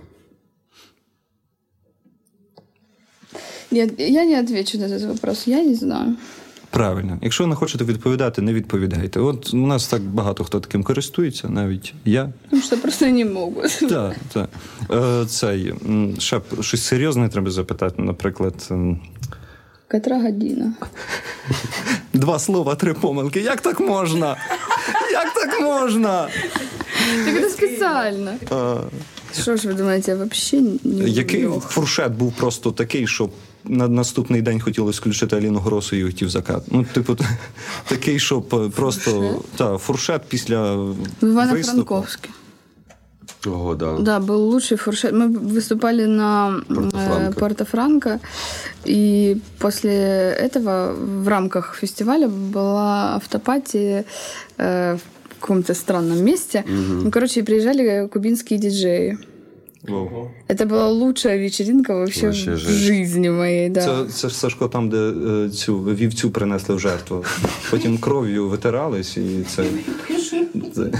Нет, 3.72 4.00
я 4.00 4.26
не 4.26 4.36
отвечу 4.36 4.78
на 4.80 4.86
этот 4.86 5.06
вопрос. 5.06 5.47
Я 5.47 5.64
не 5.64 5.76
знаю. 5.76 6.18
Правильно. 6.70 7.20
Якщо 7.22 7.47
не 7.47 7.56
хочете 7.56 7.84
відповідати, 7.84 8.41
не 8.41 8.54
відповідайте. 8.54 9.20
От 9.20 9.54
у 9.54 9.58
нас 9.58 9.88
так 9.88 10.02
багато 10.02 10.43
хто 10.43 10.60
таким 10.60 10.84
користується, 10.84 11.50
навіть 11.50 11.93
я. 12.06 12.34
Потому 12.43 12.62
что 12.62 12.78
просто 12.78 13.06
не 13.06 13.26
могут. 13.26 13.80
Так, 13.89 14.16
так. 14.34 14.50
Е, 14.91 15.26
Цей, 15.26 15.74
ще 16.18 16.41
щось 16.62 16.84
серйозне 16.84 17.30
треба 17.30 17.52
запитати, 17.52 18.02
наприклад. 18.02 18.70
Котра 19.91 20.22
година. 20.22 20.74
Два 22.14 22.39
слова, 22.39 22.76
три 22.76 22.93
помилки. 22.93 23.39
Як 23.39 23.62
так 23.62 23.80
можна? 23.80 24.38
Як 25.12 25.34
так 25.34 25.62
можна? 25.62 26.28
Так 27.25 27.35
это 27.37 27.51
специально. 27.51 28.31
Е, 28.51 28.77
Что 29.41 29.57
ж 29.57 29.65
вы 29.65 29.75
думаете, 29.75 30.11
я 30.12 30.17
вообще 30.17 30.61
не 30.85 31.09
Який 31.09 31.47
лох? 31.47 31.69
фуршет 31.71 32.12
був 32.12 32.33
просто 32.33 32.71
такий, 32.73 33.07
що 33.07 33.31
на 33.65 33.89
наступний 33.89 34.43
день 34.43 34.61
хотілося 34.61 35.01
включити 35.01 35.37
Аліну 35.37 35.59
Гросу 35.59 35.97
і 35.97 36.05
уйти 36.05 36.27
в 36.27 36.31
закат. 36.31 36.62
Ну, 36.71 36.85
типу, 36.95 37.17
такий, 37.89 38.19
щоб 38.19 38.55
е, 38.55 38.69
просто 38.77 39.41
та, 39.57 39.79
фуршет 39.79 40.23
після 40.29 40.75
В 40.75 40.95
виступу. 41.21 41.27
Ивано-Франковске. 41.27 42.29
Ого, 43.47 43.75
да. 43.75 43.99
Да, 44.01 44.21
был 44.21 44.37
лучший 44.51 44.77
фуршет. 44.79 45.12
Мы 45.12 45.29
выступали 45.39 46.07
на 46.07 46.62
Порто-Франко. 46.69 47.31
э, 47.31 47.35
Порто-Франко, 47.35 48.19
и 48.89 49.37
после 49.59 49.93
этого 50.41 50.95
в 51.23 51.29
рамках 51.29 51.75
фестиваля 51.75 52.29
была 52.29 53.15
автопати 53.17 54.05
э, 54.59 54.97
в 54.97 55.01
каком-то 55.41 55.75
странном 55.75 56.25
месте. 56.25 56.65
Ну, 56.69 57.11
короче, 57.11 57.43
приезжали 57.43 58.09
кубинские 58.09 58.59
диджеи. 58.59 59.19
Это 60.49 60.67
была 60.67 60.89
лучшая 60.89 61.37
вечеринка 61.37 61.95
вообще, 61.95 62.27
Вообще 62.27 62.55
в 62.55 62.57
жесть. 62.57 62.79
жизни 62.79 63.29
моей, 63.29 63.69
да. 63.69 63.81
Це, 63.81 64.12
це 64.12 64.29
ж 64.29 64.37
Сашко 64.37 64.69
там, 64.69 64.89
де 64.89 64.97
е, 64.97 65.51
цю 65.51 65.79
вівцю 65.79 66.31
принесли 66.31 66.75
в 66.75 66.81
жертву. 66.81 67.25
Потім 67.71 67.99
кров'ю 67.99 68.49
витирались 68.49 69.17
і 69.17 69.45
це. 69.49 69.65
це. 70.75 70.91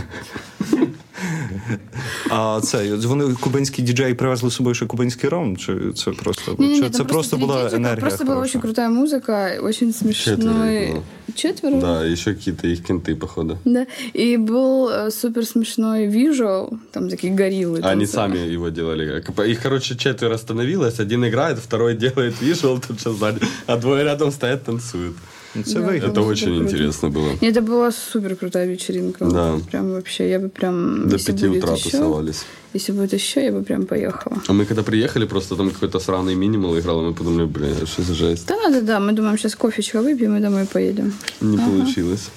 А 2.31 2.61
це 2.63 2.97
вони 2.97 3.35
кубинські 3.41 3.83
діджеї 3.83 4.15
привезли 4.15 4.51
з 4.51 4.55
собою 4.55 4.75
ще 4.75 4.87
кубинський 4.87 5.31
ром? 5.31 5.57
Чи 5.57 5.77
це 5.95 6.11
просто 6.11 6.57
Не-не-не, 6.59 6.77
чи 6.77 6.83
там 6.83 6.93
це 6.93 7.05
просто 7.05 7.37
три 7.37 7.47
була 7.47 7.55
диджейка, 7.57 7.77
енергія? 7.77 8.01
Просто 8.01 8.25
была 8.25 8.29
хороша? 8.29 8.45
очень 8.49 8.61
крутая 8.61 8.89
музыка, 8.89 9.61
очень 9.63 9.93
Четверо 9.93 10.13
смешной. 10.15 10.95
Четверо? 11.36 11.80
Да, 11.82 12.04
еще 12.06 12.34
какие-то 12.34 12.68
их 12.68 12.86
кенты, 12.86 13.16
походу. 13.16 13.58
Да. 13.66 13.86
И 14.14 14.38
был 14.38 14.90
э, 14.90 15.12
супер 15.12 15.46
смешной 15.46 16.08
визуал, 16.08 16.78
там 16.92 17.10
такие 17.10 17.34
гориллы. 17.34 17.80
Они 17.84 18.06
танцевали. 18.06 18.38
сами 18.38 18.48
его 18.54 18.70
делали. 18.70 19.22
Как- 19.22 19.40
Их, 19.48 19.62
короче, 19.62 19.96
четверо 19.98 20.38
становилось. 20.38 21.00
Один 21.00 21.26
играет, 21.26 21.60
второй 21.60 21.96
делает 22.06 22.42
визуал 22.42 22.80
тут 22.80 23.02
же 23.02 23.12
сзади, 23.12 23.40
а 23.68 23.78
двое 23.78 24.04
рядом 24.04 24.32
стоят, 24.32 24.64
танцуют. 24.66 25.16
Це 25.65 25.75
Да, 25.75 25.81
вигідно. 25.81 26.09
Это 26.09 26.15
было 26.15 26.27
очень 26.27 26.37
супер 26.49 26.59
круто. 26.59 26.71
интересно 26.77 27.09
было. 27.11 27.29
Нет, 27.43 27.57
это 27.57 27.63
была 27.67 27.93
супер 27.93 28.37
крутая 28.37 28.67
вечеринка. 28.69 29.25
Да. 29.25 29.59
Прям 29.71 29.91
вообще, 29.93 30.29
я 30.29 30.39
бы 30.39 30.49
прям... 30.49 31.09
До 31.09 31.15
если 31.17 31.33
пяти 31.33 31.49
будет 31.49 31.65
утра 31.65 31.75
еще- 31.75 31.91
тусовались. 31.91 32.45
Если 32.75 32.93
будет 32.95 33.13
еще, 33.15 33.41
я 33.45 33.53
бы 33.53 33.63
прям 33.63 33.87
поехала. 33.87 34.37
А 34.49 34.53
мы 34.53 34.65
когда 34.65 34.83
приехали, 34.83 35.27
просто 35.27 35.57
там 35.57 35.71
какой-то 35.71 36.01
сраный 36.01 36.35
минимал 36.35 36.77
играл, 36.79 37.01
и 37.01 37.05
мы 37.05 37.15
подумали, 37.15 37.47
блин, 37.47 37.75
что 37.87 38.03
за 38.03 38.15
жесть. 38.15 38.47
Да 38.49 38.57
надо, 38.57 38.83
да, 38.83 38.99
мы 39.01 39.13
думаем, 39.13 39.39
сейчас 39.39 39.55
кофечка 39.55 40.03
выпьем 40.03 40.37
и 40.37 40.41
домой 40.41 40.65
поедем. 40.73 41.13
Не 41.41 41.57
Ага. 41.57 41.67
получилось. 41.71 42.29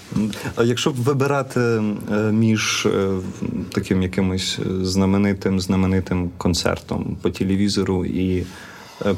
А 0.55 0.63
якщо 0.63 0.91
б 0.91 0.95
вибирати 0.95 1.59
е, 1.59 1.81
між 2.31 2.85
е, 2.85 3.09
таким 3.73 4.01
якимось 4.03 4.57
е, 4.59 4.85
знаменитим 4.85 5.59
знаменитим 5.59 6.29
концертом 6.37 7.17
по 7.21 7.29
телевізору 7.29 8.05
і 8.05 8.37
е, 8.37 8.45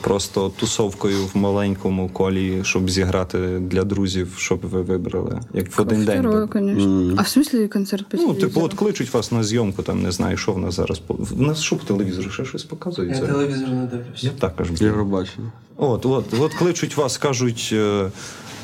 просто 0.00 0.48
тусовкою 0.48 1.26
в 1.26 1.36
маленькому 1.36 2.08
колі, 2.08 2.64
щоб 2.64 2.90
зіграти 2.90 3.38
для 3.58 3.84
друзів, 3.84 4.34
щоб 4.36 4.60
ви 4.60 4.82
вибрали? 4.82 5.40
Як 5.54 5.78
в 5.78 5.80
один 5.80 6.04
день? 6.04 6.20
Второе, 6.20 6.46
конечно. 6.46 7.14
А 7.16 7.22
в 7.22 7.28
смислі 7.28 7.68
концерт 7.68 8.08
по 8.08 8.16
Ну, 8.16 8.34
типу, 8.34 8.60
от 8.60 8.74
кличуть 8.74 9.14
вас 9.14 9.32
на 9.32 9.44
зйомку, 9.44 9.82
там 9.82 10.02
не 10.02 10.12
знаю, 10.12 10.36
що 10.36 10.52
в 10.52 10.58
нас 10.58 10.74
зараз 10.74 11.02
в 11.08 11.40
нас 11.40 11.60
що 11.60 11.76
по 11.76 11.84
телевізору 11.84 12.30
ще 12.30 12.44
щось 12.44 12.64
показується. 12.64 13.22
Я 13.22 13.28
телевізор 13.28 13.68
не 13.68 13.86
дивлюся. 13.86 14.26
Я 14.26 14.30
також. 14.30 14.82
Євробачення. 14.82 15.52
От, 15.76 16.06
от, 16.06 16.24
от 16.40 16.54
кличуть 16.54 16.96
вас, 16.96 17.18
кажуть. 17.18 17.74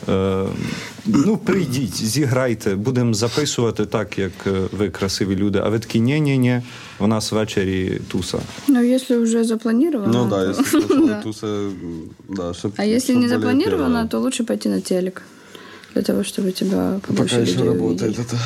Е, 0.09 0.45
ну, 1.07 1.37
прийдіть, 1.37 2.05
зіграйте, 2.05 2.75
будемо 2.75 3.15
записувати 3.15 3.87
так, 3.87 4.19
як 4.19 4.33
е, 4.47 4.51
ви 4.73 4.91
красиві 4.91 5.37
люди. 5.37 5.61
А 5.65 5.69
ви 5.69 5.79
такі 5.79 6.01
ні-ні-ні, 6.01 6.63
у 6.99 7.07
нас 7.07 7.33
ввечері 7.33 8.01
туса. 8.09 8.39
Ну, 8.69 8.83
якщо 8.83 9.23
вже 9.23 9.45
запланировано. 9.45 10.13
Ну 10.13 10.31
да, 10.31 10.53
то- 10.53 10.55
якщо 10.59 11.23
туса, 11.23 11.47
да, 12.29 12.55
щоб, 12.55 12.73
А 12.77 12.85
якщо 12.85 13.15
не 13.15 13.29
запланировано, 13.29 14.07
то 14.07 14.21
лучше 14.21 14.45
пойти 14.45 14.69
на 14.69 14.81
телек. 14.81 15.23
Для 15.95 16.03
того, 16.03 16.23
чтобы 16.23 16.53
тебя 16.53 17.01
побольше 17.07 17.37
Пока 17.37 17.51
еще 17.51 17.65
работает 17.65 18.19
это. 18.19 18.37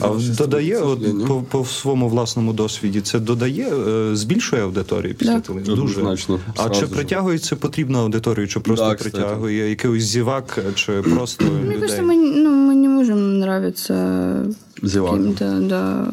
А 0.00 0.06
Общество, 0.08 0.46
додає, 0.46 0.74
к 0.78 0.82
от, 0.84 0.98
сожалению. 1.00 1.26
по, 1.26 1.42
по 1.58 1.64
своєму 1.64 2.08
власному 2.08 2.52
досвіді, 2.52 3.00
це 3.00 3.18
додає, 3.18 3.68
е, 3.88 4.16
збільшує 4.16 4.62
аудиторію 4.62 5.14
після 5.14 5.34
Да. 5.34 5.40
телевізора? 5.40 5.76
Дуже. 5.76 5.94
Однозначно, 5.94 6.40
А 6.56 6.62
чи 6.62 6.62
сразу 6.74 6.80
же. 6.80 6.86
притягується 6.86 7.56
потрібну 7.56 7.98
аудиторію, 7.98 8.48
чи 8.48 8.60
просто 8.60 8.84
Да, 8.88 8.94
кстати. 8.94 9.10
притягує 9.16 9.70
якихось 9.70 10.02
зівак, 10.02 10.58
чи 10.74 10.92
просто 10.92 11.44
Мне 11.44 11.62
людей? 11.64 11.80
кажется, 11.80 12.02
мы, 12.02 12.14
ну, 12.36 12.50
мы 12.50 12.74
не 12.74 12.88
можем 12.88 13.18
нравиться 13.42 13.94
Зевакам. 14.82 15.18
каким-то, 15.18 15.68
да, 15.68 16.06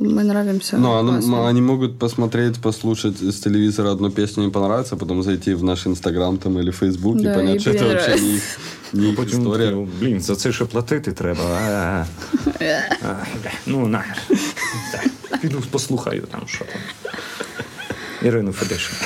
мы 0.00 0.20
нравимся. 0.20 0.78
Ну, 0.78 0.92
они, 0.98 1.10
классным. 1.10 1.48
они 1.48 1.60
могут 1.60 1.98
посмотреть, 1.98 2.54
послушать 2.58 3.22
с 3.22 3.40
телевизора 3.40 3.90
одну 3.92 4.10
песню 4.10 4.44
не 4.44 4.50
понравится, 4.50 4.96
потом 4.96 5.22
зайти 5.22 5.54
в 5.54 5.64
наш 5.64 5.86
Инстаграм 5.86 6.36
там 6.38 6.58
или 6.58 6.70
Фейсбук 6.70 7.16
Да, 7.22 7.32
и 7.32 7.34
понять, 7.34 7.56
и 7.56 7.60
что 7.60 7.70
это 7.70 7.84
вообще 7.84 8.10
не 8.10 8.16
понравится. 8.16 8.36
их, 8.36 8.58
не 8.93 9.13
Потім, 9.13 9.39
історія. 9.41 9.71
ну, 9.71 9.87
блін, 9.99 10.21
за 10.21 10.35
це 10.35 10.51
ще 10.51 10.65
платити 10.65 11.11
треба. 11.11 11.43
А, 11.43 12.05
а, 12.59 12.65
а, 13.07 13.15
ну, 13.65 13.87
нахер. 13.87 14.17
Піду 15.41 15.63
послухаю 15.71 16.21
там, 16.31 16.41
що 16.45 16.65
там. 16.65 16.81
Ірину 18.23 18.51
Федишину. 18.51 18.99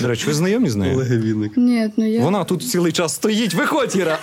До 0.00 0.08
речі, 0.08 0.26
ви 0.26 0.34
знайомі 0.34 0.70
з 0.70 0.74
нею? 0.76 0.94
Олег 0.94 1.20
Вінник. 1.20 1.56
Ні, 1.56 1.90
ну 1.96 2.08
я... 2.08 2.20
Вона 2.20 2.44
тут 2.44 2.70
цілий 2.70 2.92
час 2.92 3.14
стоїть. 3.14 3.54
Виходь, 3.54 3.96
Іра! 3.96 4.18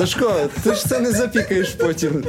Сашко, 0.00 0.48
ти 0.64 0.74
ж 0.74 0.88
це 0.88 1.00
не 1.00 1.12
запікаєш 1.12 1.68
потім. 1.68 2.24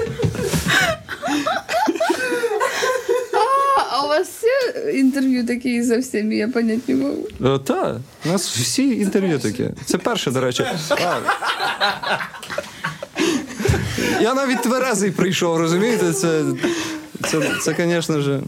А 3.91 4.05
у 4.05 4.07
вас 4.07 4.27
все 4.27 4.91
интервью 4.99 5.45
такие 5.45 5.83
со 5.83 5.99
всеми, 6.01 6.35
я 6.35 6.47
понять 6.47 6.89
не 6.89 6.95
могу. 6.95 7.27
Е, 7.45 7.59
Та, 7.59 7.99
у 8.25 8.29
нас 8.29 8.49
всі 8.57 8.89
інтерв'ю 8.89 9.39
такі. 9.39 9.69
Це 9.85 9.97
перше, 9.97 10.31
до 10.31 10.41
речі. 10.41 10.65
А. 10.89 11.17
Я 14.21 14.33
навіть 14.33 14.61
тверезий 14.61 15.11
прийшов, 15.11 15.57
розумієте? 15.57 16.13
Це, 16.13 16.43
це, 17.29 17.41
це, 17.61 17.75
звісно 17.79 18.21
ж. 18.21 18.39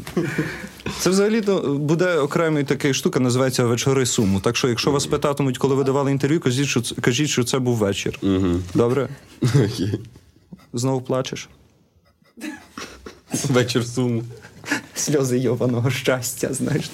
Це 0.99 1.09
взагалі 1.09 1.41
буде 1.65 2.17
окремий 2.17 2.63
така 2.63 2.93
штука, 2.93 3.19
називається 3.19 3.63
вечори 3.63 4.05
суму. 4.05 4.39
Так 4.39 4.57
що, 4.57 4.67
якщо 4.69 4.91
вас 4.91 5.05
питатимуть, 5.05 5.57
коли 5.57 5.75
ви 5.75 5.83
давали 5.83 6.11
інтерв'ю, 6.11 6.39
кажіть, 6.39 6.67
що 6.67 6.81
це, 6.81 6.95
кажіть, 6.95 7.29
що 7.29 7.43
це 7.43 7.59
був 7.59 7.75
вечір. 7.75 8.19
Угу. 8.21 8.59
Добре? 8.73 9.09
Окей. 9.41 9.99
Знову 10.73 11.01
плачеш. 11.01 11.49
Вечір 13.49 13.85
суму. 13.85 14.23
Сльози 14.95 15.37
йованого 15.37 15.91
щастя, 15.91 16.53
знаєш. 16.53 16.85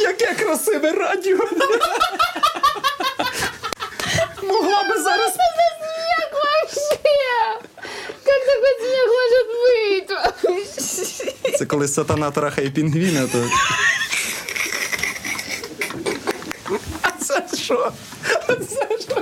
Яке 0.00 0.34
красиве 0.34 0.92
радіо! 0.92 1.38
Могла 4.42 4.82
би 4.88 5.02
зараз. 5.02 5.32
Смех 5.32 6.30
вообще! 6.32 6.98
Как 8.24 8.40
такой 8.46 8.74
смех 8.80 9.06
может 9.18 9.46
быть 9.64 10.10
вообще? 10.10 11.34
Це 11.58 11.66
коли 11.66 11.88
сатана 11.88 12.30
трахає 12.30 12.70
пінгвіна, 12.70 13.26
то. 13.32 13.44
А 17.02 17.10
це 17.24 17.42
що? 17.56 17.92
А 18.46 18.54
це 18.54 18.88
що? 19.00 19.14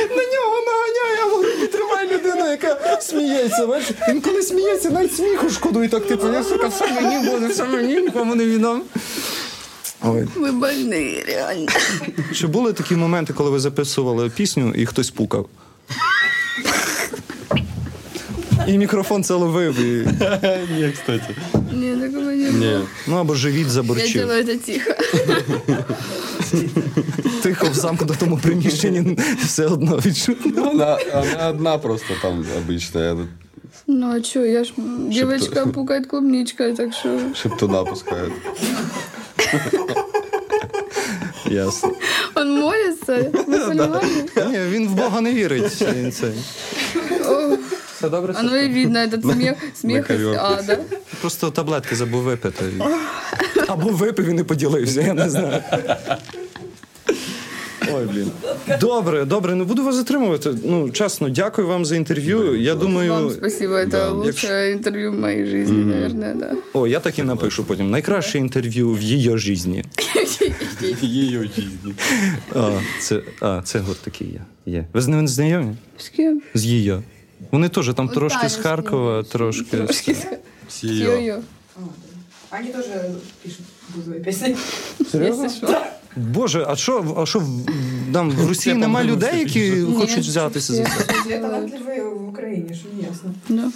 На 0.00 0.24
нього 0.32 0.56
наганяє, 0.66 1.18
а 1.22 1.26
в 1.26 1.38
групі 1.40 1.66
тримає 1.66 2.08
людину, 2.14 2.50
яка 2.50 3.00
сміється. 3.00 3.66
Бачиш? 3.66 3.90
Він 4.08 4.20
коли 4.20 4.42
сміється, 4.42 4.90
навіть 4.90 5.16
сміху 5.16 5.50
шкодує, 5.50 5.88
так 5.88 6.06
типу, 6.06 6.32
я 6.32 6.44
сука, 6.44 6.68
все 6.68 6.92
мені 6.92 7.30
буде, 7.30 7.46
все 7.46 7.64
мені, 7.64 7.96
нікому 8.00 8.34
не 8.34 8.46
віддам. 8.46 8.82
Ой. 10.02 10.26
Вы 10.36 10.52
больные, 10.52 11.24
реально. 11.26 11.66
Чи 12.34 12.46
були 12.46 12.72
такі 12.72 12.96
моменти, 12.96 13.32
коли 13.32 13.50
ви 13.50 13.60
записували 13.60 14.30
пісню 14.30 14.72
і 14.76 14.86
хтось 14.86 15.10
пукав? 15.10 15.46
І 18.69 18.77
мікрофон 18.77 19.23
це 19.23 19.33
ловив. 19.33 19.79
І... 19.79 20.07
Ні, 20.77 20.91
кстати. 20.93 21.35
Не, 21.73 21.95
такого 22.07 22.31
не 22.31 22.51
было. 22.51 22.81
Ну 23.07 23.15
або 23.17 23.35
живіт 23.35 23.63
Я 23.65 23.69
заборчив. 23.69 24.21
делаю 24.21 24.43
это 24.43 24.57
тихо. 24.65 24.91
Тихо 27.43 27.67
в 27.69 27.73
замкнутому 27.73 28.37
приміщенні 28.37 29.17
все 29.43 29.65
одно 29.65 29.97
відчутно. 29.97 30.63
Вона, 30.63 30.97
вона 31.13 31.49
одна 31.49 31.77
просто 31.77 32.13
там 32.21 32.45
обычная. 32.67 33.27
Ну 33.87 34.11
а 34.15 34.23
что, 34.23 34.45
я 34.45 34.63
ж 34.63 34.73
девочка 35.11 35.65
пукает 35.67 36.07
клубничкой, 36.07 36.73
так 36.73 36.93
что... 36.93 37.19
Шептуна 37.35 37.83
пускает. 37.83 38.31
Ясно. 41.45 41.91
Он 42.35 42.59
молится? 42.59 43.31
Вы 43.47 43.67
понимаете? 43.67 44.45
Ні, 44.51 44.59
він 44.69 44.87
в 44.87 44.91
Бога 44.91 45.21
не 45.21 45.33
вірить. 45.33 45.81
Він 45.95 46.11
це. 46.11 46.31
Ох, 47.29 47.58
все 48.00 48.08
добре? 48.08 48.34
Оно 48.38 48.56
и 48.56 48.68
видно, 48.68 48.98
этот 48.98 49.20
смех 49.22 49.56
из 49.74 50.06
коверку. 50.06 50.40
ада. 50.44 50.78
Просто 51.20 51.50
таблетки 51.50 51.94
забув 51.94 52.22
випити. 52.22 52.64
Або 53.68 53.90
випив 53.90 54.28
і 54.28 54.32
не 54.32 54.44
поділився, 54.44 55.00
я 55.02 55.14
не 55.14 55.30
знаю. 55.30 55.62
Ой, 57.94 58.06
блін. 58.12 58.30
Добре, 58.80 59.24
добре, 59.24 59.54
не 59.54 59.64
буду 59.64 59.84
вас 59.84 59.94
затримувати. 59.94 60.50
Ну, 60.64 60.90
чесно, 60.90 61.28
дякую 61.28 61.66
вам 61.68 61.84
за 61.84 61.96
інтерв'ю. 61.96 62.60
Я 62.60 62.74
думаю. 62.74 63.12
Вам 63.12 63.30
спасибо, 63.30 63.74
это 63.74 63.90
Да, 63.90 64.10
лучшее 64.10 64.72
интервью 64.72 65.12
в 65.12 65.14
моей 65.14 65.46
жизни, 65.46 65.76
Мгм. 65.78 65.90
наверное, 65.90 66.34
да. 66.34 66.52
О, 66.72 66.86
я 66.86 67.00
так 67.00 67.18
і 67.18 67.22
напишу 67.22 67.64
потім. 67.64 67.90
Найкраще 67.90 68.38
інтерв'ю 68.38 68.92
в 68.92 69.02
її 69.02 69.38
житті. 69.38 69.84
В 71.02 71.04
її 71.04 71.38
житті. 71.38 71.68
А, 72.54 72.70
це, 73.00 73.20
а, 73.40 73.60
це 73.64 73.78
гурт 73.78 74.00
такий 74.00 74.28
є. 74.28 74.40
є. 74.72 74.86
Ви 74.92 75.00
з 75.00 75.08
ними 75.08 75.22
не 75.22 75.28
знайомі? 75.28 75.74
С 75.98 76.08
кем? 76.08 76.42
З 76.54 76.64
її. 76.64 76.94
Вони 77.50 77.68
теж 77.68 77.94
там 77.94 78.08
трошки 78.08 78.48
з 78.48 78.56
Харкова, 78.56 79.22
трошки. 79.22 79.76
Трошки 79.76 80.14
з- 80.70 80.84
Йо-йо. 80.84 81.38
Они 82.52 82.68
тоже 82.72 83.10
пісні. 83.42 83.64
бузовые 83.96 84.24
песни. 84.24 84.56
Серьезно? 85.12 85.44
Если 85.44 85.66
что. 85.66 85.82
Боже, 86.16 86.64
а 86.68 86.76
що, 86.76 87.14
а 87.18 87.26
що 87.26 87.38
в- 87.38 87.66
там 88.12 88.30
в 88.30 88.48
Росії 88.48 88.74
немає 88.76 89.06
людей, 89.06 89.38
які 89.38 89.82
хочуть 89.98 90.26
взятися 90.26 90.72
за 90.74 90.84
це? 90.84 90.90
Все 91.24 91.38
талантливий 91.38 92.00
в 92.00 92.28
Україні, 92.28 92.74
що 92.74 92.88
не 92.96 93.08
ясно. 93.08 93.72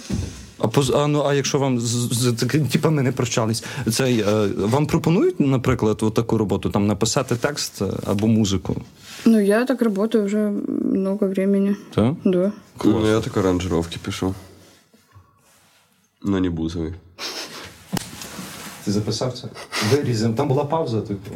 А, 0.59 0.67
поз- 0.67 0.95
а, 0.97 1.07
ну, 1.07 1.23
а 1.25 1.33
якщо 1.33 1.59
вам 1.59 1.79
з, 1.79 1.87
з, 2.13 2.33
таки- 2.33 2.59
типа 2.59 2.89
ми 2.89 3.01
не 3.01 3.11
прощались, 3.11 3.63
цей, 3.91 4.19
е, 4.19 4.47
вам 4.57 4.85
пропонують, 4.87 5.39
наприклад, 5.39 5.97
от 6.01 6.13
таку 6.13 6.37
роботу, 6.37 6.69
там 6.69 6.87
написати 6.87 7.35
текст 7.35 7.81
е, 7.81 7.85
або 8.05 8.27
музику? 8.27 8.75
Ну, 9.25 9.39
я 9.41 9.65
так 9.65 9.81
работаю 9.81 10.25
уже 10.25 10.51
много 10.91 11.27
времени. 11.27 11.75
Так? 11.95 12.13
Да. 12.25 12.51
Ну, 12.85 13.07
я 13.07 13.19
так 13.21 13.37
аранжировки 13.37 13.97
пишу. 14.01 14.35
Но 16.23 16.39
не. 16.39 16.51
Ти 18.85 18.91
записав 18.91 19.33
це? 19.33 19.47
Вирізем. 19.91 20.33
Там 20.33 20.47
була 20.47 20.65
пауза, 20.65 21.01
типу. 21.01 21.31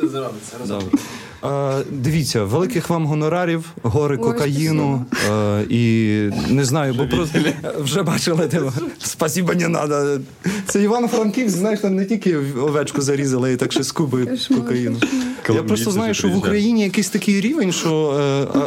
Це 0.00 0.08
зробиться. 0.08 0.56
Добре. 0.66 0.98
Е, 1.44 1.82
дивіться, 1.90 2.44
великих 2.44 2.90
вам 2.90 3.06
гонорарів, 3.06 3.70
гори 3.82 4.16
кокаїну. 4.16 5.04
Е, 5.30 5.64
і 5.68 6.10
не 6.48 6.64
знаю, 6.64 6.94
бо 6.94 7.06
просто 7.06 7.38
вже 7.78 8.02
бачили 8.02 8.48
типу, 8.48 8.72
спасіба 8.98 9.54
не 9.54 9.68
надо. 9.68 10.20
Це 10.66 10.82
Івано-Франківськ, 10.82 11.56
знаєш, 11.56 11.80
там 11.80 11.94
не 11.94 12.04
тільки 12.04 12.36
овечку 12.36 13.02
зарізали 13.02 13.52
і 13.52 13.56
так 13.56 13.72
ще 13.72 13.84
скубають 13.84 14.50
кокаїну. 14.54 14.96
Я 15.54 15.62
просто 15.62 15.90
знаю, 15.90 16.14
що 16.14 16.28
в 16.28 16.36
Україні 16.36 16.82
якийсь 16.82 17.10
такий 17.10 17.40
рівень, 17.40 17.72
що 17.72 18.20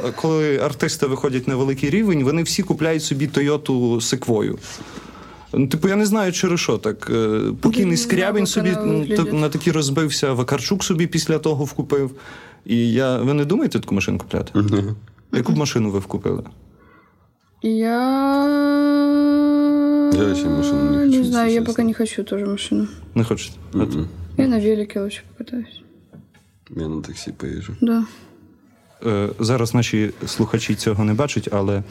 е, 0.06 0.12
коли 0.16 0.58
артисти 0.58 1.06
виходять 1.06 1.48
на 1.48 1.56
великий 1.56 1.90
рівень, 1.90 2.24
вони 2.24 2.44
всі 2.44 2.64
купляють 2.64 3.04
собі 3.04 3.28
Тойоту 3.28 4.02
секвою. 4.02 4.58
Ну, 5.54 5.68
Типу, 5.68 5.88
я 5.88 5.96
не 5.96 6.06
знаю, 6.06 6.32
через 6.32 6.60
що 6.60 6.78
так. 6.78 7.12
Е, 7.14 7.40
Покійний 7.62 7.98
Скрябін 7.98 8.40
як 8.40 8.48
собі 8.48 8.70
на 9.32 9.50
такі 9.50 9.72
розбився, 9.72 10.34
Вакарчук 10.34 10.84
собі 10.84 11.08
після 11.08 11.40
того 11.40 11.66
вкупив. 11.66 12.12
І 12.66 12.92
я. 12.92 13.18
Ви 13.18 13.34
не 13.34 13.46
думаєте 13.46 13.80
таку 13.80 13.96
машину 13.96 14.18
купляти? 14.18 14.64
Яку 15.32 15.52
б 15.52 15.58
машину 15.58 15.92
ви 15.92 16.00
вкупили? 16.00 16.44
Я... 17.62 17.98
Я 20.14 20.24
еще 20.32 20.50
машину 20.50 20.92
не 20.92 21.18
Не 21.18 21.24
знаю, 21.24 21.54
я 21.54 21.62
пока 21.62 21.84
не 21.84 21.94
хочу 21.94 22.24
тоже 22.24 22.46
машину. 22.46 22.88
Не 23.16 23.24
хочете? 23.24 23.58
Я 24.38 24.48
на 24.48 24.60
велике 24.60 25.02
лучше 25.02 25.22
покатаюсь. 25.38 25.82
Я 26.70 26.88
на 26.88 27.02
таксі 27.02 27.32
поїжджу. 27.32 27.76
Да. 27.82 28.04
Е, 29.06 29.30
зараз 29.40 29.74
наші 29.74 30.12
слухачі 30.26 30.76
цього 30.76 31.04
не 31.04 31.14
бачать, 31.14 31.50
але 31.52 31.84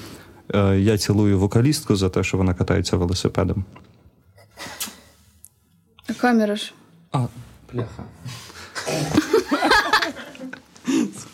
е, 0.54 0.78
я 0.80 0.98
цілую 0.98 1.38
вокалістку 1.38 1.96
за 1.96 2.08
те, 2.08 2.22
що 2.24 2.36
вона 2.36 2.54
катається 2.54 2.96
велосипедом. 2.96 3.64
А 6.08 6.12
камера 6.12 6.56
ж. 6.56 6.72
А, 7.12 7.26
бляха. 7.72 8.04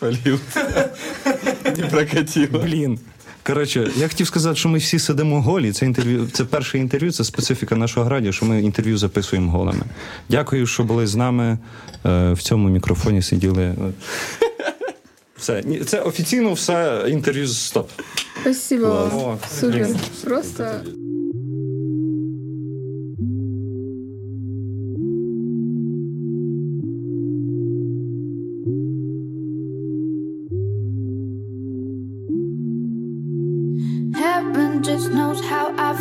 Спалив. 0.03 0.39
Не 1.77 1.83
прокатило. 1.87 2.63
Блін. 2.63 2.99
Коротше, 3.45 3.91
я 3.97 4.07
хотів 4.07 4.27
сказати, 4.27 4.55
що 4.55 4.69
ми 4.69 4.77
всі 4.77 4.99
сидимо 4.99 5.41
голі. 5.41 5.71
Це 5.71 5.85
інтерв'ю, 5.85 6.27
це 6.33 6.45
перше 6.45 6.77
інтерв'ю, 6.77 7.11
це 7.11 7.23
специфіка 7.23 7.75
нашого 7.75 8.09
радіо, 8.09 8.31
що 8.31 8.45
ми 8.45 8.61
інтерв'ю 8.61 8.97
записуємо 8.97 9.51
голими. 9.51 9.83
Дякую, 10.29 10.67
що 10.67 10.83
були 10.83 11.07
з 11.07 11.15
нами. 11.15 11.57
Е, 12.05 12.33
в 12.33 12.41
цьому 12.41 12.69
мікрофоні 12.69 13.21
сиділи. 13.21 13.75
Все, 15.37 15.63
це 15.85 15.99
офіційно 15.99 16.53
все 16.53 17.05
інтерв'ю 17.09 17.47
стоп. 17.47 17.89
Спасибо 18.41 18.85
О, 18.87 19.37
Супер. 19.59 19.87
Просто... 20.23 20.71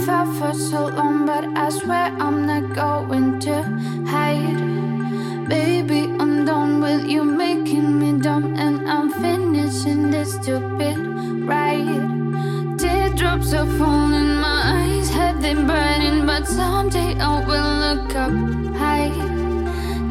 felt 0.04 0.34
for 0.36 0.52
so 0.52 0.86
long, 0.86 1.26
but 1.26 1.44
I 1.56 1.68
swear 1.70 2.06
I'm 2.18 2.46
not 2.46 2.74
going 2.74 3.38
to 3.40 3.62
hide. 4.06 5.48
Baby, 5.48 6.00
I'm 6.18 6.44
done 6.44 6.80
with 6.80 7.04
you 7.04 7.22
making 7.22 7.98
me 8.00 8.18
dumb, 8.20 8.54
and 8.56 8.88
I'm 8.88 9.10
finishing 9.10 10.10
this 10.10 10.34
stupid 10.34 10.98
ride. 11.46 12.78
Teardrops 12.78 13.52
are 13.52 13.70
falling, 13.78 14.34
my 14.46 14.60
eyes 14.78 15.08
have 15.10 15.40
been 15.40 15.66
burning, 15.66 16.26
but 16.26 16.48
someday 16.48 17.16
I 17.20 17.44
will 17.48 17.72
look 17.84 18.16
up 18.16 18.32
high. 18.74 19.12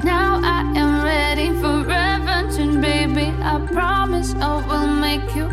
Now 0.04 0.40
I 0.42 0.62
am 0.82 1.04
ready 1.04 1.50
for 1.60 1.80
revenge, 1.80 2.56
and 2.58 2.82
baby. 2.82 3.28
I 3.42 3.60
promise 3.72 4.34
I 4.36 4.54
will 4.68 4.88
make 4.88 5.36
you 5.36 5.48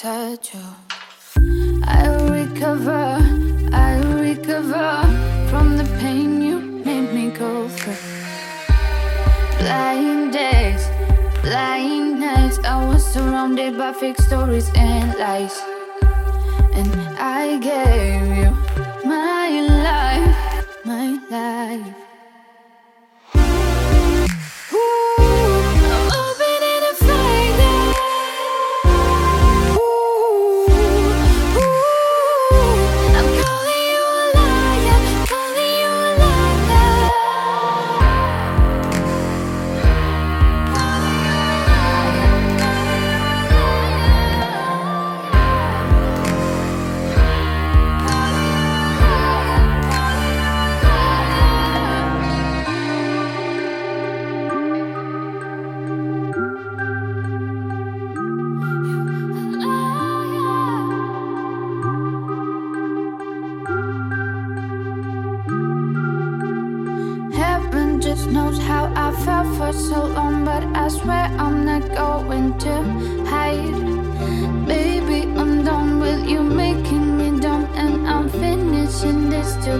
a 0.00 0.02
dark 0.02 0.42
side 0.42 0.42
too. 0.42 0.58
I 1.84 2.08
will 2.08 2.30
recover, 2.30 3.18
I 3.72 4.00
will 4.00 4.22
recover 4.22 4.88
from 5.48 5.76
the 5.76 5.84
pain 6.00 6.42
you 6.42 6.60
made 6.60 7.12
me 7.12 7.30
go 7.30 7.68
through. 7.68 7.96
Blind 9.58 10.32
days, 10.32 10.86
blind 11.42 12.20
nights, 12.20 12.58
I 12.58 12.86
was 12.86 13.04
surrounded 13.04 13.76
by 13.78 13.92
fake 13.92 14.18
stories 14.18 14.70
and 14.76 15.18
lies. 15.18 15.58
And 16.72 16.90
I 17.18 17.58
gave 17.58 18.26
you 18.38 18.50
my 19.04 19.48
life, 19.84 20.66
my 20.84 21.18
life. 21.30 22.09
For 69.72 69.78
so 69.78 70.04
long, 70.06 70.44
but 70.44 70.64
I 70.74 70.88
swear 70.88 71.26
I'm 71.38 71.64
not 71.64 71.82
going 71.94 72.58
to 72.58 72.74
hide. 73.24 74.66
Baby, 74.66 75.20
I'm 75.38 75.64
done 75.64 76.00
with 76.00 76.28
you 76.28 76.42
making 76.42 77.18
me 77.18 77.40
dumb, 77.40 77.66
and 77.74 78.08
I'm 78.08 78.28
finishing 78.28 79.30
this 79.30 79.54
to 79.64 79.78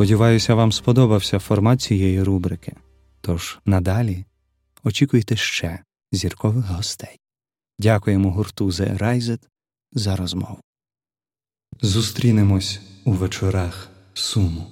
Сподіваюся, 0.00 0.54
вам 0.54 0.72
сподобався 0.72 1.38
формат 1.38 1.80
цієї 1.80 2.22
рубрики. 2.22 2.72
Тож 3.20 3.58
надалі 3.64 4.24
очікуйте 4.84 5.36
ще 5.36 5.78
зіркових 6.12 6.66
гостей. 6.66 7.20
Дякуємо 7.78 8.32
гурту 8.32 8.66
The 8.66 8.98
Райзет 8.98 9.48
за 9.92 10.16
розмову. 10.16 10.58
Зустрінемось 11.80 12.80
у 13.04 13.12
вечорах 13.12 13.90
суму. 14.14 14.66